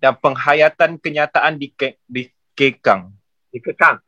[0.04, 3.16] dan penghayatan kenyataan dike, dikekang.
[3.50, 4.04] Dikekang.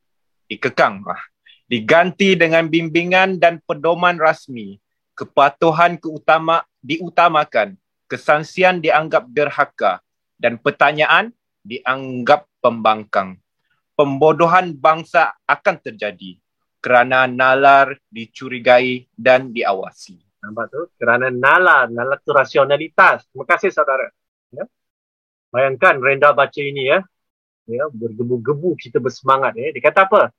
[0.51, 1.01] Dikekang.
[1.07, 1.23] Ah.
[1.65, 4.77] Diganti dengan bimbingan dan pedoman rasmi.
[5.15, 7.79] Kepatuhan keutama diutamakan
[8.11, 10.03] kesansian dianggap derhaka
[10.35, 11.31] dan pertanyaan
[11.63, 13.39] dianggap pembangkang.
[13.95, 16.35] Pembodohan bangsa akan terjadi
[16.83, 20.24] kerana nalar dicurigai dan diawasi.
[20.45, 20.81] Nampak tu?
[21.01, 23.25] Kerana nalar, nalar tu rasionalitas.
[23.33, 24.05] Terima kasih saudara.
[24.53, 24.69] Ya?
[25.49, 27.01] Bayangkan Renda baca ini ya.
[27.65, 29.73] Ya, bergebu-gebu kita bersemangat ya.
[29.73, 30.29] Dia kata apa?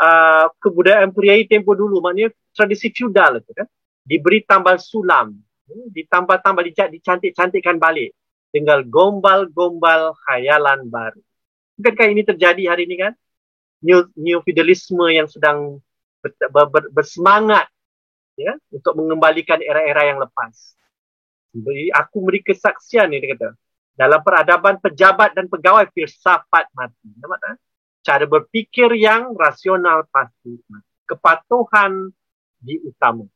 [0.00, 3.68] Uh, kebudayaan priai tempoh dulu maknanya tradisi feudal itu kan.
[4.00, 5.36] Diberi tambal sulam
[5.70, 8.16] ditambah-tambah dicantik-cantikkan balik
[8.50, 11.20] dengan gombal-gombal khayalan baru.
[11.78, 13.12] Bukankah ini terjadi hari ini kan?
[13.80, 15.80] New, new feudalisme yang sedang
[16.20, 17.68] ber, ber, ber, bersemangat
[18.40, 20.78] ya untuk mengembalikan era-era yang lepas.
[21.50, 23.50] Jadi aku beri kesaksian ni dia kata.
[23.98, 27.10] Dalam peradaban pejabat dan pegawai filsafat mati.
[27.20, 27.56] Nampak tak?
[28.00, 30.88] Cara berfikir yang rasional pasti mati.
[31.04, 32.08] Kepatuhan
[32.62, 33.28] diutamakan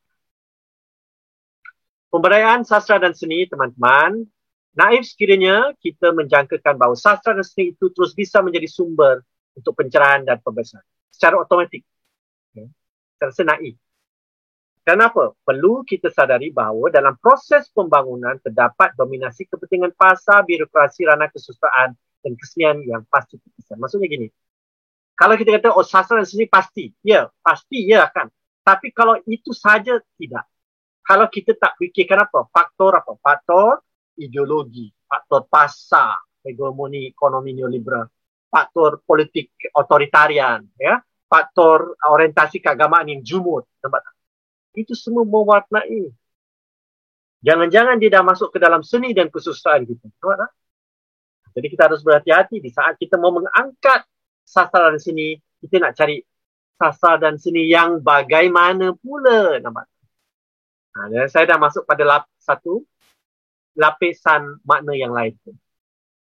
[2.15, 4.23] pemberdayaan sastra dan seni, teman-teman,
[4.71, 9.19] naif sekiranya kita menjangkakan bahawa sastra dan seni itu terus bisa menjadi sumber
[9.51, 11.83] untuk pencerahan dan pembesaran secara otomatik.
[12.55, 12.71] Okay.
[13.19, 13.75] Saya rasa naif.
[14.85, 15.33] Kenapa?
[15.41, 21.89] Perlu kita sadari bahawa dalam proses pembangunan terdapat dominasi kepentingan pasar, birokrasi, ranah kesusahaan
[22.21, 23.81] dan kesenian yang pasti terpisah.
[23.81, 24.27] Maksudnya gini,
[25.17, 28.29] kalau kita kata, oh sastra dan seni pasti, ya, pasti ya akan.
[28.61, 30.45] Tapi kalau itu saja tidak
[31.05, 32.49] kalau kita tak fikirkan apa?
[32.49, 33.13] Faktor apa?
[33.21, 33.85] Faktor
[34.17, 38.09] ideologi, faktor pasar, hegemoni ekonomi neoliberal,
[38.49, 40.97] faktor politik otoritarian, ya,
[41.29, 44.14] faktor orientasi keagamaan yang jumut, nampak tak?
[44.75, 46.11] Itu semua mewarnai.
[47.45, 50.05] Jangan-jangan dia dah masuk ke dalam seni dan kesusahan kita.
[50.19, 50.51] Nampak tak?
[51.55, 54.03] Jadi kita harus berhati-hati di saat kita mau mengangkat
[54.43, 56.19] sastra dan seni, kita nak cari
[56.75, 59.61] sastra dan seni yang bagaimana pula.
[59.63, 59.87] Nampak?
[60.95, 62.83] Ha, dan saya dah masuk pada lap, satu
[63.75, 65.35] lapisan makna yang lain.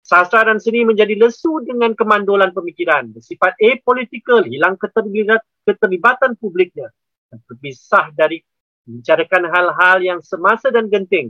[0.01, 3.13] Sastra dan seni menjadi lesu dengan kemandolan pemikiran.
[3.13, 6.89] Bersifat apolitical, hilang keterlibatan publiknya.
[7.29, 8.41] Dan terpisah dari
[8.89, 11.29] membicarakan hal-hal yang semasa dan genting.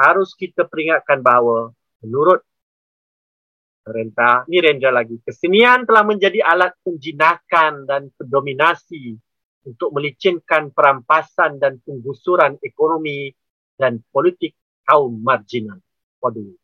[0.00, 1.68] Harus kita peringatkan bahawa
[2.00, 2.40] menurut
[3.84, 5.20] Renta, ni Rendra lagi.
[5.24, 9.16] Kesenian telah menjadi alat penjinakan dan pendominasi
[9.66, 13.32] untuk melicinkan perampasan dan penggusuran ekonomi
[13.76, 15.80] dan politik kaum marginal.
[16.20, 16.56] Waduh.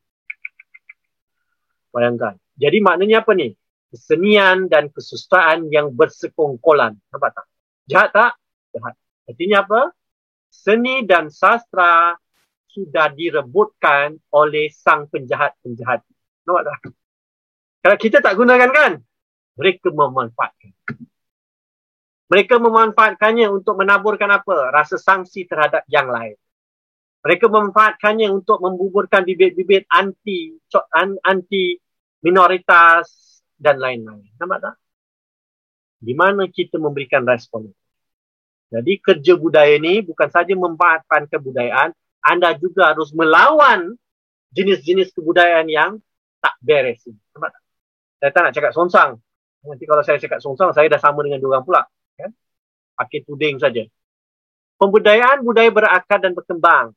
[1.92, 2.36] Bayangkan.
[2.56, 3.52] Jadi maknanya apa ni?
[3.88, 7.00] Kesenian dan kesustaan yang bersekongkolan.
[7.12, 7.46] Nampak tak?
[7.86, 8.32] Jahat tak?
[8.74, 8.94] Jahat.
[9.26, 9.80] Artinya apa?
[10.50, 12.14] Seni dan sastra
[12.70, 16.02] sudah direbutkan oleh sang penjahat-penjahat.
[16.44, 16.78] Nampak tak?
[17.86, 18.92] Kalau kita tak gunakan kan?
[19.56, 20.72] Mereka memanfaatkan.
[22.26, 24.74] Mereka memanfaatkannya untuk menaburkan apa?
[24.74, 26.34] Rasa sangsi terhadap yang lain.
[27.22, 30.54] Mereka memanfaatkannya untuk membuburkan bibit-bibit anti
[31.22, 31.78] anti
[32.22, 33.06] minoritas
[33.58, 34.30] dan lain-lain.
[34.38, 34.74] Nampak tak?
[35.96, 37.72] Di mana kita memberikan respon
[38.68, 43.94] Jadi kerja budaya ini bukan saja memanfaatkan kebudayaan, anda juga harus melawan
[44.50, 46.02] jenis-jenis kebudayaan yang
[46.42, 47.06] tak beres.
[47.06, 47.54] Tak?
[48.18, 49.10] Saya tak nak cakap songsang.
[49.62, 51.82] Nanti kalau saya cakap songsang, saya dah sama dengan dua orang pula
[52.18, 52.30] kan?
[52.98, 53.86] pakai tuding saja.
[54.76, 56.92] Pembudayaan budaya berakar dan berkembang.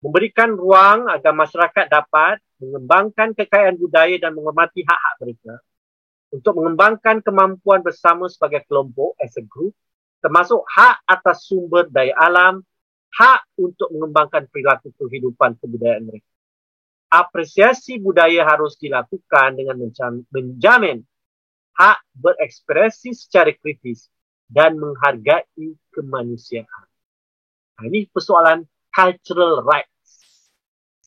[0.00, 5.60] Memberikan ruang agar masyarakat dapat mengembangkan kekayaan budaya dan menghormati hak-hak mereka
[6.30, 9.74] untuk mengembangkan kemampuan bersama sebagai kelompok as a group
[10.20, 12.60] termasuk hak atas sumber daya alam,
[13.16, 16.28] hak untuk mengembangkan perilaku kehidupan kebudayaan mereka.
[17.10, 19.82] Apresiasi budaya harus dilakukan dengan
[20.30, 21.02] menjamin
[21.74, 24.06] hak berekspresi secara kritis
[24.46, 26.86] dan menghargai kemanusiaan.
[27.80, 28.62] Nah, ini persoalan
[28.94, 30.10] cultural rights.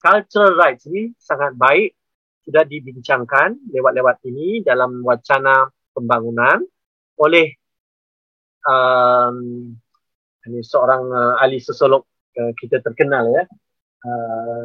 [0.04, 1.96] Cultural rights ini sangat baik
[2.44, 6.60] sudah dibincangkan lewat-lewat ini dalam wacana pembangunan
[7.20, 7.56] oleh
[8.68, 9.38] um,
[10.44, 12.04] ini seorang uh, ahli sosiolog
[12.36, 13.44] uh, kita terkenal ya
[14.04, 14.64] uh,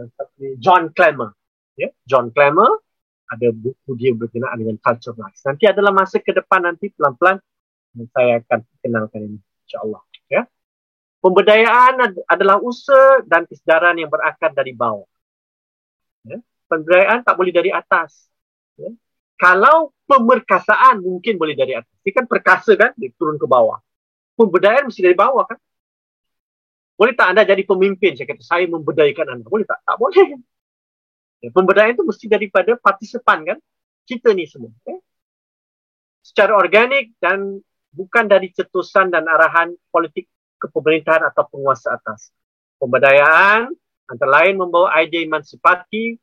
[0.59, 1.31] John Clemmer
[1.79, 2.83] ya John Clemmer
[3.29, 5.45] ada buku dia berkenaan dengan culture rights.
[5.45, 7.37] Nanti adalah masa ke depan nanti pelan-pelan
[8.15, 9.39] saya akan kenalkan ini
[9.69, 10.03] insyaAllah.
[10.33, 10.43] Ya.
[11.19, 15.09] Pemberdayaan adalah usaha dan kesedaran yang berakar dari bawah.
[16.69, 16.77] Ya.
[16.77, 18.29] Pemberdayaan tak boleh dari atas.
[18.77, 18.93] Ya.
[19.41, 21.95] Kalau pemerkasaan mungkin boleh dari atas.
[22.05, 23.81] Ini kan perkasa kan, dia turun ke bawah.
[24.37, 25.57] Pemberdayaan mesti dari bawah kan.
[26.99, 28.19] Boleh tak anda jadi pemimpin?
[28.19, 29.47] Saya kata, saya memberdayakan anda.
[29.47, 29.81] Boleh tak?
[29.83, 30.29] Tak boleh.
[31.39, 33.63] Ya, pemberdayaan itu mesti daripada partisipan kan?
[34.03, 34.75] Kita ni semua.
[34.83, 34.99] Okay?
[36.19, 37.63] Secara organik dan
[37.95, 40.27] bukan dari cetusan dan arahan politik
[40.59, 42.35] kepemerintahan atau penguasa atas.
[42.83, 43.71] Pemberdayaan
[44.11, 46.19] antara lain membawa idea emansipati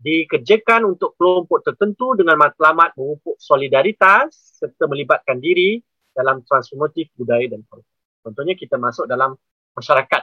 [0.00, 5.76] dikerjakan untuk kelompok tertentu dengan matlamat memupuk solidaritas serta melibatkan diri
[6.16, 7.96] dalam transformatif budaya dan politik.
[8.24, 9.36] Contohnya kita masuk dalam
[9.76, 10.22] masyarakat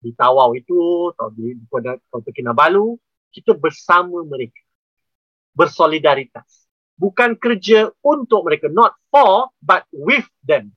[0.00, 2.96] di Tawau itu atau di Kota Kinabalu
[3.30, 4.60] kita bersama mereka.
[5.52, 6.68] Bersolidaritas.
[6.96, 8.72] Bukan kerja untuk mereka.
[8.72, 10.72] Not for, but with them.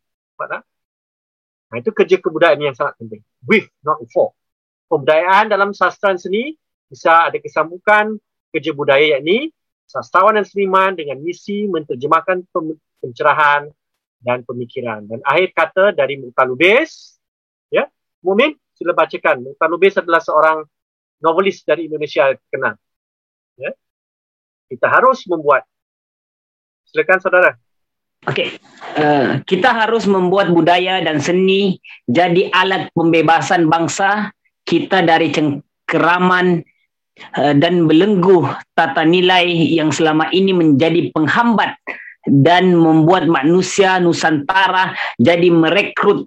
[1.73, 3.23] Nah, itu kerja kebudayaan yang sangat penting.
[3.47, 4.35] With, not for.
[4.91, 6.53] Pembudayaan dalam sastra seni
[6.85, 8.13] bisa ada kesambukan
[8.53, 9.49] kerja budaya yakni
[9.89, 12.45] sastrawan dan seniman dengan misi menterjemahkan
[13.01, 13.69] pencerahan
[14.23, 15.03] dan pemikiran.
[15.05, 17.19] Dan akhir kata dari Mutalubes,
[17.67, 17.89] ya,
[18.23, 19.43] Mumin, sila bacakan.
[19.43, 20.63] Mutalubes adalah seorang
[21.19, 22.79] novelis dari Indonesia kenal.
[23.59, 23.75] Ya.
[24.71, 25.67] Kita harus membuat.
[26.89, 27.51] Silakan saudara.
[28.23, 28.55] Okey,
[28.95, 34.31] uh, kita harus membuat budaya dan seni jadi alat pembebasan bangsa
[34.63, 36.63] kita dari cengkeraman
[37.33, 41.77] dan belenggu tata nilai yang selama ini menjadi penghambat
[42.25, 46.25] dan membuat manusia Nusantara jadi merekrut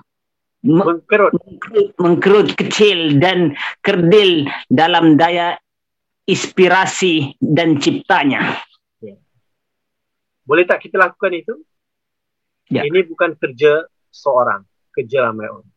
[0.63, 1.33] mengkerut.
[1.33, 5.57] mengkerut mengkerut kecil dan kerdil dalam daya
[6.27, 8.59] inspirasi dan ciptanya.
[8.99, 9.15] Ya.
[10.43, 11.55] Boleh tak kita lakukan itu?
[12.67, 12.83] Ya.
[12.83, 15.71] Ini bukan kerja seorang, kerja ramai orang.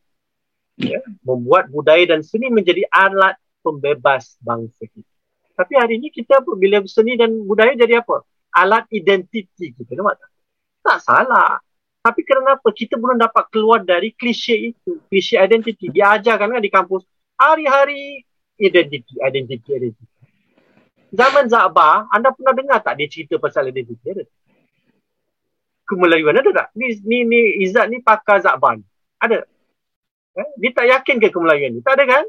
[0.81, 1.05] Ya.
[1.21, 5.13] Membuat budaya dan seni menjadi alat pembebas bangsa kita.
[5.59, 8.23] Tapi hari ini kita bila seni dan budaya jadi apa?
[8.55, 9.91] Alat identiti kita.
[9.99, 10.29] Nampak tak?
[10.79, 11.59] Tak salah.
[11.99, 15.91] Tapi kenapa kita belum dapat keluar dari klise itu, klise identiti.
[15.91, 17.03] Dia ajarkan kan di kampus
[17.35, 18.23] hari-hari
[18.55, 20.15] identiti, identiti, identiti.
[21.11, 23.99] Zaman Zaba, anda pernah dengar tak dia cerita pasal identiti?
[24.07, 24.23] Ada.
[25.89, 26.67] Kemelayuan ada tak?
[26.77, 28.79] Ni, ni, ni Izzat ni pakar Zaban.
[29.19, 29.43] Ada.
[30.37, 30.49] Eh?
[30.61, 31.81] Dia tak yakin ke kemelayuan ni?
[31.83, 32.23] Tak ada kan?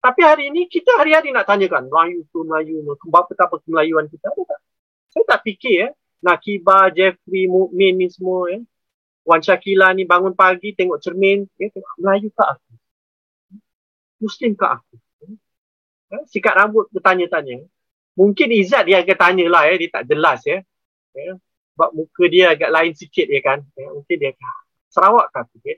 [0.00, 4.60] Tapi hari ini kita hari-hari nak tanyakan Melayu tu Melayu, betapa kemelayuan kita ada tak?
[5.12, 5.88] Saya tak fikir ya.
[6.24, 8.60] Nakiba, Jeffrey, Mukmin ni semua ya.
[9.28, 12.70] Wan Syakila ni bangun pagi tengok cermin, ya, tengok Melayu ke aku?
[14.24, 14.94] Muslim ke aku?
[16.10, 17.60] Ya, sikat rambut bertanya-tanya.
[18.16, 20.64] Mungkin Izzat dia akan tanya lah ya, dia tak jelas ya.
[21.12, 21.32] ya.
[21.76, 23.60] Sebab muka dia agak lain sikit ya kan.
[23.76, 24.48] Ya, mungkin dia akan
[24.90, 25.56] Sarawak aku?
[25.62, 25.76] Ya.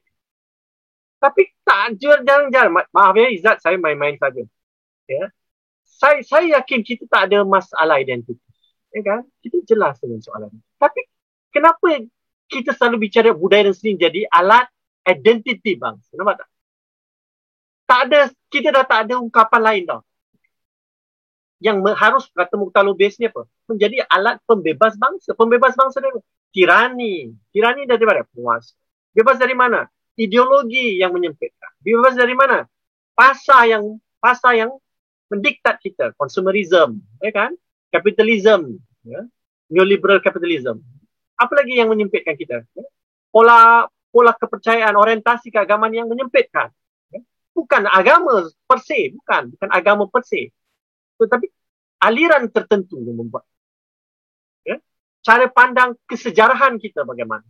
[1.23, 2.83] Tapi tak, jangan-jangan.
[2.91, 4.43] Maaf ya Izzat, saya main-main saja.
[5.07, 5.31] Ya.
[5.87, 8.43] Saya, saya yakin kita tak ada masalah identiti
[8.93, 9.21] ya kan?
[9.41, 10.63] Kita jelas dengan soalan ini.
[10.77, 11.01] Tapi
[11.49, 11.89] kenapa
[12.47, 14.69] kita selalu bicara budaya dan seni jadi alat
[15.09, 16.13] identiti bangsa?
[16.15, 16.49] Nampak tak?
[17.89, 18.21] Tak ada,
[18.53, 20.03] kita dah tak ada ungkapan lain tau.
[21.63, 23.47] yang harus kata Muqtalu base ni apa?
[23.71, 25.31] Menjadi alat pembebas bangsa.
[25.39, 26.19] Pembebas bangsa dari
[26.51, 27.31] tirani.
[27.55, 28.27] Tirani dari mana?
[28.27, 28.75] Penguasa.
[29.15, 29.87] Bebas dari mana?
[30.19, 31.73] Ideologi yang menyempitkan.
[31.81, 32.69] Bebas dari mana?
[33.17, 34.71] Pasar yang pasar yang
[35.33, 36.13] mendiktat kita.
[36.17, 37.01] Consumerism.
[37.25, 37.57] Ya kan?
[37.89, 38.77] Capitalism.
[39.05, 39.25] Ya?
[39.73, 40.85] Neoliberal capitalism.
[41.37, 42.65] Apa lagi yang menyempitkan kita?
[42.77, 42.87] Ya?
[43.33, 46.69] Pola pola kepercayaan, orientasi keagamaan yang menyempitkan.
[47.09, 47.21] Ya?
[47.57, 49.17] Bukan agama per se.
[49.17, 49.57] Bukan.
[49.57, 50.53] Bukan agama per se
[51.23, 51.47] tetapi
[52.03, 53.47] aliran tertentu yang membuat
[54.67, 54.83] ya
[55.23, 57.47] cara pandang kesejarahan kita bagaimana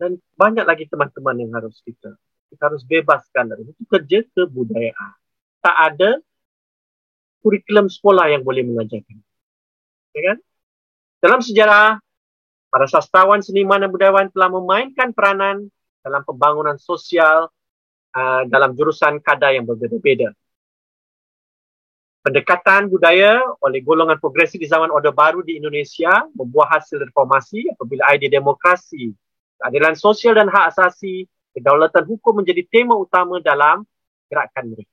[0.00, 2.14] dan banyak lagi teman-teman yang harus kita
[2.54, 3.82] kita harus bebaskan dari itu.
[3.90, 5.12] Kerja kebudayaan.
[5.58, 6.10] Tak ada
[7.42, 9.18] kurikulum sekolah yang boleh mengajarkan.
[10.14, 10.38] Ya kan?
[11.18, 11.98] Dalam sejarah
[12.70, 15.66] para sastrawan seniman dan budayawan telah memainkan peranan
[16.04, 17.50] dalam pembangunan sosial
[18.14, 20.30] uh, dalam jurusan kadar yang berbeza-beza
[22.24, 28.08] pendekatan budaya oleh golongan progresif di zaman Orde Baru di Indonesia membuah hasil reformasi apabila
[28.16, 29.12] idea demokrasi,
[29.64, 31.24] keadilan sosial dan hak asasi,
[31.56, 33.80] kedaulatan hukum menjadi tema utama dalam
[34.28, 34.92] gerakan mereka.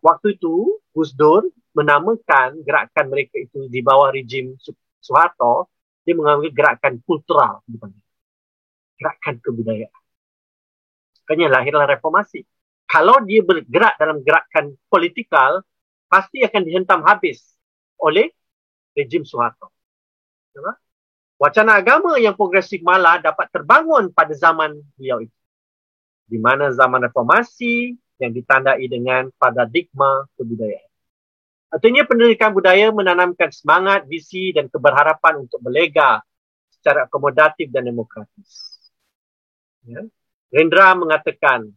[0.00, 1.44] Waktu itu, Gus Dur
[1.76, 4.56] menamakan gerakan mereka itu di bawah rejim
[5.04, 5.68] Soeharto,
[6.08, 7.60] dia mengambil gerakan kultural.
[8.96, 10.00] Gerakan kebudayaan.
[11.20, 12.40] Makanya lahirlah reformasi.
[12.88, 15.60] Kalau dia bergerak dalam gerakan politikal,
[16.08, 17.44] pasti akan dihentam habis
[18.00, 18.32] oleh
[18.96, 19.68] rejim Soeharto.
[21.40, 25.38] Wacana agama yang progresif malah dapat terbangun pada zaman beliau itu.
[26.28, 30.90] Di mana zaman reformasi yang ditandai dengan paradigma kebudayaan.
[31.72, 36.20] Artinya pendidikan budaya menanamkan semangat, visi dan keberharapan untuk berlega
[36.68, 38.76] secara akomodatif dan demokratis.
[39.88, 40.04] Ya.
[40.52, 41.72] Rendra mengatakan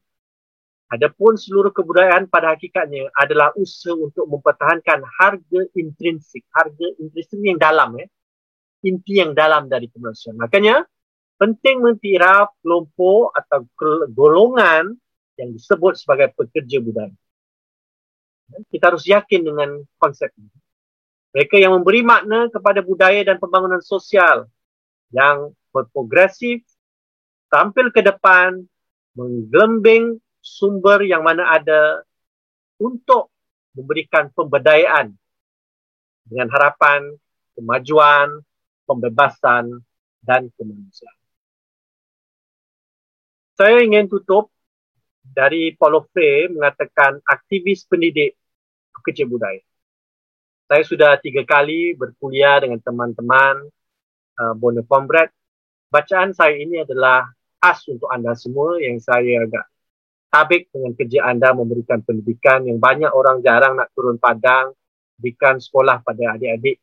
[0.93, 7.97] Adapun seluruh kebudayaan pada hakikatnya adalah usaha untuk mempertahankan harga intrinsik, harga intrinsik yang dalam
[7.97, 8.05] ya.
[8.83, 10.35] Inti yang dalam dari kemanusiaan.
[10.35, 10.83] Makanya
[11.39, 13.63] penting mentiraf kelompok atau
[14.11, 14.95] golongan
[15.39, 17.15] yang disebut sebagai pekerja budaya.
[18.51, 20.51] Ya, kita harus yakin dengan konsep ini.
[21.33, 24.45] Mereka yang memberi makna kepada budaya dan pembangunan sosial
[25.09, 26.61] yang berprogresif,
[27.49, 28.61] tampil ke depan,
[29.17, 32.05] menggelembing sumber yang mana ada
[32.77, 33.33] untuk
[33.73, 35.17] memberikan pemberdayaan
[36.29, 37.17] dengan harapan
[37.57, 38.41] kemajuan,
[38.93, 39.81] pembebasan
[40.21, 41.17] dan kemanusiaan.
[43.53, 44.53] Saya ingin tutup
[45.21, 48.37] dari Paulo Freire mengatakan aktivis pendidik
[48.93, 49.61] pekerja budaya.
[50.69, 53.67] Saya sudah tiga kali berkuliah dengan teman-teman
[54.41, 55.33] uh, Bonne Comrade.
[55.93, 57.29] Bacaan saya ini adalah
[57.61, 59.65] khas untuk anda semua yang saya agak
[60.33, 64.73] tabik dengan kerja anda memberikan pendidikan yang banyak orang jarang nak turun padang
[65.21, 66.81] berikan sekolah pada adik-adik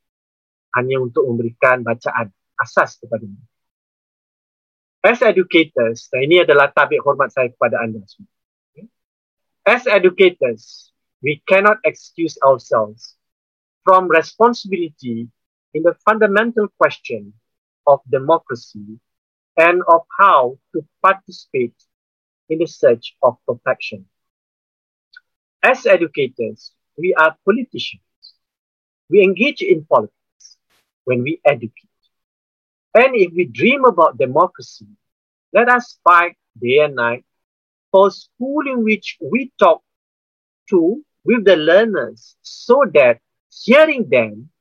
[0.77, 2.31] hanya untuk memberikan bacaan
[2.61, 3.27] asas kepada.
[5.01, 8.29] As educators, dan ini adalah tabik hormat saya kepada anda semua.
[9.65, 10.93] As educators,
[11.25, 13.17] we cannot excuse ourselves
[13.85, 15.29] from responsibility
[15.73, 17.33] in the fundamental question
[17.89, 19.01] of democracy
[19.57, 21.77] and of how to participate
[22.53, 24.05] in the search of perfection.
[25.65, 28.05] As educators, we are politicians.
[29.09, 30.20] We engage in politics
[31.11, 31.91] when we educate.
[32.95, 34.87] And if we dream about democracy,
[35.51, 37.27] let us fight day and night
[37.91, 39.83] for school in which we talk
[40.71, 43.19] to with the learners so that
[43.51, 44.55] hearing them,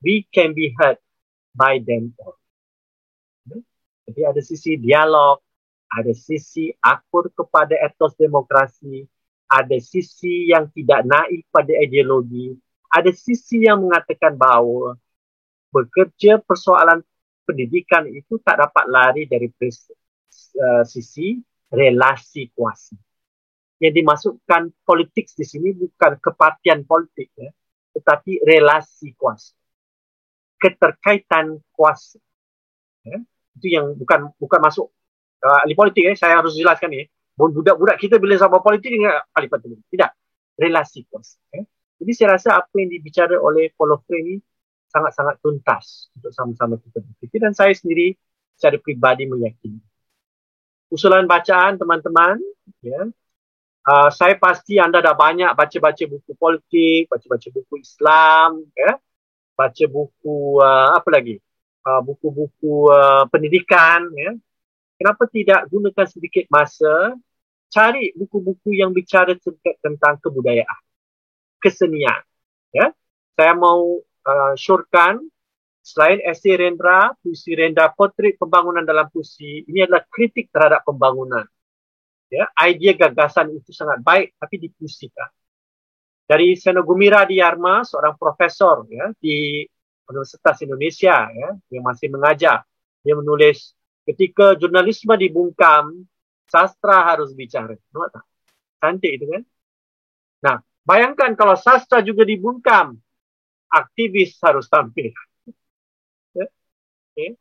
[0.00, 0.96] we can be heard
[1.52, 2.40] by them all.
[4.08, 5.38] Jadi ada sisi dialog,
[5.92, 9.06] ada sisi akur kepada etos demokrasi,
[9.46, 12.56] ada sisi yang tidak naik pada ideologi,
[12.90, 14.98] ada sisi yang mengatakan bahawa
[15.72, 17.00] bekerja persoalan
[17.48, 21.40] pendidikan itu tak dapat lari dari uh, sisi
[21.72, 22.94] relasi kuasa.
[23.82, 27.50] Yang dimasukkan politik di sini bukan kepartian politik, ya,
[27.98, 29.56] tetapi relasi kuasa.
[30.60, 32.22] Keterkaitan kuasa.
[33.02, 33.18] Ya.
[33.58, 34.86] Itu yang bukan bukan masuk
[35.42, 37.02] uh, ahli politik eh, saya harus jelaskan ni.
[37.34, 39.82] Budak-budak kita bila sama politik dengan ahli politik.
[39.90, 40.10] Tidak.
[40.62, 41.42] Relasi kuasa.
[41.58, 41.66] Eh.
[41.98, 44.34] Jadi saya rasa apa yang dibicara oleh Paulo Freire ni
[44.92, 48.12] sangat-sangat tuntas untuk sama-sama kita berfikir dan saya sendiri
[48.54, 49.80] secara pribadi meyakini.
[50.92, 52.36] Usulan bacaan teman-teman,
[52.84, 53.08] ya.
[53.82, 59.00] Uh, saya pasti anda dah banyak baca-baca buku politik, baca-baca buku Islam, ya.
[59.56, 61.40] Baca buku uh, apa lagi?
[61.82, 64.38] Uh, buku-buku uh, pendidikan, ya
[65.02, 67.18] kenapa tidak gunakan sedikit masa
[67.74, 69.34] cari buku-buku yang bicara
[69.82, 70.82] tentang kebudayaan,
[71.58, 72.22] kesenian,
[72.70, 72.94] Ya,
[73.34, 75.22] saya mau uh, syorkan
[75.82, 81.42] selain esei Rendra, puisi Rendra, potret pembangunan dalam puisi, ini adalah kritik terhadap pembangunan.
[82.32, 85.28] Ya, idea gagasan itu sangat baik tapi dipusikan.
[86.24, 89.66] Dari Senogumira Diyarma, seorang profesor ya, di
[90.08, 92.64] Universitas Indonesia ya, yang masih mengajar,
[93.04, 93.76] dia menulis
[94.08, 96.08] ketika jurnalisme dibungkam,
[96.48, 97.76] sastra harus bicara.
[97.92, 98.24] Nampak tak?
[98.80, 99.42] Cantik itu kan?
[100.42, 100.56] Nah,
[100.88, 102.96] bayangkan kalau sastra juga dibungkam,
[103.72, 105.08] aktivis harus tampil.
[106.36, 106.46] Ya?
[107.16, 107.40] Okay.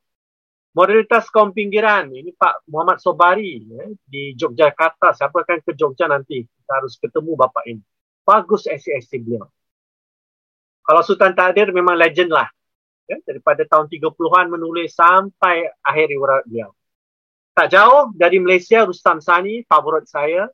[0.71, 5.11] Modalitas kaum pinggiran, ini Pak Muhammad Sobari ya, di Yogyakarta.
[5.11, 6.47] Siapa akan ke Jogja nanti?
[6.47, 7.83] Kita harus ketemu Bapak ini.
[8.23, 9.51] Bagus SCSC beliau.
[10.81, 12.47] Kalau Sultan Tadir memang legend lah
[13.03, 16.71] ya, daripada tahun 30-an menulis sampai akhir riwayat beliau.
[17.51, 20.47] Tak jauh dari Malaysia, Rustam Sani, favorit saya.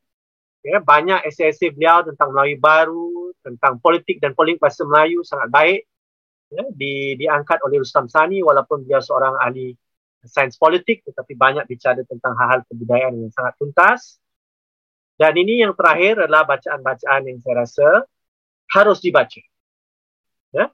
[0.65, 5.81] Ya, banyak esei-esei beliau tentang Melayu baru, tentang politik dan politik bahasa Melayu sangat baik.
[6.47, 9.75] Ya, di, diangkat oleh Rustam Sani walaupun beliau seorang ahli
[10.27, 14.19] sains politik tetapi banyak bicara tentang hal-hal kebudayaan yang sangat tuntas.
[15.17, 17.87] Dan ini yang terakhir adalah bacaan-bacaan yang saya rasa
[18.69, 19.41] harus dibaca.
[20.53, 20.71] Ya,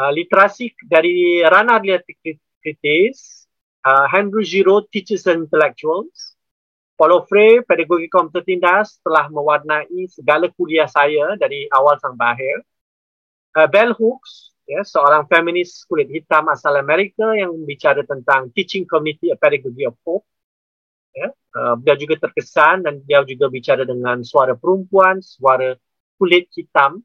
[0.00, 3.48] uh, literasi dari ranah literasi kritis,
[3.82, 6.35] uh, Andrew Giro teaches intellectuals.
[6.96, 12.56] Paulo Frey, pedagogi kaum tertindas telah mewarnai segala kuliah saya dari awal sampai akhir.
[13.52, 19.28] Uh, Bell Hooks, ya, seorang feminis kulit hitam asal Amerika yang bicara tentang teaching community
[19.28, 20.24] a pedagogy of hope.
[21.12, 25.76] Ya, uh, dia juga terkesan dan dia juga bicara dengan suara perempuan, suara
[26.16, 27.04] kulit hitam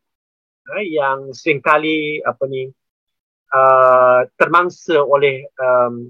[0.72, 2.72] uh, yang seringkali apa ni
[3.51, 6.07] uh, termangsa oleh um,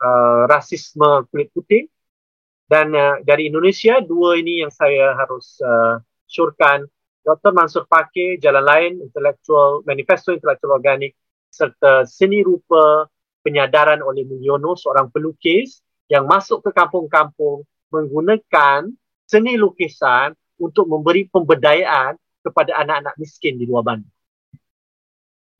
[0.00, 1.92] uh, rasisme kulit putih
[2.72, 6.88] dan uh, dari Indonesia dua ini yang saya harus uh, syorkan
[7.20, 7.52] Dr.
[7.52, 11.12] Mansur Fakir Jalan Lain Intellectual Manifesto Intellectual Organik
[11.52, 13.04] serta Seni Rupa
[13.44, 18.88] Penyadaran oleh Mulyono seorang pelukis yang masuk ke kampung-kampung menggunakan
[19.28, 24.14] seni lukisan untuk memberi pemberdayaan kepada anak-anak miskin di luar bandar.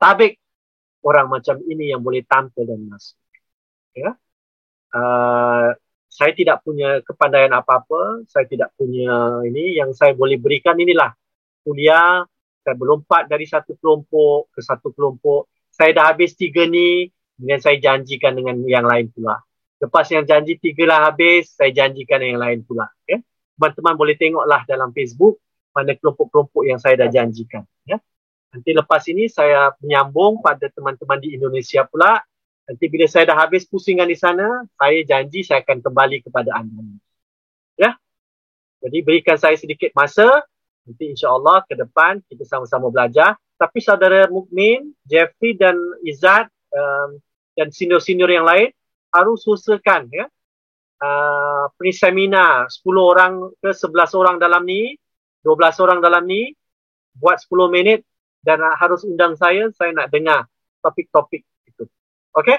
[0.00, 0.38] Tabik
[1.04, 3.18] orang macam ini yang boleh tampil dan masuk.
[3.92, 4.16] Ya.
[4.94, 5.76] Uh,
[6.12, 11.16] saya tidak punya kepandaian apa-apa, saya tidak punya ini yang saya boleh berikan inilah
[11.64, 12.28] kuliah,
[12.60, 15.48] saya berlompat dari satu kelompok ke satu kelompok.
[15.72, 17.08] Saya dah habis tiga ni,
[17.40, 19.40] kemudian saya janjikan dengan yang lain pula.
[19.80, 22.86] Lepas yang janji tiga lah habis, saya janjikan dengan yang lain pula.
[23.08, 23.18] Ya.
[23.56, 25.40] Teman-teman boleh tengoklah dalam Facebook
[25.72, 27.64] mana kelompok-kelompok yang saya dah janjikan.
[27.88, 27.98] Ya.
[28.52, 32.20] Nanti lepas ini saya menyambung pada teman-teman di Indonesia pula.
[32.62, 36.82] Nanti bila saya dah habis pusingan di sana, saya janji saya akan kembali kepada anda.
[37.74, 37.98] Ya.
[38.82, 40.42] Jadi berikan saya sedikit masa.
[40.82, 43.38] Nanti insya-Allah ke depan kita sama-sama belajar.
[43.58, 47.22] Tapi saudara Mukmin, Jeffrey dan Izzat um,
[47.54, 48.74] dan senior-senior yang lain
[49.14, 50.26] harus usahakan ya.
[51.02, 54.94] Uh, pre-seminar 10 orang ke 11 orang dalam ni,
[55.42, 56.54] 12 orang dalam ni
[57.18, 58.06] buat 10 minit
[58.42, 60.46] dan harus undang saya, saya nak dengar
[60.82, 61.46] topik-topik.
[62.38, 62.58] Okay?